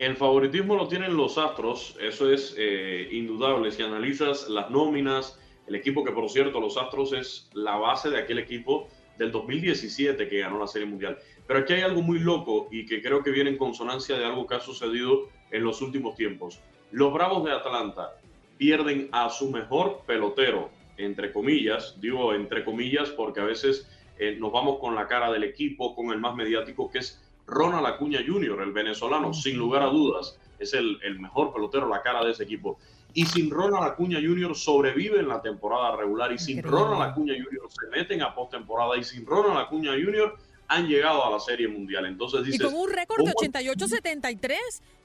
El 0.00 0.16
favoritismo 0.16 0.76
lo 0.76 0.88
tienen 0.88 1.14
los 1.14 1.36
Astros, 1.36 1.94
eso 2.00 2.32
es 2.32 2.54
eh, 2.56 3.06
indudable. 3.12 3.70
Si 3.70 3.82
analizas 3.82 4.48
las 4.48 4.70
nóminas, 4.70 5.38
el 5.66 5.74
equipo 5.74 6.02
que 6.02 6.10
por 6.10 6.30
cierto 6.30 6.58
los 6.58 6.78
Astros 6.78 7.12
es 7.12 7.50
la 7.52 7.76
base 7.76 8.08
de 8.08 8.16
aquel 8.16 8.38
equipo 8.38 8.88
del 9.18 9.30
2017 9.30 10.26
que 10.26 10.38
ganó 10.38 10.58
la 10.58 10.68
Serie 10.68 10.88
Mundial. 10.88 11.18
Pero 11.46 11.60
aquí 11.60 11.74
hay 11.74 11.82
algo 11.82 12.00
muy 12.00 12.18
loco 12.18 12.68
y 12.70 12.86
que 12.86 13.02
creo 13.02 13.22
que 13.22 13.30
viene 13.30 13.50
en 13.50 13.58
consonancia 13.58 14.16
de 14.16 14.24
algo 14.24 14.46
que 14.46 14.54
ha 14.54 14.60
sucedido 14.60 15.28
en 15.50 15.64
los 15.64 15.82
últimos 15.82 16.14
tiempos. 16.14 16.62
Los 16.92 17.12
Bravos 17.12 17.44
de 17.44 17.52
Atlanta 17.52 18.14
pierden 18.56 19.10
a 19.12 19.28
su 19.28 19.50
mejor 19.50 20.00
pelotero, 20.06 20.70
entre 20.96 21.30
comillas, 21.30 22.00
digo 22.00 22.32
entre 22.32 22.64
comillas 22.64 23.10
porque 23.10 23.40
a 23.40 23.44
veces 23.44 23.86
eh, 24.18 24.34
nos 24.40 24.50
vamos 24.50 24.78
con 24.78 24.94
la 24.94 25.06
cara 25.06 25.30
del 25.30 25.44
equipo, 25.44 25.94
con 25.94 26.10
el 26.10 26.20
más 26.20 26.34
mediático 26.34 26.90
que 26.90 27.00
es 27.00 27.20
Ronald 27.46 27.86
Acuña 27.86 28.20
Jr., 28.26 28.62
el 28.62 28.72
venezolano, 28.72 29.32
sin 29.34 29.56
lugar 29.56 29.82
a 29.82 29.86
dudas, 29.86 30.38
es 30.58 30.74
el, 30.74 30.98
mejor 31.18 31.52
pelotero, 31.52 31.88
la 31.88 32.02
cara 32.02 32.24
de 32.24 32.32
ese 32.32 32.44
equipo. 32.44 32.78
Y 33.12 33.26
sin 33.26 33.50
Ronald 33.50 33.84
Acuña 33.84 34.18
Jr. 34.20 34.54
sobrevive 34.54 35.20
en 35.20 35.28
la 35.28 35.42
temporada 35.42 35.96
regular 35.96 36.32
y 36.32 36.38
sin 36.38 36.62
Ronald 36.62 37.02
Acuña 37.02 37.34
Jr. 37.34 37.68
se 37.68 37.86
meten 37.88 38.22
a 38.22 38.34
postemporada 38.34 38.96
y 38.96 39.02
sin 39.02 39.26
Ronald 39.26 39.58
Acuña 39.58 39.92
Jr. 39.92 40.36
han 40.68 40.86
llegado 40.86 41.26
a 41.26 41.30
la 41.30 41.40
Serie 41.40 41.66
Mundial. 41.66 42.06
Entonces 42.06 42.44
dices, 42.44 42.60
y 42.60 42.64
con 42.64 42.74
un 42.74 42.90
récord 42.90 43.24
de 43.24 43.32
88-73 43.32 44.56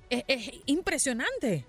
es, 0.09 0.23
es 0.27 0.51
impresionante. 0.67 1.65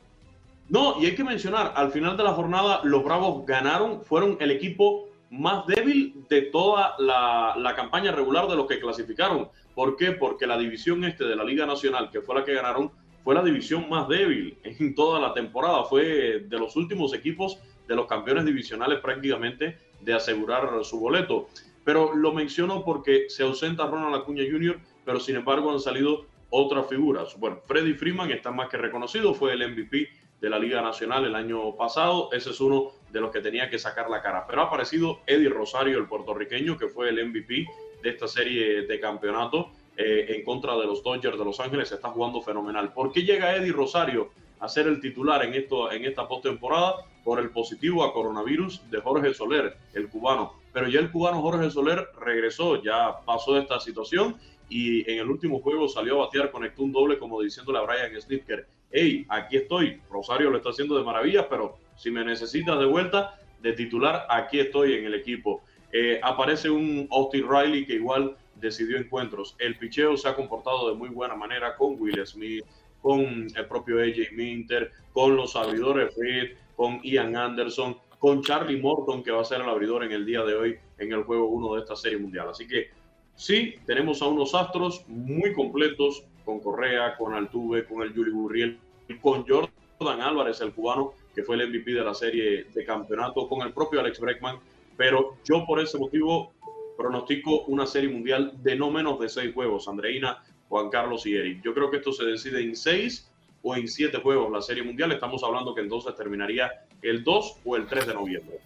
No, 0.68 1.00
y 1.00 1.06
hay 1.06 1.14
que 1.14 1.24
mencionar, 1.24 1.72
al 1.76 1.92
final 1.92 2.16
de 2.16 2.24
la 2.24 2.32
jornada 2.32 2.80
los 2.82 3.04
Bravos 3.04 3.46
ganaron, 3.46 4.02
fueron 4.02 4.36
el 4.40 4.50
equipo 4.50 5.08
más 5.30 5.66
débil 5.66 6.24
de 6.28 6.42
toda 6.42 6.94
la, 6.98 7.72
campaña 7.74 8.12
regular 8.12 8.46
de 8.48 8.56
los 8.56 8.66
que 8.66 8.80
clasificaron. 8.80 9.48
¿Por 9.74 9.96
qué? 9.96 10.12
Porque 10.12 10.46
la 10.46 10.56
división 10.56 11.04
este 11.04 11.24
de 11.24 11.36
la 11.36 11.44
Liga 11.44 11.66
Nacional, 11.66 12.10
que 12.10 12.20
fue 12.20 12.34
la 12.34 12.44
que 12.44 12.54
ganaron, 12.54 12.90
fue 13.24 13.34
la 13.34 13.42
división 13.42 13.88
más 13.88 14.08
débil 14.08 14.56
en 14.62 14.94
toda 14.94 15.20
la 15.20 15.34
temporada. 15.34 15.84
Fue 15.84 16.40
de 16.40 16.58
los 16.58 16.76
últimos 16.76 17.12
equipos 17.12 17.58
de 17.88 17.96
los 17.96 18.06
campeones 18.06 18.44
divisionales 18.44 19.00
prácticamente 19.00 19.78
de 20.00 20.14
asegurar 20.14 20.84
su 20.84 20.98
boleto. 21.00 21.48
Pero 21.84 22.14
lo 22.14 22.32
menciono 22.32 22.84
porque 22.84 23.26
se 23.28 23.42
ausenta 23.42 23.86
Ronald 23.86 24.14
Acuña 24.14 24.44
Jr., 24.50 24.78
pero 25.04 25.20
sin 25.20 25.36
embargo 25.36 25.70
han 25.70 25.80
salido 25.80 26.26
otras 26.50 26.88
figuras. 26.88 27.38
Bueno, 27.38 27.60
Freddy 27.66 27.94
Freeman 27.94 28.30
está 28.30 28.50
más 28.50 28.68
que 28.68 28.76
reconocido, 28.76 29.34
fue 29.34 29.52
el 29.52 29.68
MVP 29.70 30.08
de 30.40 30.50
la 30.50 30.58
Liga 30.58 30.82
Nacional 30.82 31.24
el 31.24 31.34
año 31.34 31.74
pasado. 31.76 32.30
Ese 32.32 32.50
es 32.50 32.60
uno 32.60 32.92
de 33.10 33.20
los 33.20 33.30
que 33.30 33.40
tenía 33.40 33.70
que 33.70 33.78
sacar 33.78 34.10
la 34.10 34.22
cara. 34.22 34.46
Pero 34.46 34.62
ha 34.62 34.64
aparecido 34.66 35.20
Eddie 35.26 35.48
Rosario, 35.48 35.98
el 35.98 36.06
puertorriqueño, 36.06 36.76
que 36.76 36.88
fue 36.88 37.08
el 37.08 37.26
MVP 37.26 37.66
de 38.02 38.10
esta 38.10 38.28
serie 38.28 38.82
de 38.82 39.00
campeonato 39.00 39.70
eh, 39.96 40.26
en 40.28 40.44
contra 40.44 40.76
de 40.76 40.86
los 40.86 41.02
Dodgers 41.02 41.38
de 41.38 41.44
Los 41.44 41.60
Ángeles. 41.60 41.90
Está 41.90 42.08
jugando 42.10 42.42
fenomenal. 42.42 42.92
¿Por 42.92 43.12
qué 43.12 43.22
llega 43.22 43.56
Eddie 43.56 43.72
Rosario 43.72 44.30
a 44.60 44.68
ser 44.68 44.86
el 44.86 45.00
titular 45.00 45.44
en, 45.44 45.54
esto, 45.54 45.90
en 45.90 46.04
esta 46.04 46.28
postemporada? 46.28 46.96
Por 47.24 47.40
el 47.40 47.50
positivo 47.50 48.04
a 48.04 48.12
coronavirus 48.12 48.88
de 48.88 49.00
Jorge 49.00 49.34
Soler, 49.34 49.76
el 49.94 50.08
cubano. 50.08 50.52
Pero 50.72 50.88
ya 50.88 51.00
el 51.00 51.10
cubano 51.10 51.42
Jorge 51.42 51.70
Soler 51.70 52.06
regresó, 52.20 52.82
ya 52.82 53.16
pasó 53.24 53.58
esta 53.58 53.80
situación 53.80 54.36
y 54.68 55.10
en 55.10 55.18
el 55.18 55.30
último 55.30 55.60
juego 55.60 55.88
salió 55.88 56.22
a 56.22 56.26
batear, 56.26 56.50
conectó 56.50 56.82
un 56.82 56.92
doble 56.92 57.18
como 57.18 57.40
diciéndole 57.40 57.78
a 57.78 57.82
Brian 57.82 58.20
Snitker 58.20 58.66
hey, 58.98 59.26
aquí 59.28 59.58
estoy, 59.58 60.00
Rosario 60.10 60.48
lo 60.48 60.56
está 60.56 60.70
haciendo 60.70 60.96
de 60.96 61.04
maravilla, 61.04 61.50
pero 61.50 61.76
si 61.96 62.10
me 62.10 62.24
necesitas 62.24 62.78
de 62.78 62.86
vuelta 62.86 63.38
de 63.60 63.74
titular, 63.74 64.26
aquí 64.30 64.58
estoy 64.58 64.94
en 64.94 65.04
el 65.04 65.14
equipo. 65.14 65.62
Eh, 65.92 66.18
aparece 66.22 66.70
un 66.70 67.06
Austin 67.10 67.46
Riley 67.46 67.84
que 67.84 67.94
igual 67.94 68.34
decidió 68.54 68.96
encuentros. 68.96 69.54
El 69.58 69.76
picheo 69.76 70.16
se 70.16 70.28
ha 70.28 70.34
comportado 70.34 70.88
de 70.88 70.94
muy 70.94 71.10
buena 71.10 71.34
manera 71.34 71.76
con 71.76 72.00
Will 72.00 72.26
Smith, 72.26 72.64
con 73.02 73.46
el 73.54 73.66
propio 73.68 74.00
AJ 74.00 74.32
Minter, 74.32 74.90
con 75.12 75.36
los 75.36 75.56
abridores 75.56 76.14
Reed, 76.16 76.52
con 76.74 77.02
Ian 77.02 77.36
Anderson, 77.36 77.98
con 78.18 78.42
Charlie 78.42 78.80
Morton, 78.80 79.22
que 79.22 79.30
va 79.30 79.42
a 79.42 79.44
ser 79.44 79.60
el 79.60 79.68
abridor 79.68 80.04
en 80.04 80.12
el 80.12 80.24
día 80.24 80.42
de 80.42 80.54
hoy 80.54 80.78
en 80.96 81.12
el 81.12 81.22
juego 81.24 81.48
1 81.48 81.74
de 81.74 81.80
esta 81.82 81.96
serie 81.96 82.16
mundial. 82.16 82.48
Así 82.48 82.66
que 82.66 82.88
sí, 83.34 83.74
tenemos 83.84 84.22
a 84.22 84.26
unos 84.26 84.54
astros 84.54 85.04
muy 85.06 85.52
completos, 85.52 86.24
con 86.46 86.60
Correa, 86.60 87.16
con 87.16 87.34
Altuve, 87.34 87.84
con 87.84 88.02
el 88.02 88.14
Juli 88.14 88.30
Burriel, 88.30 88.78
con 89.20 89.46
Jordan 89.46 90.20
Álvarez, 90.20 90.60
el 90.60 90.72
cubano, 90.72 91.14
que 91.34 91.42
fue 91.42 91.56
el 91.56 91.68
MVP 91.68 91.92
de 91.92 92.04
la 92.04 92.14
serie 92.14 92.64
de 92.64 92.84
campeonato, 92.84 93.48
con 93.48 93.62
el 93.66 93.72
propio 93.72 94.00
Alex 94.00 94.20
Breckman. 94.20 94.58
Pero 94.96 95.36
yo 95.44 95.64
por 95.66 95.80
ese 95.80 95.98
motivo 95.98 96.52
pronostico 96.96 97.62
una 97.66 97.86
serie 97.86 98.08
mundial 98.08 98.52
de 98.62 98.76
no 98.76 98.90
menos 98.90 99.20
de 99.20 99.28
seis 99.28 99.52
juegos, 99.52 99.86
Andreina, 99.88 100.42
Juan 100.68 100.88
Carlos 100.88 101.26
y 101.26 101.34
Eric. 101.34 101.62
Yo 101.62 101.74
creo 101.74 101.90
que 101.90 101.98
esto 101.98 102.12
se 102.12 102.24
decide 102.24 102.62
en 102.62 102.74
seis 102.74 103.30
o 103.62 103.76
en 103.76 103.88
siete 103.88 104.18
juegos 104.18 104.50
la 104.50 104.62
serie 104.62 104.82
mundial. 104.82 105.12
Estamos 105.12 105.42
hablando 105.44 105.74
que 105.74 105.82
entonces 105.82 106.14
terminaría 106.14 106.70
el 107.02 107.22
2 107.22 107.60
o 107.64 107.76
el 107.76 107.86
3 107.86 108.06
de 108.06 108.14
noviembre. 108.14 108.60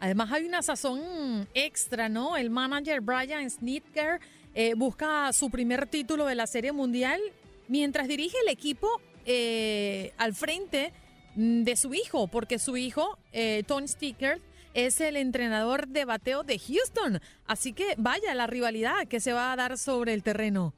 Además 0.00 0.32
hay 0.32 0.46
una 0.46 0.62
sazón 0.62 1.46
extra, 1.54 2.08
¿no? 2.08 2.36
El 2.36 2.50
manager 2.50 3.00
Brian 3.00 3.48
Snitker 3.48 4.20
eh, 4.54 4.74
busca 4.74 5.32
su 5.32 5.48
primer 5.48 5.86
título 5.86 6.26
de 6.26 6.34
la 6.34 6.46
Serie 6.46 6.72
Mundial 6.72 7.20
mientras 7.68 8.08
dirige 8.08 8.36
el 8.42 8.48
equipo 8.48 9.00
eh, 9.26 10.12
al 10.18 10.34
frente 10.34 10.92
de 11.34 11.76
su 11.76 11.94
hijo, 11.94 12.28
porque 12.28 12.58
su 12.58 12.76
hijo, 12.76 13.18
eh, 13.32 13.62
Tony 13.66 13.88
Sticker, 13.88 14.40
es 14.74 15.00
el 15.00 15.16
entrenador 15.16 15.88
de 15.88 16.04
bateo 16.04 16.42
de 16.42 16.58
Houston. 16.58 17.20
Así 17.46 17.72
que 17.72 17.94
vaya 17.98 18.34
la 18.34 18.46
rivalidad 18.46 19.06
que 19.08 19.20
se 19.20 19.32
va 19.32 19.52
a 19.52 19.56
dar 19.56 19.78
sobre 19.78 20.14
el 20.14 20.22
terreno. 20.22 20.74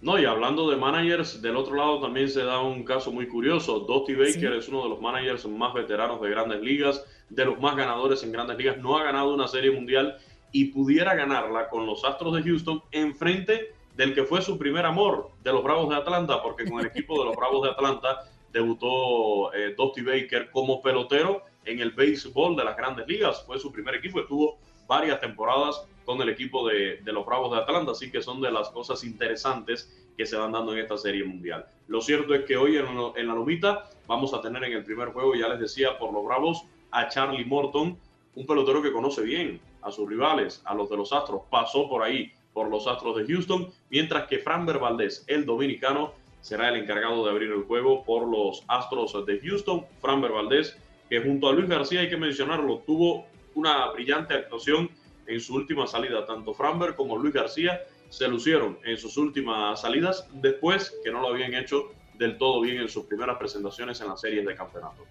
No, 0.00 0.18
y 0.18 0.24
hablando 0.24 0.68
de 0.68 0.76
managers, 0.76 1.40
del 1.40 1.56
otro 1.56 1.76
lado 1.76 2.00
también 2.00 2.28
se 2.28 2.42
da 2.42 2.60
un 2.60 2.82
caso 2.84 3.12
muy 3.12 3.28
curioso. 3.28 3.80
Dusty 3.80 4.14
Baker 4.14 4.54
es 4.54 4.68
uno 4.68 4.82
de 4.82 4.88
los 4.88 5.00
managers 5.00 5.46
más 5.46 5.72
veteranos 5.72 6.20
de 6.20 6.28
grandes 6.28 6.60
ligas, 6.60 7.04
de 7.30 7.44
los 7.44 7.60
más 7.60 7.76
ganadores 7.76 8.22
en 8.24 8.32
grandes 8.32 8.58
ligas. 8.58 8.78
No 8.78 8.98
ha 8.98 9.04
ganado 9.04 9.32
una 9.32 9.46
serie 9.46 9.70
mundial 9.70 10.18
y 10.50 10.66
pudiera 10.66 11.14
ganarla 11.14 11.68
con 11.68 11.86
los 11.86 12.04
Astros 12.04 12.34
de 12.34 12.42
Houston 12.42 12.82
enfrente 12.90 13.74
del 13.96 14.14
que 14.14 14.24
fue 14.24 14.42
su 14.42 14.58
primer 14.58 14.86
amor, 14.86 15.30
de 15.42 15.52
los 15.52 15.62
Bravos 15.62 15.88
de 15.90 15.96
Atlanta, 15.96 16.42
porque 16.42 16.68
con 16.68 16.80
el 16.80 16.86
equipo 16.86 17.18
de 17.18 17.26
los 17.26 17.36
Bravos 17.36 17.62
de 17.64 17.70
Atlanta 17.70 18.24
debutó 18.52 19.52
eh, 19.52 19.74
Dusty 19.76 20.02
Baker 20.02 20.50
como 20.50 20.82
pelotero 20.82 21.42
en 21.64 21.80
el 21.80 21.90
béisbol 21.92 22.56
de 22.56 22.64
las 22.64 22.76
grandes 22.76 23.06
ligas. 23.06 23.44
Fue 23.46 23.58
su 23.58 23.72
primer 23.72 23.94
equipo, 23.94 24.20
estuvo 24.20 24.58
varias 24.86 25.20
temporadas 25.20 25.86
con 26.04 26.20
el 26.20 26.28
equipo 26.28 26.66
de, 26.68 27.00
los 27.04 27.24
Bravos 27.24 27.52
de 27.52 27.58
Atlanta, 27.58 27.92
así 27.92 28.10
que 28.10 28.22
son 28.22 28.40
de 28.40 28.50
las 28.50 28.70
cosas 28.70 29.04
interesantes 29.04 29.92
que 30.16 30.26
se 30.26 30.36
van 30.36 30.52
dando 30.52 30.72
en 30.72 30.80
esta 30.80 30.96
serie 30.96 31.24
mundial. 31.24 31.66
Lo 31.86 32.00
cierto 32.00 32.34
es 32.34 32.44
que 32.44 32.56
hoy 32.56 32.76
en, 32.76 32.86
en 32.86 33.28
la 33.28 33.34
Lomita 33.34 33.88
vamos 34.06 34.34
a 34.34 34.40
tener 34.40 34.64
en 34.64 34.72
el 34.72 34.84
primer 34.84 35.08
juego, 35.08 35.34
ya 35.34 35.48
les 35.48 35.60
decía, 35.60 35.98
por 35.98 36.12
los 36.12 36.24
Bravos 36.24 36.64
a 36.90 37.08
Charlie 37.08 37.44
Morton, 37.44 37.96
un 38.34 38.46
pelotero 38.46 38.82
que 38.82 38.92
conoce 38.92 39.22
bien 39.22 39.60
a 39.82 39.90
sus 39.90 40.08
rivales, 40.08 40.62
a 40.64 40.74
los 40.74 40.90
de 40.90 40.96
los 40.96 41.12
Astros, 41.12 41.42
pasó 41.50 41.88
por 41.88 42.02
ahí 42.02 42.32
por 42.52 42.68
los 42.68 42.86
Astros 42.86 43.16
de 43.16 43.26
Houston, 43.26 43.70
mientras 43.90 44.26
que 44.26 44.38
Framber 44.38 44.78
Valdez, 44.78 45.24
el 45.26 45.46
dominicano, 45.46 46.12
será 46.40 46.68
el 46.68 46.76
encargado 46.76 47.24
de 47.24 47.30
abrir 47.30 47.50
el 47.50 47.62
juego 47.62 48.04
por 48.04 48.26
los 48.26 48.64
Astros 48.68 49.14
de 49.26 49.40
Houston. 49.40 49.86
Framber 50.00 50.32
Valdez, 50.32 50.76
que 51.08 51.20
junto 51.20 51.48
a 51.48 51.52
Luis 51.52 51.68
García, 51.68 52.00
hay 52.00 52.10
que 52.10 52.16
mencionarlo, 52.16 52.78
tuvo 52.86 53.26
una 53.54 53.90
brillante 53.92 54.34
actuación 54.34 54.90
en 55.26 55.40
su 55.40 55.54
última 55.54 55.86
salida. 55.86 56.26
Tanto 56.26 56.52
Framber 56.54 56.94
como 56.94 57.16
Luis 57.16 57.34
García 57.34 57.80
se 58.08 58.28
lucieron 58.28 58.78
en 58.84 58.98
sus 58.98 59.16
últimas 59.16 59.80
salidas 59.80 60.28
después 60.32 60.94
que 61.02 61.10
no 61.10 61.20
lo 61.20 61.28
habían 61.28 61.54
hecho 61.54 61.92
del 62.18 62.36
todo 62.36 62.60
bien 62.60 62.78
en 62.78 62.88
sus 62.88 63.04
primeras 63.04 63.38
presentaciones 63.38 64.00
en 64.00 64.08
las 64.08 64.20
series 64.20 64.44
de 64.44 64.54
campeonato. 64.54 65.06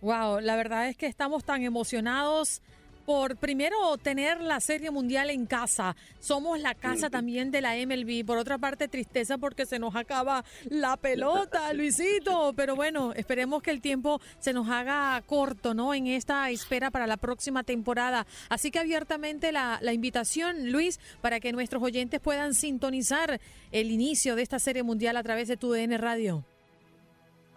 Wow, 0.00 0.40
la 0.40 0.56
verdad 0.56 0.88
es 0.88 0.96
que 0.96 1.06
estamos 1.06 1.44
tan 1.44 1.62
emocionados 1.62 2.62
por 3.08 3.38
primero 3.38 3.96
tener 3.96 4.38
la 4.42 4.60
Serie 4.60 4.90
Mundial 4.90 5.30
en 5.30 5.46
casa. 5.46 5.96
Somos 6.20 6.60
la 6.60 6.74
casa 6.74 7.08
también 7.08 7.50
de 7.50 7.62
la 7.62 7.74
MLB. 7.74 8.22
Por 8.26 8.36
otra 8.36 8.58
parte, 8.58 8.86
tristeza 8.86 9.38
porque 9.38 9.64
se 9.64 9.78
nos 9.78 9.96
acaba 9.96 10.44
la 10.68 10.98
pelota, 10.98 11.72
Luisito. 11.72 12.52
Pero 12.54 12.76
bueno, 12.76 13.14
esperemos 13.14 13.62
que 13.62 13.70
el 13.70 13.80
tiempo 13.80 14.20
se 14.40 14.52
nos 14.52 14.68
haga 14.68 15.22
corto, 15.24 15.72
¿no? 15.72 15.94
En 15.94 16.06
esta 16.06 16.50
espera 16.50 16.90
para 16.90 17.06
la 17.06 17.16
próxima 17.16 17.64
temporada. 17.64 18.26
Así 18.50 18.70
que 18.70 18.78
abiertamente 18.78 19.52
la, 19.52 19.78
la 19.80 19.94
invitación, 19.94 20.70
Luis, 20.70 21.00
para 21.22 21.40
que 21.40 21.50
nuestros 21.50 21.82
oyentes 21.82 22.20
puedan 22.20 22.52
sintonizar 22.52 23.40
el 23.72 23.90
inicio 23.90 24.36
de 24.36 24.42
esta 24.42 24.58
Serie 24.58 24.82
Mundial 24.82 25.16
a 25.16 25.22
través 25.22 25.48
de 25.48 25.56
tu 25.56 25.72
DN 25.72 25.96
Radio. 25.96 26.44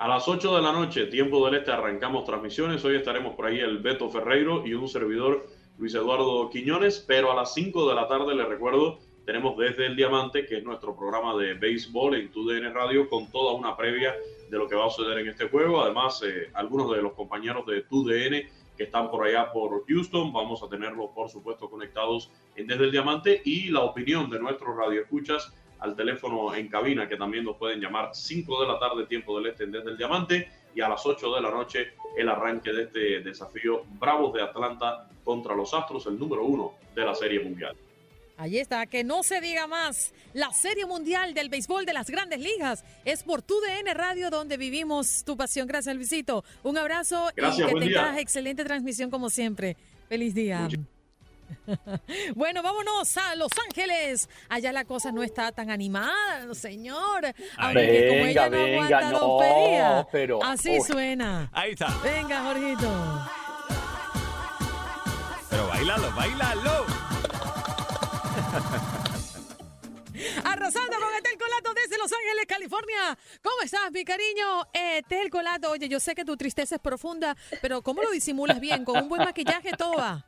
A 0.01 0.07
las 0.07 0.27
8 0.27 0.55
de 0.55 0.63
la 0.63 0.71
noche, 0.71 1.05
tiempo 1.05 1.45
del 1.45 1.59
este, 1.59 1.71
arrancamos 1.71 2.25
transmisiones. 2.25 2.83
Hoy 2.83 2.95
estaremos 2.95 3.35
por 3.35 3.45
ahí 3.45 3.59
el 3.59 3.77
Beto 3.77 4.09
Ferreiro 4.09 4.65
y 4.65 4.73
un 4.73 4.87
servidor 4.87 5.45
Luis 5.77 5.93
Eduardo 5.93 6.49
Quiñones, 6.49 7.05
pero 7.07 7.31
a 7.31 7.35
las 7.35 7.53
5 7.53 7.87
de 7.87 7.93
la 7.93 8.07
tarde, 8.07 8.33
les 8.33 8.47
recuerdo, 8.47 8.97
tenemos 9.27 9.55
desde 9.59 9.85
el 9.85 9.95
Diamante, 9.95 10.47
que 10.47 10.57
es 10.57 10.63
nuestro 10.63 10.97
programa 10.97 11.37
de 11.37 11.53
béisbol 11.53 12.15
en 12.15 12.31
TUDN 12.31 12.73
Radio, 12.73 13.07
con 13.07 13.29
toda 13.29 13.53
una 13.53 13.77
previa 13.77 14.15
de 14.49 14.57
lo 14.57 14.67
que 14.67 14.73
va 14.73 14.87
a 14.87 14.89
suceder 14.89 15.19
en 15.19 15.27
este 15.27 15.49
juego. 15.49 15.83
Además, 15.83 16.23
eh, 16.25 16.49
algunos 16.55 16.89
de 16.95 17.03
los 17.03 17.13
compañeros 17.13 17.63
de 17.67 17.83
TUDN 17.83 18.49
que 18.75 18.85
están 18.85 19.11
por 19.11 19.27
allá 19.27 19.51
por 19.51 19.85
Houston, 19.85 20.33
vamos 20.33 20.63
a 20.63 20.67
tenerlos, 20.67 21.11
por 21.13 21.29
supuesto, 21.29 21.69
conectados 21.69 22.31
en 22.55 22.65
Desde 22.65 22.85
el 22.85 22.91
Diamante 22.91 23.39
y 23.45 23.69
la 23.69 23.81
opinión 23.81 24.31
de 24.31 24.39
nuestros 24.39 24.75
radioescuchas 24.75 25.53
al 25.81 25.95
teléfono 25.95 26.55
en 26.55 26.67
cabina 26.67 27.09
que 27.09 27.17
también 27.17 27.43
nos 27.43 27.57
pueden 27.57 27.81
llamar 27.81 28.11
5 28.13 28.61
de 28.61 28.67
la 28.67 28.79
tarde 28.79 29.05
tiempo 29.07 29.37
del 29.37 29.51
este 29.51 29.65
desde 29.65 29.89
el 29.89 29.97
Diamante 29.97 30.49
y 30.73 30.81
a 30.81 30.87
las 30.87 31.05
8 31.05 31.35
de 31.35 31.41
la 31.41 31.51
noche 31.51 31.93
el 32.15 32.29
arranque 32.29 32.71
de 32.71 32.83
este 32.83 33.19
desafío 33.21 33.83
Bravos 33.99 34.33
de 34.33 34.41
Atlanta 34.41 35.09
contra 35.23 35.55
los 35.55 35.73
Astros, 35.73 36.05
el 36.07 36.17
número 36.17 36.45
uno 36.45 36.73
de 36.95 37.05
la 37.05 37.13
Serie 37.15 37.39
Mundial. 37.39 37.75
Ahí 38.37 38.57
está, 38.57 38.87
que 38.87 39.03
no 39.03 39.21
se 39.21 39.39
diga 39.39 39.67
más. 39.67 40.13
La 40.33 40.51
Serie 40.51 40.85
Mundial 40.85 41.33
del 41.33 41.49
Béisbol 41.49 41.85
de 41.85 41.93
las 41.93 42.09
Grandes 42.09 42.39
Ligas 42.39 42.83
es 43.05 43.21
por 43.21 43.43
tu 43.43 43.53
DN 43.61 43.93
Radio 43.93 44.31
donde 44.31 44.57
vivimos 44.57 45.23
tu 45.23 45.37
pasión. 45.37 45.67
Gracias, 45.67 45.95
Luisito. 45.95 46.43
Un 46.63 46.77
abrazo 46.77 47.29
y 47.35 47.63
que 47.63 47.73
tengas 47.79 48.17
excelente 48.17 48.63
transmisión 48.63 49.11
como 49.11 49.29
siempre. 49.29 49.77
Feliz 50.09 50.33
día. 50.33 50.67
bueno, 52.35 52.61
vámonos 52.61 53.17
a 53.17 53.35
Los 53.35 53.51
Ángeles. 53.67 54.29
Allá 54.49 54.71
la 54.71 54.85
cosa 54.85 55.11
no 55.11 55.23
está 55.23 55.51
tan 55.51 55.69
animada, 55.69 56.53
señor. 56.53 57.33
Aunque 57.57 58.07
como 58.09 58.25
ella 58.25 58.49
no 58.49 58.57
aguanta 58.57 59.11
no, 59.11 60.07
pero, 60.11 60.43
así 60.43 60.79
suena. 60.81 61.49
Ahí 61.53 61.71
está. 61.71 61.97
Venga, 62.03 62.43
Jorgito. 62.43 63.27
Pero 65.49 65.67
bailalo, 65.67 66.11
bailalo. 66.15 66.85
Arrasando 70.43 70.97
con 70.99 71.13
Etel 71.15 71.37
Colato 71.37 71.73
desde 71.73 71.97
Los 71.97 72.11
Ángeles, 72.11 72.45
California. 72.47 73.17
¿Cómo 73.41 73.61
estás, 73.63 73.91
mi 73.91 74.03
cariño? 74.03 74.67
Etel 74.73 75.29
Colato, 75.29 75.71
oye, 75.71 75.89
yo 75.89 75.99
sé 75.99 76.15
que 76.15 76.25
tu 76.25 76.37
tristeza 76.37 76.75
es 76.75 76.81
profunda, 76.81 77.35
pero 77.61 77.81
¿cómo 77.81 78.03
lo 78.03 78.11
disimulas 78.11 78.59
bien? 78.59 78.85
Con 78.85 79.01
un 79.01 79.09
buen 79.09 79.23
maquillaje 79.23 79.71
todo 79.71 79.97
va. 79.97 80.25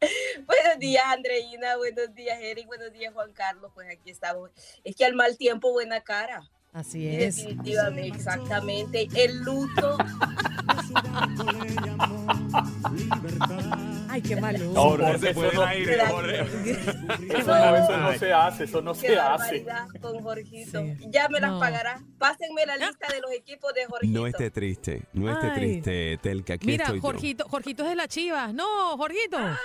Buenos 0.00 0.78
días, 0.78 1.04
Andreina. 1.06 1.76
Buenos 1.76 2.14
días, 2.14 2.38
Eric. 2.40 2.66
Buenos 2.66 2.92
días, 2.92 3.12
Juan 3.14 3.32
Carlos. 3.32 3.70
Pues 3.74 3.88
aquí 3.90 4.10
estamos. 4.10 4.50
Es 4.84 4.94
que 4.96 5.04
al 5.04 5.14
mal 5.14 5.36
tiempo, 5.36 5.72
buena 5.72 6.00
cara. 6.00 6.42
Así 6.72 7.08
es. 7.08 7.36
Definitivamente, 7.36 8.16
exactamente. 8.18 9.08
El 9.14 9.38
luto. 9.38 9.96
Ay, 14.08 14.22
qué 14.22 14.36
malo. 14.36 14.58
No, 14.72 14.94
eso, 14.94 15.52
no, 15.52 15.64
aire, 15.64 15.96
eso, 15.96 16.22
no, 17.98 18.18
se 18.18 18.32
hace, 18.32 18.64
eso 18.64 18.82
no 18.82 18.94
se 18.94 19.18
hace. 19.18 19.66
con 20.00 20.22
Jorgito. 20.22 20.82
Ya 21.08 21.28
me 21.28 21.40
las 21.40 21.58
pagará. 21.58 22.00
Pásenme 22.18 22.64
la 22.66 22.76
lista 22.76 23.08
de 23.12 23.20
los 23.20 23.32
equipos 23.32 23.72
de 23.74 23.86
Jorgito. 23.86 24.18
No 24.18 24.26
esté 24.26 24.50
triste, 24.50 25.02
no 25.12 25.30
esté 25.30 25.50
triste, 25.50 26.18
Telka. 26.22 26.54
Aquí 26.54 26.66
Mira, 26.66 26.86
estoy 26.86 27.00
Jorgito, 27.00 27.44
yo. 27.44 27.50
Jorgito 27.50 27.82
es 27.84 27.90
de 27.90 27.96
las 27.96 28.08
chivas. 28.08 28.54
No, 28.54 28.96
Jorgito. 28.96 29.36
Ah, 29.38 29.58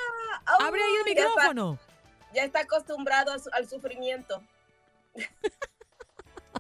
Abre 0.60 0.82
ahí 0.84 0.92
el 1.06 1.16
micrófono. 1.16 1.80
Ya 2.34 2.44
está, 2.44 2.62
acostumbrado 2.62 3.32
al 3.54 3.70
sufrimiento. 3.70 4.42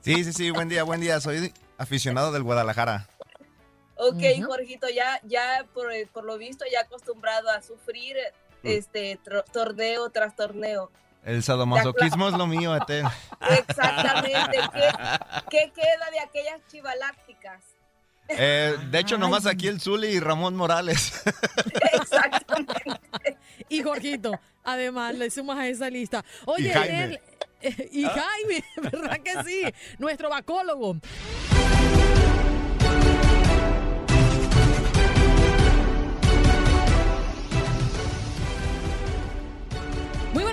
Sí, 0.01 0.23
sí, 0.23 0.33
sí, 0.33 0.51
buen 0.51 0.69
día, 0.69 0.83
buen 0.83 1.01
día. 1.01 1.19
Soy 1.19 1.51
aficionado 1.77 2.31
del 2.31 2.43
Guadalajara. 2.43 3.07
Ok, 4.03 4.23
Jorgito, 4.43 4.89
ya, 4.89 5.19
ya 5.23 5.63
por, 5.75 5.91
por, 6.11 6.23
lo 6.23 6.39
visto, 6.39 6.65
ya 6.71 6.81
acostumbrado 6.81 7.51
a 7.51 7.61
sufrir 7.61 8.17
mm. 8.63 8.67
este 8.67 9.19
torneo 9.53 10.09
tras 10.09 10.35
torneo. 10.35 10.91
El 11.23 11.43
sadomasoquismo 11.43 12.29
es 12.29 12.33
lo 12.33 12.47
mío, 12.47 12.75
Eten. 12.75 13.05
Exactamente. 13.59 14.57
¿Qué, 15.51 15.71
queda 15.71 16.09
de 16.11 16.19
aquellas 16.19 16.61
chivalácticas? 16.67 17.63
Eh, 18.27 18.75
de 18.89 18.99
hecho, 18.99 19.19
nomás 19.19 19.45
aquí 19.45 19.67
el 19.67 19.79
Zuli 19.79 20.07
y 20.07 20.19
Ramón 20.19 20.55
Morales. 20.55 21.21
Exactamente. 21.93 23.37
Y 23.69 23.83
Jorgito, 23.83 24.31
además, 24.63 25.13
le 25.13 25.29
sumas 25.29 25.59
a 25.59 25.67
esa 25.67 25.91
lista. 25.91 26.25
Oye, 26.45 26.73
él, 26.73 27.19
y 27.91 28.05
¿Ah? 28.05 28.15
Jaime, 28.15 28.63
¿verdad 28.91 29.19
que 29.19 29.43
sí? 29.43 29.61
Nuestro 29.99 30.29
bacólogo. 30.29 30.97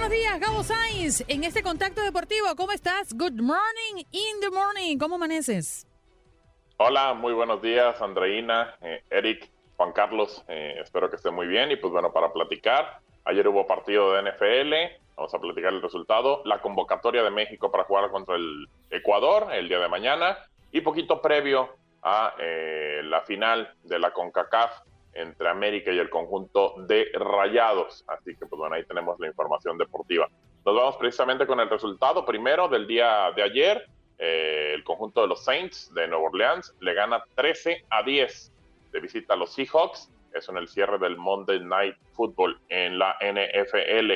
Buenos 0.08 0.24
días, 0.24 0.40
Gabo 0.40 0.62
Sainz, 0.62 1.24
en 1.28 1.44
este 1.44 1.62
contacto 1.62 2.00
deportivo. 2.00 2.46
¿Cómo 2.56 2.72
estás? 2.72 3.12
Good 3.12 3.42
morning 3.42 4.04
in 4.10 4.40
the 4.40 4.50
morning. 4.50 4.96
¿Cómo 4.96 5.16
amaneces? 5.16 5.86
Hola, 6.78 7.12
muy 7.12 7.34
buenos 7.34 7.60
días, 7.60 8.00
Andreina, 8.00 8.74
eh, 8.80 9.02
Eric, 9.10 9.50
Juan 9.76 9.92
Carlos. 9.92 10.42
Eh, 10.48 10.76
espero 10.80 11.10
que 11.10 11.16
estén 11.16 11.34
muy 11.34 11.46
bien. 11.46 11.70
Y 11.72 11.76
pues 11.76 11.92
bueno, 11.92 12.10
para 12.10 12.32
platicar, 12.32 13.00
ayer 13.26 13.46
hubo 13.48 13.66
partido 13.66 14.14
de 14.14 14.22
NFL. 14.22 14.72
Vamos 15.14 15.34
a 15.34 15.38
platicar 15.40 15.74
el 15.74 15.82
resultado. 15.82 16.40
La 16.46 16.62
convocatoria 16.62 17.22
de 17.22 17.30
México 17.30 17.70
para 17.70 17.84
jugar 17.84 18.10
contra 18.10 18.36
el 18.36 18.66
Ecuador 18.88 19.48
el 19.52 19.68
día 19.68 19.78
de 19.78 19.88
mañana. 19.88 20.38
Y 20.72 20.80
poquito 20.80 21.20
previo 21.20 21.76
a 22.02 22.34
eh, 22.38 23.02
la 23.04 23.20
final 23.20 23.74
de 23.82 23.98
la 23.98 24.12
CONCACAF 24.12 24.70
entre 25.18 25.48
América 25.48 25.92
y 25.92 25.98
el 25.98 26.08
conjunto 26.08 26.74
de 26.86 27.10
Rayados. 27.14 28.04
Así 28.08 28.36
que, 28.36 28.46
pues 28.46 28.58
bueno, 28.58 28.76
ahí 28.76 28.84
tenemos 28.84 29.18
la 29.18 29.26
información 29.26 29.76
deportiva. 29.76 30.28
Nos 30.64 30.74
vamos 30.74 30.96
precisamente 30.96 31.46
con 31.46 31.60
el 31.60 31.68
resultado 31.68 32.24
primero 32.24 32.68
del 32.68 32.86
día 32.86 33.32
de 33.34 33.42
ayer. 33.42 33.86
Eh, 34.18 34.72
el 34.74 34.84
conjunto 34.84 35.22
de 35.22 35.28
los 35.28 35.44
Saints 35.44 35.92
de 35.94 36.08
Nueva 36.08 36.24
Orleans 36.24 36.74
le 36.80 36.94
gana 36.94 37.22
13 37.34 37.84
a 37.90 38.02
10 38.02 38.52
de 38.92 39.00
visita 39.00 39.34
a 39.34 39.36
los 39.36 39.52
Seahawks. 39.54 40.10
Eso 40.34 40.52
en 40.52 40.58
el 40.58 40.68
cierre 40.68 40.98
del 40.98 41.16
Monday 41.16 41.60
Night 41.60 41.96
Football 42.12 42.60
en 42.68 42.98
la 42.98 43.16
NFL. 43.20 44.12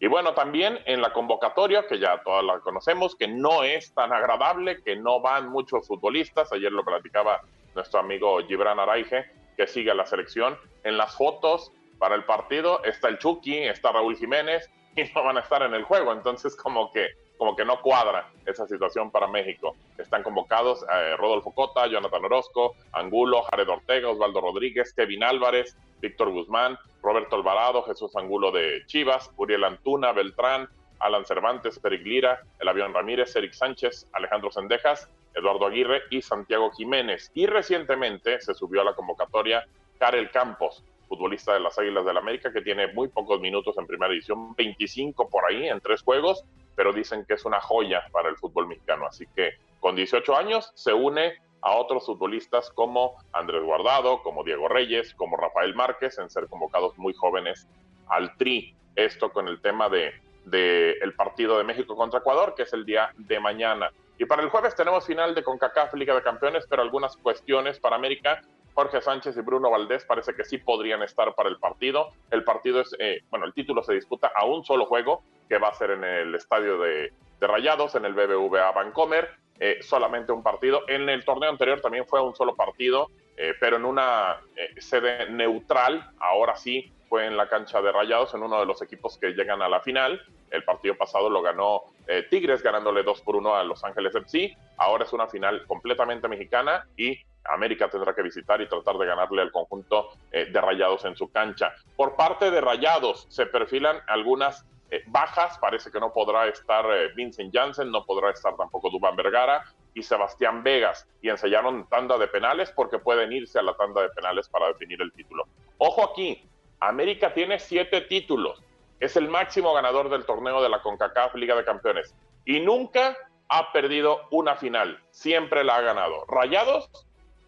Y 0.00 0.08
bueno, 0.08 0.34
también 0.34 0.80
en 0.86 1.00
la 1.00 1.12
convocatoria, 1.12 1.86
que 1.86 2.00
ya 2.00 2.20
todas 2.24 2.44
la 2.44 2.58
conocemos, 2.58 3.14
que 3.14 3.28
no 3.28 3.62
es 3.62 3.94
tan 3.94 4.12
agradable, 4.12 4.82
que 4.82 4.96
no 4.96 5.20
van 5.20 5.48
muchos 5.48 5.86
futbolistas. 5.86 6.52
Ayer 6.52 6.72
lo 6.72 6.84
platicaba 6.84 7.42
nuestro 7.76 8.00
amigo 8.00 8.40
Gibran 8.46 8.80
Araige, 8.80 9.30
que 9.66 9.94
la 9.94 10.06
selección. 10.06 10.56
En 10.84 10.96
las 10.96 11.16
fotos 11.16 11.72
para 11.98 12.14
el 12.14 12.24
partido 12.24 12.82
está 12.84 13.08
el 13.08 13.18
Chucky, 13.18 13.58
está 13.58 13.92
Raúl 13.92 14.16
Jiménez 14.16 14.68
y 14.96 15.02
no 15.14 15.24
van 15.24 15.36
a 15.36 15.40
estar 15.40 15.62
en 15.62 15.74
el 15.74 15.84
juego. 15.84 16.12
Entonces, 16.12 16.56
como 16.56 16.92
que, 16.92 17.08
como 17.38 17.54
que 17.54 17.64
no 17.64 17.80
cuadra 17.80 18.28
esa 18.46 18.66
situación 18.66 19.10
para 19.10 19.28
México. 19.28 19.76
Están 19.98 20.22
convocados 20.22 20.82
eh, 20.82 21.16
Rodolfo 21.16 21.52
Cota, 21.52 21.86
Jonathan 21.86 22.24
Orozco, 22.24 22.74
Angulo, 22.92 23.42
Jared 23.42 23.68
Ortega, 23.68 24.08
Osvaldo 24.08 24.40
Rodríguez, 24.40 24.92
Kevin 24.94 25.22
Álvarez, 25.24 25.76
Víctor 26.00 26.30
Guzmán, 26.30 26.76
Roberto 27.02 27.36
Alvarado, 27.36 27.82
Jesús 27.84 28.14
Angulo 28.16 28.50
de 28.50 28.82
Chivas, 28.86 29.30
Uriel 29.36 29.64
Antuna, 29.64 30.12
Beltrán, 30.12 30.68
Alan 30.98 31.24
Cervantes, 31.24 31.78
Peric 31.78 32.04
Lira, 32.04 32.42
El 32.60 32.68
Avión 32.68 32.94
Ramírez, 32.94 33.34
Eric 33.34 33.52
Sánchez, 33.52 34.08
Alejandro 34.12 34.50
Sendejas, 34.50 35.08
Eduardo 35.34 35.66
Aguirre 35.66 36.02
y 36.10 36.22
Santiago 36.22 36.70
Jiménez. 36.72 37.30
Y 37.34 37.46
recientemente 37.46 38.40
se 38.40 38.54
subió 38.54 38.82
a 38.82 38.84
la 38.84 38.94
convocatoria 38.94 39.64
Karel 39.98 40.30
Campos, 40.30 40.84
futbolista 41.08 41.54
de 41.54 41.60
las 41.60 41.78
Águilas 41.78 42.04
del 42.04 42.14
la 42.14 42.20
América, 42.20 42.52
que 42.52 42.62
tiene 42.62 42.92
muy 42.92 43.08
pocos 43.08 43.40
minutos 43.40 43.76
en 43.78 43.86
primera 43.86 44.12
edición, 44.12 44.54
25 44.54 45.28
por 45.28 45.44
ahí 45.44 45.68
en 45.68 45.80
tres 45.80 46.02
juegos, 46.02 46.44
pero 46.74 46.92
dicen 46.92 47.24
que 47.26 47.34
es 47.34 47.44
una 47.44 47.60
joya 47.60 48.02
para 48.12 48.28
el 48.28 48.36
fútbol 48.36 48.66
mexicano. 48.66 49.06
Así 49.06 49.26
que 49.34 49.52
con 49.80 49.94
18 49.94 50.34
años 50.36 50.72
se 50.74 50.92
une 50.92 51.34
a 51.60 51.76
otros 51.76 52.06
futbolistas 52.06 52.70
como 52.70 53.14
Andrés 53.32 53.62
Guardado, 53.62 54.22
como 54.22 54.42
Diego 54.42 54.68
Reyes, 54.68 55.14
como 55.14 55.36
Rafael 55.36 55.74
Márquez, 55.74 56.18
en 56.18 56.30
ser 56.30 56.48
convocados 56.48 56.96
muy 56.98 57.14
jóvenes 57.14 57.68
al 58.08 58.36
TRI. 58.36 58.74
Esto 58.96 59.32
con 59.32 59.48
el 59.48 59.60
tema 59.60 59.88
de, 59.88 60.12
de 60.44 60.92
el 61.00 61.14
partido 61.14 61.58
de 61.58 61.64
México 61.64 61.96
contra 61.96 62.20
Ecuador, 62.20 62.54
que 62.56 62.62
es 62.62 62.72
el 62.72 62.84
día 62.84 63.12
de 63.16 63.38
mañana. 63.38 63.90
Y 64.18 64.24
para 64.24 64.42
el 64.42 64.50
jueves 64.50 64.74
tenemos 64.74 65.06
final 65.06 65.34
de 65.34 65.42
CONCACAF 65.42 65.94
Liga 65.94 66.14
de 66.14 66.22
Campeones, 66.22 66.66
pero 66.68 66.82
algunas 66.82 67.16
cuestiones 67.16 67.80
para 67.80 67.96
América. 67.96 68.42
Jorge 68.74 69.02
Sánchez 69.02 69.36
y 69.36 69.40
Bruno 69.40 69.70
Valdés 69.70 70.04
parece 70.04 70.34
que 70.34 70.44
sí 70.44 70.58
podrían 70.58 71.02
estar 71.02 71.34
para 71.34 71.48
el 71.48 71.58
partido. 71.58 72.12
El 72.30 72.44
partido 72.44 72.80
es, 72.80 72.94
eh, 72.98 73.22
bueno, 73.30 73.46
el 73.46 73.52
título 73.52 73.82
se 73.82 73.94
disputa 73.94 74.32
a 74.34 74.46
un 74.46 74.64
solo 74.64 74.86
juego, 74.86 75.22
que 75.48 75.58
va 75.58 75.68
a 75.68 75.74
ser 75.74 75.90
en 75.90 76.04
el 76.04 76.34
estadio 76.34 76.78
de, 76.78 77.12
Rayados, 77.40 77.96
en 77.96 78.04
el 78.04 78.14
BBVA 78.14 78.70
Vancomer. 78.70 79.42
Eh, 79.64 79.78
solamente 79.80 80.32
un 80.32 80.42
partido. 80.42 80.82
En 80.88 81.08
el 81.08 81.24
torneo 81.24 81.48
anterior 81.48 81.80
también 81.80 82.06
fue 82.06 82.20
un 82.20 82.34
solo 82.34 82.56
partido, 82.56 83.10
eh, 83.36 83.54
pero 83.60 83.76
en 83.76 83.84
una 83.84 84.40
eh, 84.56 84.80
sede 84.80 85.30
neutral. 85.30 86.10
Ahora 86.18 86.56
sí 86.56 86.92
fue 87.08 87.26
en 87.26 87.36
la 87.36 87.48
cancha 87.48 87.80
de 87.80 87.92
Rayados, 87.92 88.34
en 88.34 88.42
uno 88.42 88.58
de 88.58 88.66
los 88.66 88.82
equipos 88.82 89.18
que 89.18 89.34
llegan 89.34 89.62
a 89.62 89.68
la 89.68 89.80
final. 89.80 90.20
El 90.52 90.64
partido 90.64 90.96
pasado 90.96 91.28
lo 91.28 91.42
ganó 91.42 91.82
Tigres, 92.30 92.62
ganándole 92.62 93.02
2 93.02 93.22
por 93.22 93.36
1 93.36 93.54
a 93.54 93.64
Los 93.64 93.82
Ángeles 93.84 94.14
FC. 94.14 94.56
Ahora 94.76 95.04
es 95.04 95.12
una 95.12 95.26
final 95.26 95.66
completamente 95.66 96.28
mexicana 96.28 96.86
y 96.96 97.18
América 97.44 97.88
tendrá 97.88 98.14
que 98.14 98.22
visitar 98.22 98.60
y 98.60 98.68
tratar 98.68 98.98
de 98.98 99.06
ganarle 99.06 99.42
al 99.42 99.50
conjunto 99.50 100.10
de 100.30 100.60
Rayados 100.60 101.04
en 101.04 101.16
su 101.16 101.30
cancha. 101.30 101.72
Por 101.96 102.14
parte 102.14 102.50
de 102.50 102.60
Rayados 102.60 103.26
se 103.30 103.46
perfilan 103.46 103.98
algunas 104.08 104.66
eh, 104.92 105.02
bajas. 105.06 105.58
Parece 105.58 105.90
que 105.90 105.98
no 105.98 106.12
podrá 106.12 106.46
estar 106.48 106.84
eh, 106.92 107.08
Vincent 107.16 107.50
Janssen, 107.52 107.90
no 107.90 108.04
podrá 108.04 108.30
estar 108.30 108.54
tampoco 108.56 108.90
Dubán 108.90 109.16
Vergara 109.16 109.64
y 109.94 110.02
Sebastián 110.02 110.62
Vegas. 110.62 111.08
Y 111.22 111.30
enseñaron 111.30 111.88
tanda 111.88 112.18
de 112.18 112.28
penales 112.28 112.70
porque 112.72 112.98
pueden 112.98 113.32
irse 113.32 113.58
a 113.58 113.62
la 113.62 113.74
tanda 113.74 114.02
de 114.02 114.10
penales 114.10 114.50
para 114.50 114.68
definir 114.68 115.00
el 115.00 115.10
título. 115.12 115.46
Ojo 115.78 116.04
aquí, 116.04 116.46
América 116.78 117.32
tiene 117.32 117.58
siete 117.58 118.02
títulos. 118.02 118.62
Es 119.02 119.16
el 119.16 119.28
máximo 119.28 119.74
ganador 119.74 120.08
del 120.10 120.24
torneo 120.24 120.62
de 120.62 120.68
la 120.68 120.80
CONCACAF 120.80 121.34
Liga 121.34 121.56
de 121.56 121.64
Campeones. 121.64 122.14
Y 122.44 122.60
nunca 122.60 123.16
ha 123.48 123.72
perdido 123.72 124.20
una 124.30 124.54
final. 124.54 125.00
Siempre 125.10 125.64
la 125.64 125.76
ha 125.76 125.80
ganado. 125.80 126.24
Rayados 126.28 126.88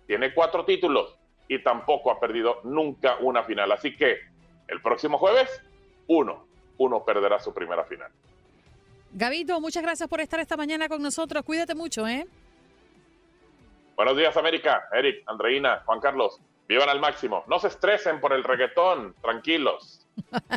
tiene 0.09 0.35
cuatro 0.35 0.65
títulos 0.65 1.17
y 1.47 1.63
tampoco 1.63 2.11
ha 2.11 2.19
perdido 2.19 2.61
nunca 2.65 3.17
una 3.21 3.45
final. 3.45 3.71
Así 3.71 3.97
que 3.97 4.19
el 4.67 4.83
próximo 4.83 5.19
jueves, 5.19 5.63
uno 6.09 6.45
uno 6.79 7.05
perderá 7.05 7.39
su 7.39 7.55
primera 7.55 7.85
final. 7.85 8.11
Gabito, 9.13 9.61
muchas 9.61 9.83
gracias 9.83 10.09
por 10.09 10.21
estar 10.21 10.41
esta 10.41 10.57
mañana 10.57 10.89
con 10.89 11.01
nosotros. 11.01 11.45
Cuídate 11.45 11.75
mucho, 11.75 12.07
¿eh? 12.09 12.27
Buenos 13.95 14.17
días, 14.17 14.37
América. 14.37 14.89
Eric, 14.93 15.23
Andreina, 15.27 15.83
Juan 15.87 16.01
Carlos. 16.01 16.41
Vivan 16.67 16.89
al 16.89 16.99
máximo. 16.99 17.45
No 17.47 17.61
se 17.61 17.69
estresen 17.69 18.21
por 18.21 18.33
el 18.33 18.43
reggaetón. 18.43 19.15
Tranquilos. 19.23 20.04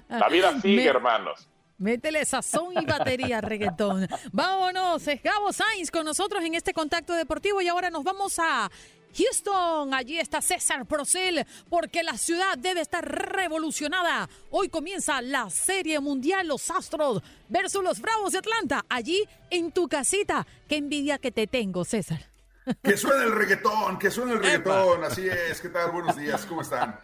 La 0.09 0.29
vida 0.29 0.59
sigue, 0.61 0.85
hermanos. 0.85 1.47
Métele 1.77 2.25
sazón 2.25 2.73
y 2.73 2.85
batería 2.85 3.39
reggaetón. 3.39 4.07
Vámonos, 4.31 5.07
es 5.07 5.21
Gabo 5.21 5.53
Sainz 5.53 5.91
con 5.91 6.05
nosotros 6.05 6.43
en 6.43 6.55
este 6.55 6.73
contacto 6.73 7.13
deportivo 7.13 7.61
y 7.61 7.67
ahora 7.67 7.91
nos 7.91 8.03
vamos 8.03 8.39
a 8.39 8.71
Houston. 9.15 9.93
Allí 9.93 10.19
está 10.19 10.41
César 10.41 10.85
Procel 10.85 11.45
porque 11.69 12.01
la 12.01 12.17
ciudad 12.17 12.57
debe 12.57 12.81
estar 12.81 13.05
revolucionada. 13.05 14.27
Hoy 14.49 14.69
comienza 14.69 15.21
la 15.21 15.49
Serie 15.51 15.99
Mundial 15.99 16.47
Los 16.47 16.69
Astros 16.71 17.21
versus 17.47 17.83
los 17.83 18.01
Bravos 18.01 18.31
de 18.31 18.39
Atlanta. 18.39 18.83
Allí 18.89 19.23
en 19.51 19.71
tu 19.71 19.87
casita. 19.87 20.47
Qué 20.67 20.77
envidia 20.77 21.19
que 21.19 21.31
te 21.31 21.45
tengo, 21.45 21.85
César. 21.85 22.36
Que 22.83 22.97
suene 22.97 23.23
el 23.23 23.31
reggaetón, 23.31 23.97
que 23.97 24.11
suene 24.11 24.33
el 24.33 24.39
reggaetón, 24.39 25.03
así 25.03 25.27
es. 25.27 25.61
¿Qué 25.61 25.69
tal? 25.69 25.91
Buenos 25.91 26.17
días, 26.17 26.45
¿cómo 26.45 26.61
están? 26.61 26.99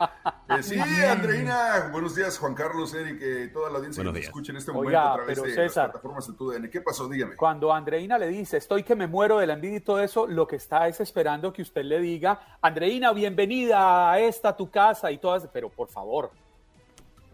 Eh, 0.50 0.62
sí, 0.62 0.78
Andreina, 0.78 1.90
buenos 1.92 2.16
días, 2.16 2.38
Juan 2.38 2.54
Carlos, 2.54 2.94
Eric, 2.94 3.18
eh, 3.22 3.50
toda 3.54 3.70
la 3.70 3.78
audiencia 3.78 4.04
que 4.04 4.12
nos 4.12 4.20
escucha 4.20 4.52
en 4.52 4.58
este 4.58 4.72
momento 4.74 5.00
a 5.00 5.16
través 5.16 5.42
de 5.42 5.56
las 5.56 5.74
plataformas 5.74 6.28
de 6.28 6.34
TUDN. 6.34 6.70
¿Qué 6.70 6.82
pasó? 6.82 7.08
Dígame. 7.08 7.36
Cuando 7.38 7.74
Andreina 7.74 8.18
le 8.18 8.28
dice, 8.28 8.58
estoy 8.58 8.84
que 8.84 8.96
me 8.96 9.08
muero 9.08 9.40
de 9.40 9.48
la 9.48 9.54
envidia 9.54 9.78
y 9.78 9.82
todo 9.82 10.02
eso, 10.02 10.28
lo 10.28 10.46
que 10.48 10.58
está 10.58 10.88
es 10.88 11.00
esperando 11.00 11.54
que 11.54 11.62
usted 11.62 11.84
le 11.84 12.00
diga, 12.00 12.58
Andreina, 12.62 13.14
bienvenida 13.14 14.12
a 14.12 14.20
esta 14.20 14.56
tu 14.56 14.70
casa 14.70 15.12
y 15.12 15.18
todas, 15.18 15.48
pero 15.54 15.70
por 15.70 15.88
favor, 15.88 16.32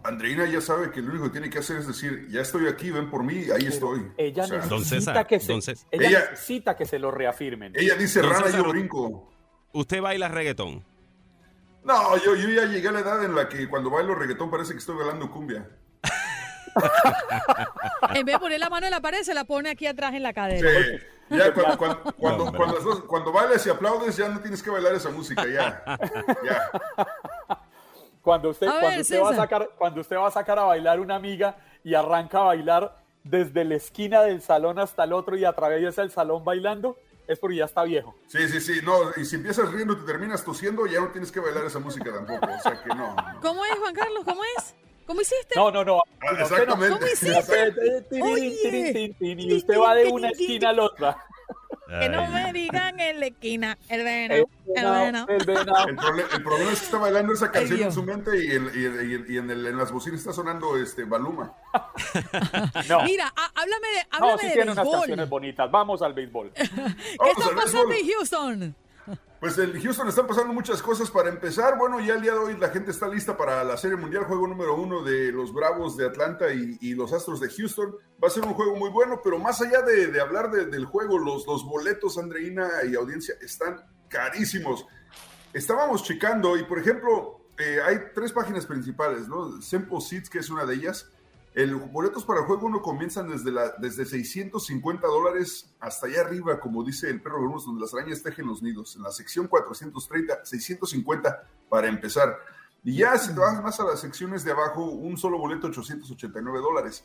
Andreina 0.04 0.45
ya 0.45 0.62
sabe 0.62 0.91
que 0.91 1.02
lo 1.02 1.12
único 1.12 1.26
que 1.26 1.32
tiene 1.32 1.50
que 1.50 1.60
hacer 1.60 1.78
es 1.78 1.88
decir, 1.88 2.28
ya 2.30 2.41
estoy 2.41 2.68
aquí, 2.68 2.89
ven 2.89 3.10
por 3.10 3.24
mí, 3.24 3.45
ahí 3.54 3.66
estoy. 3.66 4.12
Ella 4.18 4.47
necesita, 4.47 5.26
que, 5.26 5.39
se, 5.39 5.54
ella, 5.91 6.30
necesita 6.32 6.78
que 6.78 6.86
se 6.86 7.00
lo 7.00 7.12
reafirmen. 7.12 7.74
Ella 7.76 7.95
dice, 7.95 8.22
rana, 8.22 8.50
yo 8.50 8.64
brinco. 8.64 9.30
¿Usted 9.74 10.02
baila 10.02 10.30
reggaetón? 10.30 10.86
No, 11.84 12.18
yo, 12.18 12.36
yo 12.36 12.50
ya 12.50 12.66
llegué 12.66 12.88
a 12.88 12.91
la 12.91 13.00
edad 13.02 13.24
en 13.24 13.36
la 13.36 13.50
que 13.50 13.68
cuando 13.68 13.89
bailo 13.89 14.16
reggaetón 14.16 14.50
parece 14.50 14.74
que 14.74 14.80
estoy 14.80 14.95
bailando 14.95 15.30
cumbia. 15.30 15.68
en 18.16 18.26
vez 18.26 18.36
de 18.36 18.39
poner 18.39 18.60
la 18.60 18.70
mano 18.70 18.86
en 18.86 18.91
la 18.91 19.02
pared, 19.02 19.22
se 19.24 19.34
la 19.34 19.43
pone 19.43 19.70
aquí 19.70 19.86
atrás 19.86 20.14
en 20.14 20.24
la 20.24 20.34
cadera. 20.34 20.70
Sí. 20.70 21.36
Ya 21.36 21.54
cuando, 21.54 21.78
cuando, 21.78 22.14
cuando, 22.54 23.08
cuando, 23.08 23.32
bailes 23.32 23.66
y 23.68 23.70
aplaudes, 23.70 24.18
ya 24.18 24.30
no 24.30 24.39
tienes 24.39 24.64
que 24.64 24.72
bailar 24.72 24.95
esa 24.95 25.10
música, 25.10 25.45
ya. 25.45 25.84
ya. 26.43 26.72
Cuando 28.30 28.50
usted, 28.52 28.68
cuando, 28.68 29.02
usted 29.02 29.22
va 29.24 29.30
a 29.32 29.36
sacar, 29.36 29.70
cuando 29.76 30.02
usted 30.02 30.16
va 30.16 30.28
a 30.28 30.32
sacar 30.32 30.60
a 30.60 30.64
bailar 30.66 31.00
una 31.00 31.16
amiga 31.16 31.58
y 31.84 31.96
arranca 31.96 32.42
a 32.42 32.44
bailar 32.44 33.02
desde 33.24 33.66
la 33.66 33.74
esquina 33.74 34.22
del 34.22 34.44
salón 34.44 34.78
hasta 34.78 35.06
el 35.06 35.14
otro 35.14 35.36
y 35.36 35.46
atraviesa 35.46 36.04
el 36.04 36.12
salón 36.12 36.46
bailando, 36.46 36.96
es 37.28 37.40
porque 37.40 37.56
ya 37.56 37.66
está 37.66 37.82
viejo. 37.82 38.14
Sí, 38.28 38.48
sí, 38.48 38.62
sí. 38.62 38.82
No, 38.84 38.94
y 39.18 39.26
si 39.26 39.38
empiezas 39.38 39.72
riendo 39.72 39.94
y 39.94 39.96
te 39.96 40.04
terminas 40.04 40.46
tosiendo, 40.46 40.86
ya 40.86 41.00
no 41.00 41.08
tienes 41.08 41.32
que 41.32 41.40
bailar 41.40 41.66
esa 41.66 41.80
música 41.80 42.14
tampoco. 42.14 42.46
O 42.46 42.62
sea 42.62 42.80
que 42.84 42.90
no. 42.90 43.16
¿Cómo 43.42 43.66
es, 43.66 43.80
Juan 43.80 43.96
Carlos? 43.96 44.24
¿Cómo 44.24 44.44
es? 44.44 44.76
¿Cómo 45.08 45.22
hiciste? 45.22 45.56
No, 45.56 45.72
no, 45.72 45.84
no. 45.84 46.00
Ah, 46.22 46.40
exactamente. 46.40 47.00
¿Cómo 47.00 48.38
hiciste? 48.38 49.16
Y 49.20 49.56
usted 49.56 49.80
va 49.80 49.96
de 49.96 50.06
una 50.06 50.30
esquina 50.30 50.70
a 50.70 50.74
la 50.74 50.84
otra. 50.84 51.26
Que 51.90 52.10
no 52.10 52.28
me 52.28 52.54
digan 52.54 53.00
en 53.00 53.20
la 53.20 53.26
esquina, 53.26 53.78
el 53.90 54.04
veneno, 54.04 54.46
el 54.76 54.86
veneno. 54.86 55.26
El, 55.28 55.44
problema 56.44 56.72
es 56.72 56.80
que 56.80 56.86
está 56.86 57.00
bailando 57.00 57.34
esa 57.34 57.52
canción 57.52 57.82
en 57.82 57.92
su 57.92 58.04
mente 58.04 58.38
y, 58.38 58.52
y, 58.52 59.38
en, 59.38 59.50
el, 59.50 59.66
en, 59.66 59.78
las 59.78 59.92
bocinas 59.92 60.20
está 60.20 60.32
sonando 60.32 60.78
este 60.78 61.04
Baluma. 61.06 61.52
no. 62.90 63.04
Mira, 63.04 63.34
háblame 63.56 63.88
de, 63.88 64.08
háblame 64.12 64.34
no, 64.34 64.38
sí 64.38 64.48
tiene 64.54 64.72
unas 64.72 64.88
canciones 64.88 65.30
bonitas. 65.30 65.72
Vamos 65.72 66.02
al 66.04 66.14
béisbol. 66.14 66.52
¿Qué 66.54 66.64
está 66.64 67.56
pasando 67.56 67.92
en 67.92 68.08
Houston? 68.08 68.76
Pues 69.40 69.58
en 69.58 69.82
Houston 69.82 70.10
están 70.10 70.28
pasando 70.28 70.54
muchas 70.54 70.82
cosas. 70.82 71.10
Para 71.10 71.30
empezar, 71.30 71.78
bueno, 71.78 72.02
ya 72.02 72.16
el 72.16 72.22
día 72.22 72.34
de 72.34 72.40
hoy 72.40 72.58
la 72.58 72.70
gente 72.70 72.92
está 72.92 73.08
lista 73.08 73.38
para 73.38 73.64
la 73.64 73.78
Serie 73.78 73.96
Mundial, 73.96 74.26
juego 74.26 74.48
número 74.48 74.76
uno 74.76 75.02
de 75.02 75.32
los 75.32 75.54
Bravos 75.54 75.96
de 75.96 76.06
Atlanta 76.06 76.52
y, 76.52 76.94
los 76.94 77.14
Astros 77.14 77.40
de 77.40 77.50
Houston. 77.50 77.96
Va 78.22 78.28
a 78.28 78.32
ser 78.32 78.44
un 78.44 78.54
juego 78.54 78.76
muy 78.76 78.90
bueno, 78.90 79.22
pero 79.24 79.40
más 79.40 79.62
allá 79.62 79.82
de, 79.82 80.20
hablar 80.20 80.52
del 80.52 80.86
juego, 80.86 81.18
los, 81.18 81.48
los 81.48 81.64
boletos, 81.64 82.18
Andreina 82.18 82.68
y 82.92 82.96
audiencia, 82.96 83.36
están 83.42 83.82
carísimos. 84.10 84.86
Estábamos 85.54 86.04
checando 86.04 86.58
y, 86.58 86.66
por 86.66 86.80
ejemplo, 86.80 87.40
eh, 87.58 87.80
hay 87.86 87.98
tres 88.14 88.34
páginas 88.34 88.66
principales, 88.66 89.30
¿no? 89.30 89.62
Simple 89.62 90.02
Seats, 90.02 90.30
que 90.30 90.40
es 90.40 90.50
una 90.50 90.66
de 90.66 90.76
ellas 90.76 91.10
el 91.62 91.76
boletos 91.76 92.24
para 92.24 92.39
el 92.39 92.45
juego 92.45 92.68
uno 92.68 92.82
comienzan 92.82 93.30
desde, 93.30 93.51
la, 93.51 93.74
desde 93.80 94.05
650 94.05 95.05
dólares 95.05 95.70
hasta 95.82 96.07
allá 96.07 96.22
arriba, 96.22 96.60
como 96.60 96.84
dice 96.86 97.10
el 97.10 97.22
perro 97.22 97.41
Bermúdez, 97.41 97.66
donde 97.66 97.82
las 97.82 97.93
arañas 97.93 98.24
tejen 98.24 98.47
los 98.47 98.62
nidos. 98.62 98.95
En 98.95 99.03
la 99.03 99.12
sección 99.12 99.47
430, 99.47 100.45
650 100.45 101.43
para 101.68 101.88
empezar. 101.88 102.38
Y 102.84 102.95
ya 102.97 103.18
si 103.18 103.34
te 103.34 103.39
vas 103.41 103.62
más 103.62 103.78
a 103.82 103.84
las 103.84 103.99
secciones 103.99 104.45
de 104.45 104.51
abajo, 104.51 104.86
un 104.86 105.18
solo 105.18 105.38
boleto 105.38 105.68
889 105.68 106.60
dólares. 106.60 107.03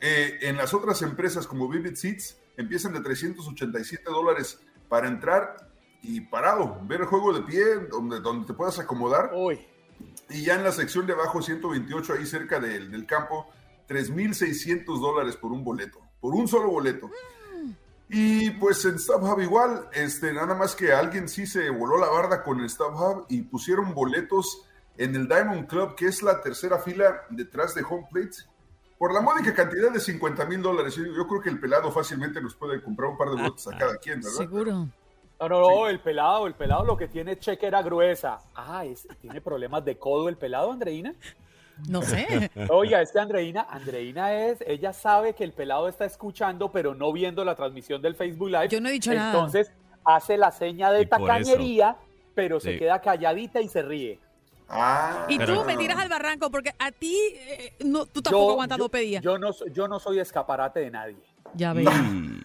Eh, 0.00 0.38
en 0.42 0.56
las 0.56 0.72
otras 0.72 1.02
empresas 1.02 1.46
como 1.46 1.68
Vivid 1.68 1.94
Seats 1.94 2.38
empiezan 2.56 2.94
de 2.94 3.00
387 3.00 4.04
dólares 4.06 4.60
para 4.88 5.08
entrar 5.08 5.68
y 6.00 6.22
parado, 6.22 6.80
ver 6.84 7.02
el 7.02 7.06
juego 7.06 7.34
de 7.34 7.42
pie, 7.42 7.64
donde, 7.90 8.20
donde 8.20 8.46
te 8.46 8.54
puedas 8.54 8.78
acomodar. 8.78 9.30
Y 10.30 10.44
ya 10.44 10.54
en 10.54 10.64
la 10.64 10.72
sección 10.72 11.06
de 11.06 11.12
abajo, 11.12 11.42
128, 11.42 12.14
ahí 12.14 12.24
cerca 12.24 12.58
del, 12.58 12.90
del 12.90 13.04
campo, 13.04 13.52
3.600 13.90 15.00
dólares 15.00 15.36
por 15.36 15.50
un 15.50 15.64
boleto, 15.64 15.98
por 16.20 16.34
un 16.34 16.46
solo 16.46 16.70
boleto. 16.70 17.10
Y 18.08 18.50
pues 18.52 18.84
en 18.84 18.98
StubHub 18.98 19.40
igual, 19.40 19.88
este, 19.92 20.32
nada 20.32 20.54
más 20.54 20.76
que 20.76 20.92
alguien 20.92 21.28
sí 21.28 21.46
se 21.46 21.70
voló 21.70 21.98
la 21.98 22.08
barda 22.08 22.42
con 22.44 22.60
el 22.60 22.70
StubHub 22.70 23.26
y 23.28 23.42
pusieron 23.42 23.92
boletos 23.92 24.64
en 24.96 25.16
el 25.16 25.26
Diamond 25.26 25.66
Club, 25.66 25.96
que 25.96 26.06
es 26.06 26.22
la 26.22 26.40
tercera 26.40 26.78
fila 26.78 27.22
detrás 27.30 27.74
de 27.74 27.82
Home 27.82 28.06
Plate, 28.10 28.36
por 28.96 29.12
la 29.12 29.20
módica 29.20 29.54
cantidad 29.54 29.90
de 29.90 29.98
50 29.98 30.44
mil 30.44 30.62
dólares. 30.62 30.94
Yo, 30.94 31.26
creo 31.26 31.40
que 31.40 31.48
el 31.48 31.58
pelado 31.58 31.90
fácilmente 31.90 32.40
nos 32.40 32.54
puede 32.54 32.82
comprar 32.82 33.10
un 33.10 33.16
par 33.16 33.30
de 33.30 33.36
boletos 33.36 33.66
a 33.68 33.76
cada 33.76 33.96
quien, 33.96 34.20
¿verdad? 34.20 34.36
Seguro. 34.36 34.88
No, 35.40 35.48
no, 35.48 35.88
el 35.88 36.00
pelado, 36.00 36.46
el 36.46 36.54
pelado 36.54 36.84
lo 36.84 36.96
que 36.96 37.08
tiene 37.08 37.38
chequera 37.38 37.82
gruesa. 37.82 38.40
Ah, 38.54 38.84
¿tiene 39.20 39.40
problemas 39.40 39.84
de 39.84 39.96
codo 39.98 40.28
el 40.28 40.36
pelado, 40.36 40.70
Andreina? 40.70 41.14
No 41.88 42.02
sé. 42.02 42.50
Oiga, 42.70 43.00
es 43.02 43.12
que 43.12 43.18
Andreina, 43.18 43.66
Andreina 43.68 44.34
es, 44.34 44.62
ella 44.66 44.92
sabe 44.92 45.34
que 45.34 45.44
el 45.44 45.52
pelado 45.52 45.88
está 45.88 46.04
escuchando, 46.04 46.70
pero 46.72 46.94
no 46.94 47.12
viendo 47.12 47.44
la 47.44 47.54
transmisión 47.54 48.02
del 48.02 48.14
Facebook 48.14 48.48
Live. 48.48 48.68
Yo 48.68 48.80
no 48.80 48.88
he 48.88 48.92
dicho 48.92 49.12
nada. 49.14 49.32
Entonces 49.32 49.72
hace 50.04 50.36
la 50.36 50.50
seña 50.50 50.90
de 50.92 51.06
tacañería, 51.06 51.96
pero 52.34 52.60
se 52.60 52.78
queda 52.78 53.00
calladita 53.00 53.60
y 53.60 53.68
se 53.68 53.82
ríe. 53.82 54.18
Ah, 54.72 55.26
y 55.28 55.36
tú 55.38 55.64
me 55.64 55.76
tiras 55.76 55.98
al 55.98 56.08
barranco 56.08 56.48
porque 56.48 56.72
a 56.78 56.92
ti 56.92 57.16
eh, 57.34 57.74
no, 57.84 58.06
tú 58.06 58.22
tampoco 58.22 58.52
aguantas 58.52 58.78
dos 58.78 58.88
pedías. 58.88 59.22
Yo 59.22 59.36
no, 59.36 59.50
yo 59.72 59.88
no 59.88 59.98
soy 59.98 60.20
escaparate 60.20 60.78
de 60.78 60.90
nadie. 60.92 61.16
Ya 61.54 61.72
veo. 61.72 61.90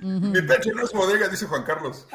Mi 0.02 0.42
pecho 0.42 0.72
no 0.74 0.84
es 0.84 0.92
bodega, 0.92 1.28
dice 1.28 1.46
Juan 1.46 1.64
Carlos. 1.64 2.08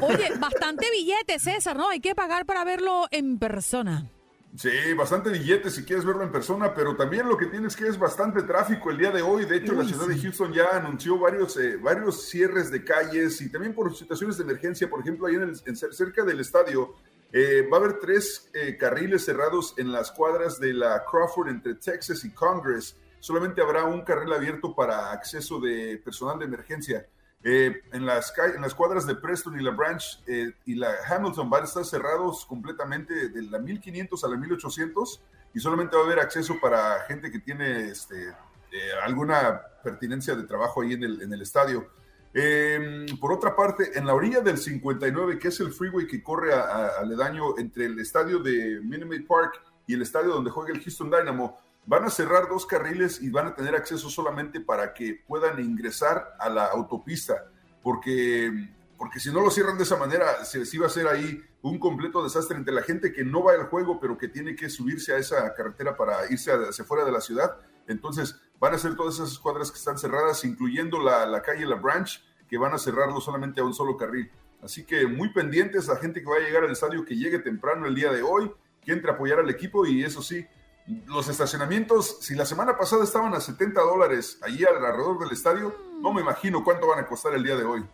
Oye, 0.00 0.32
bastante 0.38 0.90
billete, 0.90 1.38
César, 1.38 1.76
¿no? 1.76 1.88
Hay 1.88 2.00
que 2.00 2.16
pagar 2.16 2.44
para 2.44 2.64
verlo 2.64 3.06
en 3.12 3.38
persona. 3.38 4.10
Sí, 4.54 4.92
bastante 4.94 5.30
billetes 5.30 5.74
si 5.74 5.84
quieres 5.84 6.04
verlo 6.04 6.22
en 6.22 6.30
persona, 6.30 6.74
pero 6.74 6.94
también 6.94 7.26
lo 7.26 7.38
que 7.38 7.46
tienes 7.46 7.74
que 7.74 7.86
es 7.86 7.98
bastante 7.98 8.42
tráfico 8.42 8.90
el 8.90 8.98
día 8.98 9.10
de 9.10 9.22
hoy. 9.22 9.46
De 9.46 9.56
hecho, 9.56 9.72
la 9.72 9.84
ciudad 9.84 10.06
de 10.06 10.18
Houston 10.18 10.52
ya 10.52 10.76
anunció 10.76 11.18
varios, 11.18 11.56
eh, 11.56 11.78
varios 11.78 12.28
cierres 12.28 12.70
de 12.70 12.84
calles 12.84 13.40
y 13.40 13.50
también 13.50 13.74
por 13.74 13.96
situaciones 13.96 14.36
de 14.36 14.44
emergencia. 14.44 14.90
Por 14.90 15.00
ejemplo, 15.00 15.26
ahí 15.26 15.36
en, 15.36 15.42
el, 15.42 15.76
cerca 15.76 16.22
del 16.22 16.40
estadio 16.40 16.94
eh, 17.32 17.66
va 17.72 17.78
a 17.78 17.80
haber 17.80 17.98
tres 17.98 18.50
eh, 18.52 18.76
carriles 18.76 19.24
cerrados 19.24 19.72
en 19.78 19.90
las 19.90 20.12
cuadras 20.12 20.60
de 20.60 20.74
la 20.74 21.02
Crawford 21.10 21.48
entre 21.48 21.76
Texas 21.76 22.22
y 22.24 22.30
Congress. 22.30 22.94
Solamente 23.20 23.62
habrá 23.62 23.84
un 23.84 24.02
carril 24.02 24.34
abierto 24.34 24.74
para 24.74 25.12
acceso 25.12 25.60
de 25.60 25.98
personal 26.04 26.38
de 26.38 26.44
emergencia. 26.44 27.06
Eh, 27.44 27.82
en, 27.92 28.06
las, 28.06 28.32
en 28.54 28.62
las 28.62 28.72
cuadras 28.72 29.04
de 29.04 29.16
Preston 29.16 29.58
y 29.58 29.62
la 29.64 29.72
Branch 29.72 30.22
eh, 30.28 30.52
y 30.64 30.76
la 30.76 30.94
Hamilton 31.08 31.50
van 31.50 31.62
a 31.62 31.64
estar 31.64 31.84
cerrados 31.84 32.46
completamente 32.46 33.30
de 33.30 33.42
la 33.42 33.58
1500 33.58 34.22
a 34.22 34.28
la 34.28 34.36
1800 34.36 35.20
y 35.52 35.58
solamente 35.58 35.96
va 35.96 36.02
a 36.02 36.06
haber 36.06 36.20
acceso 36.20 36.60
para 36.60 37.00
gente 37.08 37.32
que 37.32 37.40
tiene 37.40 37.88
este, 37.88 38.28
eh, 38.28 38.92
alguna 39.04 39.60
pertinencia 39.82 40.36
de 40.36 40.44
trabajo 40.44 40.82
ahí 40.82 40.92
en 40.92 41.02
el, 41.02 41.22
en 41.22 41.32
el 41.32 41.42
estadio. 41.42 41.90
Em, 42.32 43.06
por 43.18 43.32
otra 43.32 43.56
parte, 43.56 43.98
en 43.98 44.06
la 44.06 44.14
orilla 44.14 44.40
del 44.40 44.56
59, 44.56 45.38
que 45.38 45.48
es 45.48 45.58
el 45.60 45.72
freeway 45.72 46.06
que 46.06 46.22
corre 46.22 46.54
aledaño 46.54 47.58
entre 47.58 47.86
el 47.86 47.98
estadio 47.98 48.38
de 48.38 48.80
Minute 48.80 49.26
Park 49.28 49.60
y 49.86 49.94
el 49.94 50.02
estadio 50.02 50.30
donde 50.30 50.50
juega 50.50 50.72
el 50.72 50.80
Houston 50.80 51.10
Dynamo, 51.10 51.58
Van 51.86 52.04
a 52.04 52.10
cerrar 52.10 52.48
dos 52.48 52.66
carriles 52.66 53.20
y 53.20 53.30
van 53.30 53.46
a 53.48 53.54
tener 53.54 53.74
acceso 53.74 54.08
solamente 54.08 54.60
para 54.60 54.94
que 54.94 55.22
puedan 55.26 55.60
ingresar 55.60 56.36
a 56.38 56.48
la 56.48 56.66
autopista, 56.66 57.46
porque, 57.82 58.68
porque 58.96 59.18
si 59.18 59.32
no 59.32 59.40
lo 59.40 59.50
cierran 59.50 59.76
de 59.76 59.84
esa 59.84 59.96
manera, 59.96 60.44
se, 60.44 60.64
se 60.64 60.78
va 60.78 60.84
a 60.84 60.88
hacer 60.88 61.08
ahí 61.08 61.42
un 61.62 61.78
completo 61.78 62.22
desastre 62.22 62.56
entre 62.56 62.74
la 62.74 62.82
gente 62.82 63.12
que 63.12 63.24
no 63.24 63.42
va 63.42 63.52
al 63.52 63.66
juego, 63.66 63.98
pero 64.00 64.18
que 64.18 64.28
tiene 64.28 64.54
que 64.54 64.68
subirse 64.68 65.12
a 65.12 65.18
esa 65.18 65.54
carretera 65.54 65.96
para 65.96 66.30
irse 66.30 66.52
hacia 66.52 66.84
fuera 66.84 67.04
de 67.04 67.12
la 67.12 67.20
ciudad. 67.20 67.56
Entonces, 67.86 68.40
van 68.60 68.74
a 68.74 68.78
ser 68.78 68.94
todas 68.96 69.14
esas 69.14 69.38
cuadras 69.38 69.70
que 69.70 69.78
están 69.78 69.98
cerradas, 69.98 70.44
incluyendo 70.44 71.00
la, 71.00 71.26
la 71.26 71.42
calle 71.42 71.66
La 71.66 71.76
Branch, 71.76 72.22
que 72.48 72.58
van 72.58 72.74
a 72.74 72.78
cerrarlo 72.78 73.20
solamente 73.20 73.60
a 73.60 73.64
un 73.64 73.74
solo 73.74 73.96
carril. 73.96 74.30
Así 74.62 74.84
que 74.84 75.06
muy 75.06 75.32
pendientes 75.32 75.88
la 75.88 75.96
gente 75.96 76.20
que 76.20 76.30
va 76.30 76.36
a 76.36 76.40
llegar 76.40 76.62
al 76.62 76.70
estadio, 76.70 77.04
que 77.04 77.16
llegue 77.16 77.40
temprano 77.40 77.86
el 77.86 77.94
día 77.94 78.12
de 78.12 78.22
hoy, 78.22 78.52
que 78.80 78.92
entre 78.92 79.10
a 79.10 79.14
apoyar 79.14 79.40
al 79.40 79.50
equipo 79.50 79.86
y 79.86 80.04
eso 80.04 80.22
sí, 80.22 80.46
los 80.86 81.28
estacionamientos, 81.28 82.18
si 82.20 82.34
la 82.34 82.44
semana 82.44 82.76
pasada 82.76 83.04
estaban 83.04 83.34
a 83.34 83.40
70 83.40 83.80
dólares 83.80 84.38
allí 84.42 84.64
alrededor 84.64 85.18
del 85.18 85.30
estadio, 85.30 85.74
no 86.00 86.12
me 86.12 86.20
imagino 86.20 86.64
cuánto 86.64 86.88
van 86.88 87.00
a 87.00 87.06
costar 87.06 87.34
el 87.34 87.42
día 87.42 87.56
de 87.56 87.64
hoy. 87.64 87.84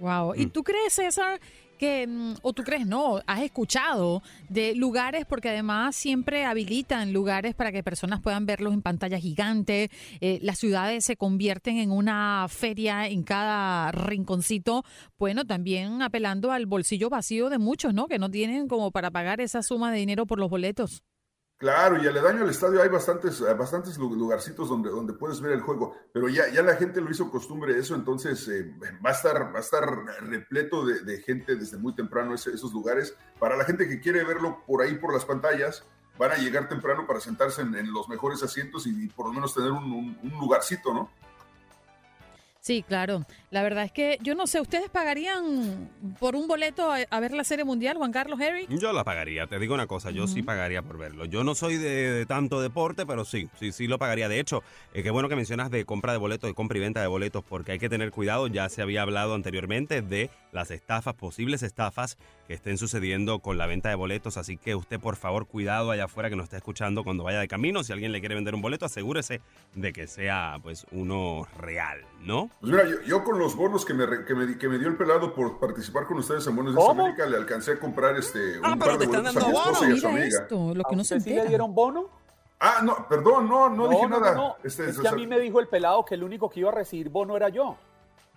Wow. 0.00 0.34
¿Y 0.34 0.46
mm. 0.46 0.50
tú 0.50 0.62
crees, 0.62 0.92
César, 0.92 1.40
que, 1.76 2.06
mm, 2.06 2.34
o 2.42 2.52
tú 2.52 2.64
crees, 2.64 2.86
no, 2.86 3.20
has 3.26 3.42
escuchado 3.42 4.22
de 4.48 4.74
lugares, 4.74 5.24
porque 5.26 5.50
además 5.50 5.94
siempre 5.94 6.44
habilitan 6.44 7.12
lugares 7.12 7.54
para 7.54 7.72
que 7.72 7.82
personas 7.82 8.20
puedan 8.20 8.46
verlos 8.46 8.74
en 8.74 8.82
pantalla 8.82 9.18
gigante, 9.18 9.90
eh, 10.20 10.38
las 10.42 10.58
ciudades 10.58 11.04
se 11.04 11.16
convierten 11.16 11.78
en 11.78 11.90
una 11.90 12.46
feria 12.48 13.06
en 13.06 13.22
cada 13.22 13.92
rinconcito, 13.92 14.84
bueno, 15.18 15.44
también 15.44 16.02
apelando 16.02 16.52
al 16.52 16.66
bolsillo 16.66 17.08
vacío 17.08 17.50
de 17.50 17.58
muchos, 17.58 17.94
¿no? 17.94 18.08
Que 18.08 18.18
no 18.18 18.30
tienen 18.30 18.68
como 18.68 18.90
para 18.90 19.10
pagar 19.10 19.40
esa 19.40 19.62
suma 19.62 19.92
de 19.92 19.98
dinero 19.98 20.26
por 20.26 20.38
los 20.38 20.50
boletos. 20.50 21.02
Claro, 21.58 22.02
y 22.02 22.06
aledaño 22.06 22.42
al 22.42 22.50
estadio 22.50 22.82
hay 22.82 22.90
bastantes, 22.90 23.40
eh, 23.40 23.54
bastantes 23.54 23.96
lugarcitos 23.96 24.68
donde, 24.68 24.90
donde 24.90 25.14
puedes 25.14 25.40
ver 25.40 25.52
el 25.52 25.62
juego, 25.62 25.96
pero 26.12 26.28
ya, 26.28 26.48
ya 26.50 26.62
la 26.62 26.76
gente 26.76 27.00
lo 27.00 27.10
hizo 27.10 27.30
costumbre 27.30 27.78
eso, 27.78 27.94
entonces 27.94 28.46
eh, 28.48 28.74
va, 29.04 29.08
a 29.08 29.12
estar, 29.12 29.54
va 29.54 29.58
a 29.58 29.62
estar 29.62 29.88
repleto 30.20 30.84
de, 30.84 31.18
gente 31.22 31.56
desde 31.56 31.78
muy 31.78 31.94
temprano 31.94 32.34
esos 32.34 32.72
lugares. 32.74 33.16
Para 33.38 33.56
la 33.56 33.64
gente 33.64 33.88
que 33.88 34.00
quiere 34.00 34.22
verlo 34.22 34.62
por 34.66 34.82
ahí, 34.82 34.96
por 34.96 35.14
las 35.14 35.24
pantallas, 35.24 35.86
van 36.18 36.32
a 36.32 36.36
llegar 36.36 36.68
temprano 36.68 37.06
para 37.06 37.20
sentarse 37.20 37.62
en, 37.62 37.90
los 37.90 38.06
mejores 38.06 38.42
asientos 38.42 38.86
y, 38.86 39.08
por 39.08 39.26
lo 39.26 39.32
menos 39.32 39.54
tener 39.54 39.72
un 39.72 40.18
lugarcito, 40.38 40.92
¿no? 40.92 41.10
Sí, 42.66 42.82
claro. 42.82 43.24
La 43.52 43.62
verdad 43.62 43.84
es 43.84 43.92
que 43.92 44.18
yo 44.22 44.34
no 44.34 44.48
sé, 44.48 44.60
¿ustedes 44.60 44.90
pagarían 44.90 45.88
por 46.18 46.34
un 46.34 46.48
boleto 46.48 46.90
a, 46.92 47.20
ver 47.20 47.30
la 47.30 47.44
Serie 47.44 47.64
Mundial, 47.64 47.96
Juan 47.96 48.10
Carlos 48.10 48.40
Harry? 48.40 48.66
Yo 48.68 48.92
la 48.92 49.04
pagaría, 49.04 49.46
te 49.46 49.60
digo 49.60 49.72
una 49.72 49.86
cosa, 49.86 50.10
yo 50.10 50.26
sí 50.26 50.42
pagaría 50.42 50.82
por 50.82 50.98
verlo. 50.98 51.26
Yo 51.26 51.44
no 51.44 51.54
soy 51.54 51.76
de, 51.76 52.26
tanto 52.26 52.60
deporte, 52.60 53.06
pero 53.06 53.24
sí, 53.24 53.48
sí, 53.60 53.70
sí 53.70 53.86
lo 53.86 54.00
pagaría. 54.00 54.28
De 54.28 54.40
hecho, 54.40 54.64
eh, 54.94 55.04
qué 55.04 55.12
bueno 55.12 55.28
que 55.28 55.36
mencionas 55.36 55.70
de 55.70 55.84
compra 55.84 56.10
de 56.10 56.18
boletos, 56.18 56.50
de 56.50 56.54
compra 56.54 56.78
y 56.78 56.80
venta 56.80 57.00
de 57.00 57.06
boletos, 57.06 57.44
porque 57.48 57.70
hay 57.70 57.78
que 57.78 57.88
tener 57.88 58.10
cuidado, 58.10 58.48
ya 58.48 58.68
se 58.68 58.82
había 58.82 59.02
hablado 59.02 59.36
anteriormente 59.36 60.02
de 60.02 60.28
las 60.56 60.72
estafas, 60.72 61.14
posibles 61.14 61.62
estafas 61.62 62.18
que 62.48 62.54
estén 62.54 62.78
sucediendo 62.78 63.38
con 63.38 63.58
la 63.58 63.66
venta 63.66 63.90
de 63.90 63.94
boletos, 63.94 64.36
así 64.36 64.56
que 64.56 64.74
usted 64.74 64.98
por 64.98 65.14
favor 65.14 65.46
cuidado 65.46 65.92
allá 65.92 66.06
afuera 66.06 66.30
que 66.30 66.34
nos 66.34 66.44
está 66.44 66.56
escuchando 66.56 67.04
cuando 67.04 67.22
vaya 67.22 67.38
de 67.38 67.46
camino, 67.46 67.84
si 67.84 67.92
alguien 67.92 68.10
le 68.10 68.20
quiere 68.20 68.34
vender 68.34 68.54
un 68.54 68.62
boleto, 68.62 68.86
asegúrese 68.86 69.40
de 69.74 69.92
que 69.92 70.06
sea 70.06 70.58
pues 70.62 70.86
uno 70.90 71.46
real, 71.58 72.00
¿no? 72.22 72.50
Pues 72.60 72.72
mira, 72.72 72.84
yo, 73.06 73.22
con 73.22 73.38
los 73.38 73.54
bonos 73.54 73.84
que 73.84 73.94
me, 73.94 74.24
que 74.24 74.34
me, 74.34 74.58
que, 74.58 74.68
me, 74.68 74.78
dio 74.78 74.88
el 74.88 74.96
pelado 74.96 75.34
por 75.34 75.60
participar 75.60 76.06
con 76.06 76.18
ustedes 76.18 76.46
en 76.46 76.56
Bonos 76.56 76.74
de 76.74 76.82
América, 76.82 77.26
le 77.26 77.36
alcancé 77.36 77.72
a 77.72 77.78
comprar 77.78 78.16
este, 78.16 78.58
ah, 78.62 78.72
un 78.72 78.78
par 78.78 78.98
de 78.98 79.06
boletos 79.06 79.36
a 79.36 79.40
mi 79.40 79.54
esposa 79.54 79.88
y 79.88 79.92
a 79.92 79.96
su 79.96 80.08
amiga. 80.08 80.26
Esto, 80.26 80.74
lo 80.74 80.84
que 80.84 80.96
no 80.96 81.04
se 81.04 81.20
sí 81.20 81.30
le 81.30 81.46
dieron 81.46 81.74
bono? 81.74 82.08
Ah, 82.58 82.80
no, 82.82 83.06
perdón, 83.06 83.48
no, 83.48 83.68
no, 83.68 83.88
dije 83.88 84.08
nada. 84.08 84.56
Este, 84.64 84.88
es 84.88 84.98
que 84.98 85.08
a 85.08 85.12
mí 85.12 85.26
me 85.26 85.38
dijo 85.38 85.60
el 85.60 85.68
pelado 85.68 86.04
que 86.04 86.14
el 86.14 86.24
único 86.24 86.48
que 86.48 86.60
iba 86.60 86.70
a 86.70 86.74
recibir 86.74 87.10
bono 87.10 87.36
era 87.36 87.50
yo. 87.50 87.76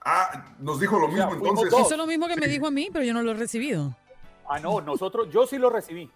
Ah, 0.04 0.54
nos 0.60 0.80
dijo 0.80 0.98
lo 1.00 1.08
mismo 1.08 1.34
entonces. 1.34 1.74
Eso 1.74 1.92
es 1.92 1.98
lo 1.98 2.08
mismo 2.08 2.28
que 2.28 2.36
me 2.36 2.48
dijo 2.48 2.68
a 2.68 2.72
mí, 2.72 2.90
pero 2.92 3.04
yo 3.04 3.14
no 3.14 3.22
lo 3.22 3.32
he 3.32 3.36
recibido. 3.36 3.96
Ah, 4.48 4.60
no, 4.60 4.82
nosotros, 4.82 5.30
yo 5.32 5.46
sí 5.46 5.58
lo 5.58 5.70
recibí. 5.70 6.10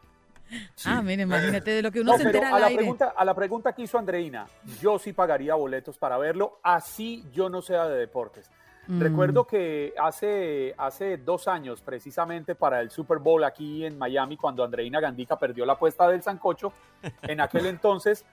Ah, 0.85 1.01
mire, 1.01 1.23
imagínate 1.23 1.71
de 1.71 1.81
lo 1.81 1.91
que 1.91 2.01
uno 2.01 2.15
se 2.17 2.23
entera 2.23 2.55
a 2.55 2.59
la 2.59 2.67
aire. 2.67 2.77
Pregunta, 2.77 3.13
a 3.15 3.25
la 3.25 3.33
pregunta 3.33 3.73
que 3.73 3.83
hizo 3.83 3.97
Andreina, 3.97 4.47
yo 4.81 4.99
sí 4.99 5.13
pagaría 5.13 5.55
boletos 5.55 5.97
para 5.97 6.17
verlo, 6.17 6.59
así 6.63 7.25
yo 7.31 7.49
no 7.49 7.61
sea 7.61 7.87
de 7.87 7.97
deportes. 7.97 8.49
Mm. 8.87 9.01
Recuerdo 9.01 9.47
que 9.47 9.93
hace, 9.97 10.75
hace 10.77 11.17
dos 11.17 11.47
años, 11.47 11.81
precisamente 11.81 12.53
para 12.55 12.81
el 12.81 12.91
Super 12.91 13.19
Bowl 13.19 13.43
aquí 13.43 13.85
en 13.85 13.97
Miami, 13.97 14.35
cuando 14.35 14.63
Andreina 14.63 14.99
Gandica 14.99 15.39
perdió 15.39 15.65
la 15.65 15.73
apuesta 15.73 16.07
del 16.07 16.21
Sancocho, 16.21 16.73
en 17.21 17.39
aquel 17.39 17.65
entonces 17.67 18.25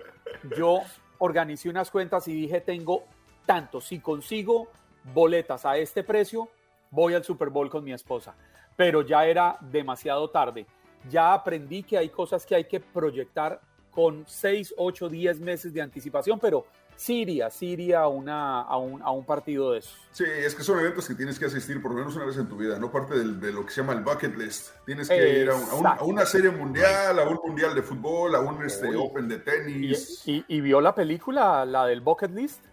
yo 0.56 0.80
organicé 1.18 1.68
unas 1.68 1.90
cuentas 1.90 2.26
y 2.28 2.34
dije, 2.34 2.60
tengo 2.60 3.04
tanto, 3.46 3.80
si 3.80 4.00
consigo 4.00 4.68
boletas 5.04 5.64
a 5.66 5.76
este 5.76 6.02
precio, 6.02 6.48
voy 6.90 7.14
al 7.14 7.24
Super 7.24 7.50
Bowl 7.50 7.70
con 7.70 7.84
mi 7.84 7.92
esposa. 7.92 8.34
Pero 8.76 9.02
ya 9.02 9.26
era 9.26 9.56
demasiado 9.60 10.30
tarde. 10.30 10.66
Ya 11.08 11.32
aprendí 11.32 11.82
que 11.82 11.98
hay 11.98 12.08
cosas 12.08 12.44
que 12.44 12.54
hay 12.54 12.64
que 12.64 12.80
proyectar 12.80 13.60
con 13.90 14.24
6, 14.26 14.74
8, 14.76 15.08
10 15.08 15.40
meses 15.40 15.74
de 15.74 15.82
anticipación, 15.82 16.38
pero 16.38 16.64
sí 17.00 17.26
iría 17.60 18.00
a, 18.00 18.08
una, 18.08 18.60
a, 18.60 18.76
un, 18.76 19.02
a 19.02 19.10
un 19.10 19.24
partido 19.24 19.72
de 19.72 19.78
eso. 19.78 19.96
Sí, 20.12 20.24
es 20.24 20.54
que 20.54 20.62
son 20.62 20.78
eventos 20.80 21.08
que 21.08 21.14
tienes 21.14 21.38
que 21.38 21.46
asistir 21.46 21.80
por 21.80 21.92
lo 21.92 21.98
menos 21.98 22.14
una 22.14 22.26
vez 22.26 22.36
en 22.36 22.46
tu 22.46 22.56
vida, 22.56 22.78
no 22.78 22.92
parte 22.92 23.14
de 23.14 23.52
lo 23.52 23.64
que 23.64 23.72
se 23.72 23.80
llama 23.80 23.94
el 23.94 24.00
bucket 24.00 24.36
list. 24.36 24.70
Tienes 24.84 25.08
que 25.08 25.40
ir 25.40 25.50
a, 25.50 26.02
una 26.02 26.26
serie 26.26 26.50
mundial, 26.50 27.18
a 27.18 27.28
un 27.28 27.40
mundial 27.42 27.74
de 27.74 27.82
fútbol, 27.82 28.34
a 28.34 28.40
un 28.40 28.64
este, 28.64 28.94
Open 28.94 29.28
de 29.28 29.38
tenis. 29.38 30.22
¿Y, 30.26 30.44
y, 30.46 30.60
vio 30.60 30.80
la 30.80 30.94
película, 30.94 31.64
la 31.64 31.86
del 31.86 32.02
bucket 32.02 32.32
list? 32.32 32.64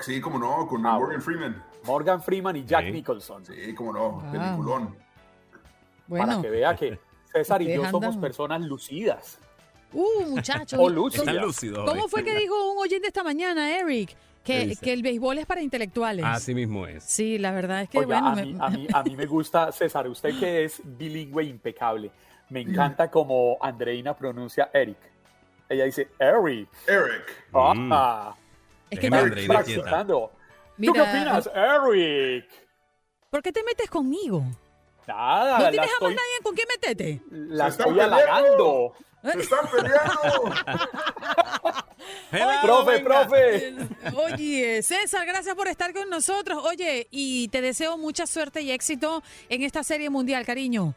Sí, 0.00 0.20
como 0.20 0.38
no, 0.38 0.66
con 0.66 0.84
ah, 0.84 0.98
Morgan 0.98 1.22
Freeman. 1.22 1.64
Morgan 1.84 2.22
Freeman 2.22 2.56
y 2.56 2.64
Jack 2.64 2.86
Nicholson. 2.86 3.44
Sí, 3.44 3.74
como 3.74 3.92
no, 3.92 4.30
peliculón. 4.32 4.96
Bueno, 6.06 6.26
Para 6.26 6.42
que 6.42 6.50
vea 6.50 6.74
que 6.74 6.98
César 7.32 7.62
y 7.62 7.74
yo 7.74 7.88
somos 7.88 8.16
personas 8.16 8.60
lucidas. 8.62 9.38
Uh, 9.92 10.22
muchachos. 10.28 10.78
o 10.78 10.88
lúcidas. 10.88 11.36
¿Cómo 11.86 12.08
fue 12.08 12.24
que 12.24 12.34
dijo 12.34 12.72
un 12.72 12.78
oyente 12.78 13.06
esta 13.08 13.22
mañana, 13.22 13.78
Eric? 13.78 14.16
Que, 14.42 14.74
que, 14.80 14.92
el 14.92 15.02
béisbol 15.02 15.38
es 15.38 15.46
para 15.46 15.60
intelectuales. 15.60 16.24
Así 16.24 16.54
mismo 16.54 16.86
es. 16.86 17.04
Sí, 17.04 17.38
la 17.38 17.52
verdad 17.52 17.82
es 17.82 17.90
que 17.90 18.00
bueno. 18.00 18.28
A 18.28 18.34
mí, 18.34 18.56
a, 18.58 18.70
mí, 18.70 18.88
a 18.92 19.02
mí 19.02 19.14
me 19.14 19.26
gusta, 19.26 19.70
César, 19.70 20.08
usted 20.08 20.36
que 20.40 20.64
es 20.64 20.80
bilingüe 20.82 21.44
impecable. 21.44 22.10
Me 22.48 22.60
encanta 22.62 23.10
como 23.10 23.58
Andreina 23.60 24.16
pronuncia 24.16 24.70
Eric. 24.72 24.96
Ella 25.68 25.84
dice 25.84 26.08
Eric. 26.18 26.68
Eric. 26.88 27.44
Ah, 27.52 28.34
es 28.90 28.98
que 28.98 29.10
me 29.10 29.46
practicando. 29.46 30.32
¿Tú 30.82 30.92
qué 30.92 31.00
opinas, 31.00 31.50
Eric? 31.54 32.46
¿Por 33.30 33.42
qué 33.42 33.52
te 33.52 33.62
metes 33.62 33.88
conmigo? 33.88 34.44
Nada. 35.06 35.58
¿No 35.58 35.70
tienes 35.70 35.90
jamás 35.92 36.10
nadie 36.10 36.42
con 36.42 36.54
quién 36.54 36.68
meterte? 36.68 37.22
La 37.30 37.68
estoy 37.68 38.00
halagando. 38.00 38.94
¡Se 39.22 39.40
están 39.40 39.68
peleando! 39.70 40.54
profe, 42.62 43.00
profe. 43.00 43.74
Oye, 44.14 44.82
César, 44.82 45.26
gracias 45.26 45.54
por 45.54 45.68
estar 45.68 45.92
con 45.92 46.08
nosotros. 46.08 46.64
Oye, 46.64 47.06
y 47.10 47.48
te 47.48 47.60
deseo 47.60 47.98
mucha 47.98 48.26
suerte 48.26 48.62
y 48.62 48.70
éxito 48.70 49.22
en 49.48 49.62
esta 49.62 49.84
serie 49.84 50.08
mundial, 50.08 50.46
cariño. 50.46 50.94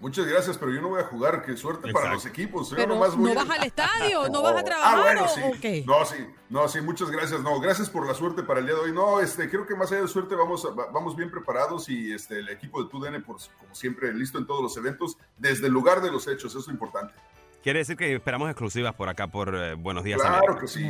Muchas 0.00 0.26
gracias, 0.26 0.56
pero 0.56 0.72
yo 0.72 0.80
no 0.80 0.90
voy 0.90 1.00
a 1.00 1.04
jugar. 1.04 1.42
Qué 1.44 1.56
suerte 1.56 1.92
para 1.92 2.12
los 2.12 2.24
equipos. 2.24 2.72
Pero 2.74 2.94
¿No 2.94 3.00
vas 3.00 3.14
al 3.50 3.64
estadio? 3.64 4.28
¿No 4.28 4.42
vas 4.44 4.56
a 4.56 4.64
trabajar? 4.64 4.98
Ah, 4.98 5.00
bueno, 5.00 5.26
sí. 5.28 5.84
No, 5.86 6.04
sí. 6.04 6.16
No, 6.48 6.68
sí, 6.68 6.80
muchas 6.80 7.10
gracias. 7.10 7.40
No, 7.40 7.58
gracias 7.60 7.90
por 7.90 8.06
la 8.06 8.14
suerte 8.14 8.42
para 8.44 8.60
el 8.60 8.66
día 8.66 8.74
de 8.76 8.80
hoy. 8.80 8.92
No, 8.92 9.20
este, 9.20 9.50
creo 9.50 9.66
que 9.66 9.74
más 9.74 9.90
allá 9.90 10.02
de 10.02 10.08
suerte 10.08 10.36
vamos, 10.36 10.66
vamos 10.92 11.16
bien 11.16 11.30
preparados 11.30 11.88
y 11.88 12.12
este, 12.12 12.38
el 12.38 12.48
equipo 12.48 12.82
de 12.82 12.90
TUDN, 12.90 13.22
por, 13.24 13.38
como 13.58 13.74
siempre, 13.74 14.14
listo 14.14 14.38
en 14.38 14.46
todos 14.46 14.62
los 14.62 14.76
eventos, 14.76 15.18
desde 15.36 15.66
el 15.66 15.72
lugar 15.72 16.00
de 16.00 16.12
los 16.12 16.28
hechos. 16.28 16.52
Eso 16.52 16.60
es 16.60 16.68
importante. 16.68 17.14
Quiere 17.62 17.80
decir 17.80 17.96
que 17.96 18.14
esperamos 18.14 18.48
exclusivas 18.48 18.94
por 18.94 19.08
acá 19.08 19.26
por 19.26 19.54
eh, 19.54 19.74
Buenos 19.74 20.04
Días. 20.04 20.20
Claro 20.20 20.58
que 20.58 20.68
sí. 20.68 20.88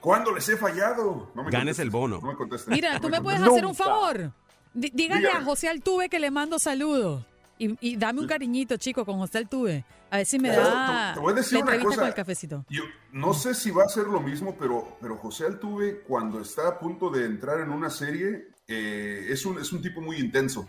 ¿Cuándo, 0.00 0.32
les 0.32 0.48
he 0.48 0.56
fallado? 0.56 1.30
No 1.34 1.44
me 1.44 1.50
Ganes 1.50 1.78
el 1.78 1.90
bono. 1.90 2.20
No 2.20 2.32
me 2.32 2.74
Mira, 2.74 3.00
tú 3.00 3.08
me 3.08 3.20
puedes 3.20 3.40
hacer 3.40 3.64
un 3.64 3.74
favor. 3.74 4.32
dígale 4.74 5.28
a 5.28 5.42
José 5.42 5.68
Altuve 5.68 6.08
que 6.08 6.18
le 6.18 6.30
mando 6.30 6.58
saludos. 6.58 7.24
Y, 7.58 7.96
dame 7.96 8.20
un 8.20 8.26
cariñito, 8.26 8.76
chico, 8.76 9.04
con 9.04 9.18
José 9.18 9.38
Altuve. 9.38 9.84
A 10.10 10.18
ver 10.18 10.26
si 10.26 10.38
me 10.38 10.50
da 10.50 11.12
te, 11.14 11.20
voy 11.20 11.32
a 11.32 11.36
decir 11.36 11.62
una 11.62 11.78
cosa. 11.80 11.96
con 11.96 12.06
el 12.06 12.14
cafecito. 12.14 12.64
Yo 12.68 12.82
no 13.12 13.32
sé 13.32 13.54
si 13.54 13.70
va 13.70 13.84
a 13.84 13.88
ser 13.88 14.06
lo 14.06 14.20
mismo, 14.20 14.56
pero, 14.58 14.96
pero 15.00 15.16
José 15.16 15.46
Altuve, 15.46 16.02
cuando 16.02 16.40
está 16.40 16.68
a 16.68 16.78
punto 16.78 17.10
de 17.10 17.24
entrar 17.24 17.60
en 17.60 17.70
una 17.70 17.90
serie, 17.90 18.48
eh, 18.68 19.26
es, 19.30 19.46
un, 19.46 19.58
es 19.58 19.72
un 19.72 19.80
tipo 19.80 20.00
muy 20.00 20.16
intenso. 20.16 20.68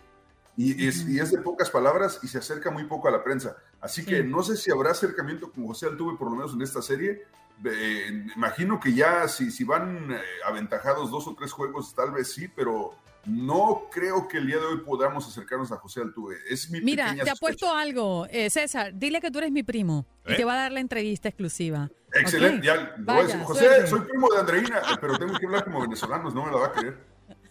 Y 0.56 0.88
es, 0.88 1.08
y 1.08 1.20
es, 1.20 1.32
de 1.32 1.38
pocas 1.38 1.70
palabras 1.70 2.20
y 2.24 2.28
se 2.28 2.40
acerca 2.40 2.72
muy 2.72 2.86
poco 2.86 3.08
a 3.08 3.12
la 3.12 3.24
prensa. 3.24 3.58
Así 3.80 4.04
que 4.04 4.24
no 4.24 4.42
sé 4.42 4.58
si 4.58 4.72
habrá 4.72 4.90
acercamiento 4.90 5.52
con 5.52 5.68
José 5.68 5.86
Altuve, 5.86 6.18
por 6.18 6.32
lo 6.32 6.36
menos 6.36 6.54
en 6.54 6.64
esta 6.64 6.82
serie. 6.82 7.26
Eh, 7.64 8.26
imagino 8.36 8.80
que 8.80 8.94
ya 8.94 9.28
si, 9.28 9.52
si 9.52 9.64
van 9.64 10.12
eh, 10.12 10.20
aventajados 10.48 11.12
dos 11.12 11.28
o 11.28 11.36
tres 11.36 11.52
juegos, 11.52 11.94
tal 11.94 12.12
vez 12.12 12.32
sí, 12.32 12.48
pero 12.48 12.96
no 13.28 13.90
creo 13.92 14.28
que 14.28 14.38
el 14.38 14.48
día 14.48 14.58
de 14.58 14.66
hoy 14.66 14.78
podamos 14.78 15.28
acercarnos 15.28 15.72
a 15.72 15.78
José 15.78 16.02
Altuve. 16.02 16.38
Es 16.50 16.70
mi 16.70 16.82
Mira, 16.82 17.14
te 17.14 17.30
apuesto 17.30 17.72
algo, 17.72 18.26
eh, 18.30 18.50
César. 18.50 18.94
Dile 18.96 19.20
que 19.20 19.30
tú 19.30 19.40
eres 19.40 19.52
mi 19.52 19.64
primo 19.64 20.06
y 20.26 20.36
te 20.36 20.46
va 20.46 20.54
a 20.54 20.58
dar 20.58 20.72
la 20.72 20.80
entrevista 20.80 21.28
exclusiva. 21.28 21.90
Excelente, 22.14 22.66
ya 22.66 22.96
José, 23.44 23.86
soy 23.86 24.02
primo 24.02 24.30
de 24.30 24.40
Andreina, 24.40 24.82
pero 25.02 25.18
tengo 25.18 25.38
que 25.38 25.46
hablar 25.46 25.66
como 25.66 25.82
venezolanos, 25.82 26.34
no 26.34 26.46
me 26.46 26.52
la 26.52 26.58
va 26.58 26.68
a 26.68 26.72
creer. 26.72 26.98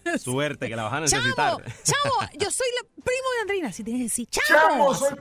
Suerte, 0.18 0.68
que 0.68 0.76
la 0.76 0.84
vas 0.84 0.92
a 0.94 1.00
necesitar. 1.00 1.56
Chavo, 1.56 1.62
chavo, 1.82 2.30
yo 2.38 2.50
soy 2.50 2.68
el 2.80 2.88
primo 3.02 3.28
de 3.34 3.40
Andreina. 3.42 3.72
Si 3.72 3.84
tienes 3.84 4.00
que 4.00 4.04
decir, 4.04 4.28
chavo. 4.28 4.48
Chavo, 4.48 4.94
soy 4.94 5.18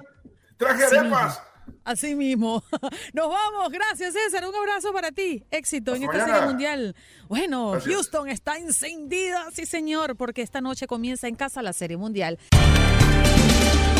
traje 0.57 0.85
arepas. 0.85 1.41
Así 1.83 2.15
mismo. 2.15 2.63
Nos 3.13 3.29
vamos. 3.29 3.71
Gracias, 3.71 4.13
César. 4.13 4.45
Un 4.47 4.55
abrazo 4.55 4.91
para 4.93 5.11
ti. 5.11 5.43
Éxito 5.51 5.95
en 5.95 6.03
esta 6.03 6.25
serie 6.25 6.41
mundial. 6.41 6.95
Bueno, 7.27 7.73
Houston 7.83 8.29
está 8.29 8.57
encendida, 8.57 9.49
sí, 9.53 9.65
señor, 9.65 10.15
porque 10.15 10.41
esta 10.41 10.61
noche 10.61 10.87
comienza 10.87 11.27
en 11.27 11.35
casa 11.35 11.61
la 11.61 11.73
serie 11.73 11.97
mundial. 11.97 12.37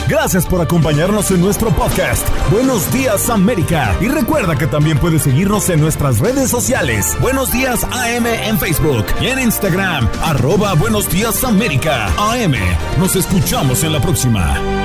Gracias 0.07 0.45
por 0.45 0.61
acompañarnos 0.61 1.31
en 1.31 1.41
nuestro 1.41 1.71
podcast. 1.71 2.27
Buenos 2.51 2.91
días 2.93 3.27
América. 3.29 3.95
Y 3.99 4.07
recuerda 4.07 4.55
que 4.55 4.67
también 4.67 4.99
puedes 4.99 5.23
seguirnos 5.23 5.67
en 5.69 5.81
nuestras 5.81 6.19
redes 6.19 6.51
sociales. 6.51 7.17
Buenos 7.21 7.51
días 7.51 7.83
AM 7.85 8.27
en 8.27 8.59
Facebook 8.59 9.05
y 9.19 9.27
en 9.27 9.39
Instagram. 9.39 10.07
Arroba 10.21 10.75
Buenos 10.75 11.09
días 11.09 11.43
América. 11.43 12.05
AM. 12.19 12.53
Nos 12.99 13.15
escuchamos 13.15 13.83
en 13.83 13.93
la 13.93 13.99
próxima. 13.99 14.84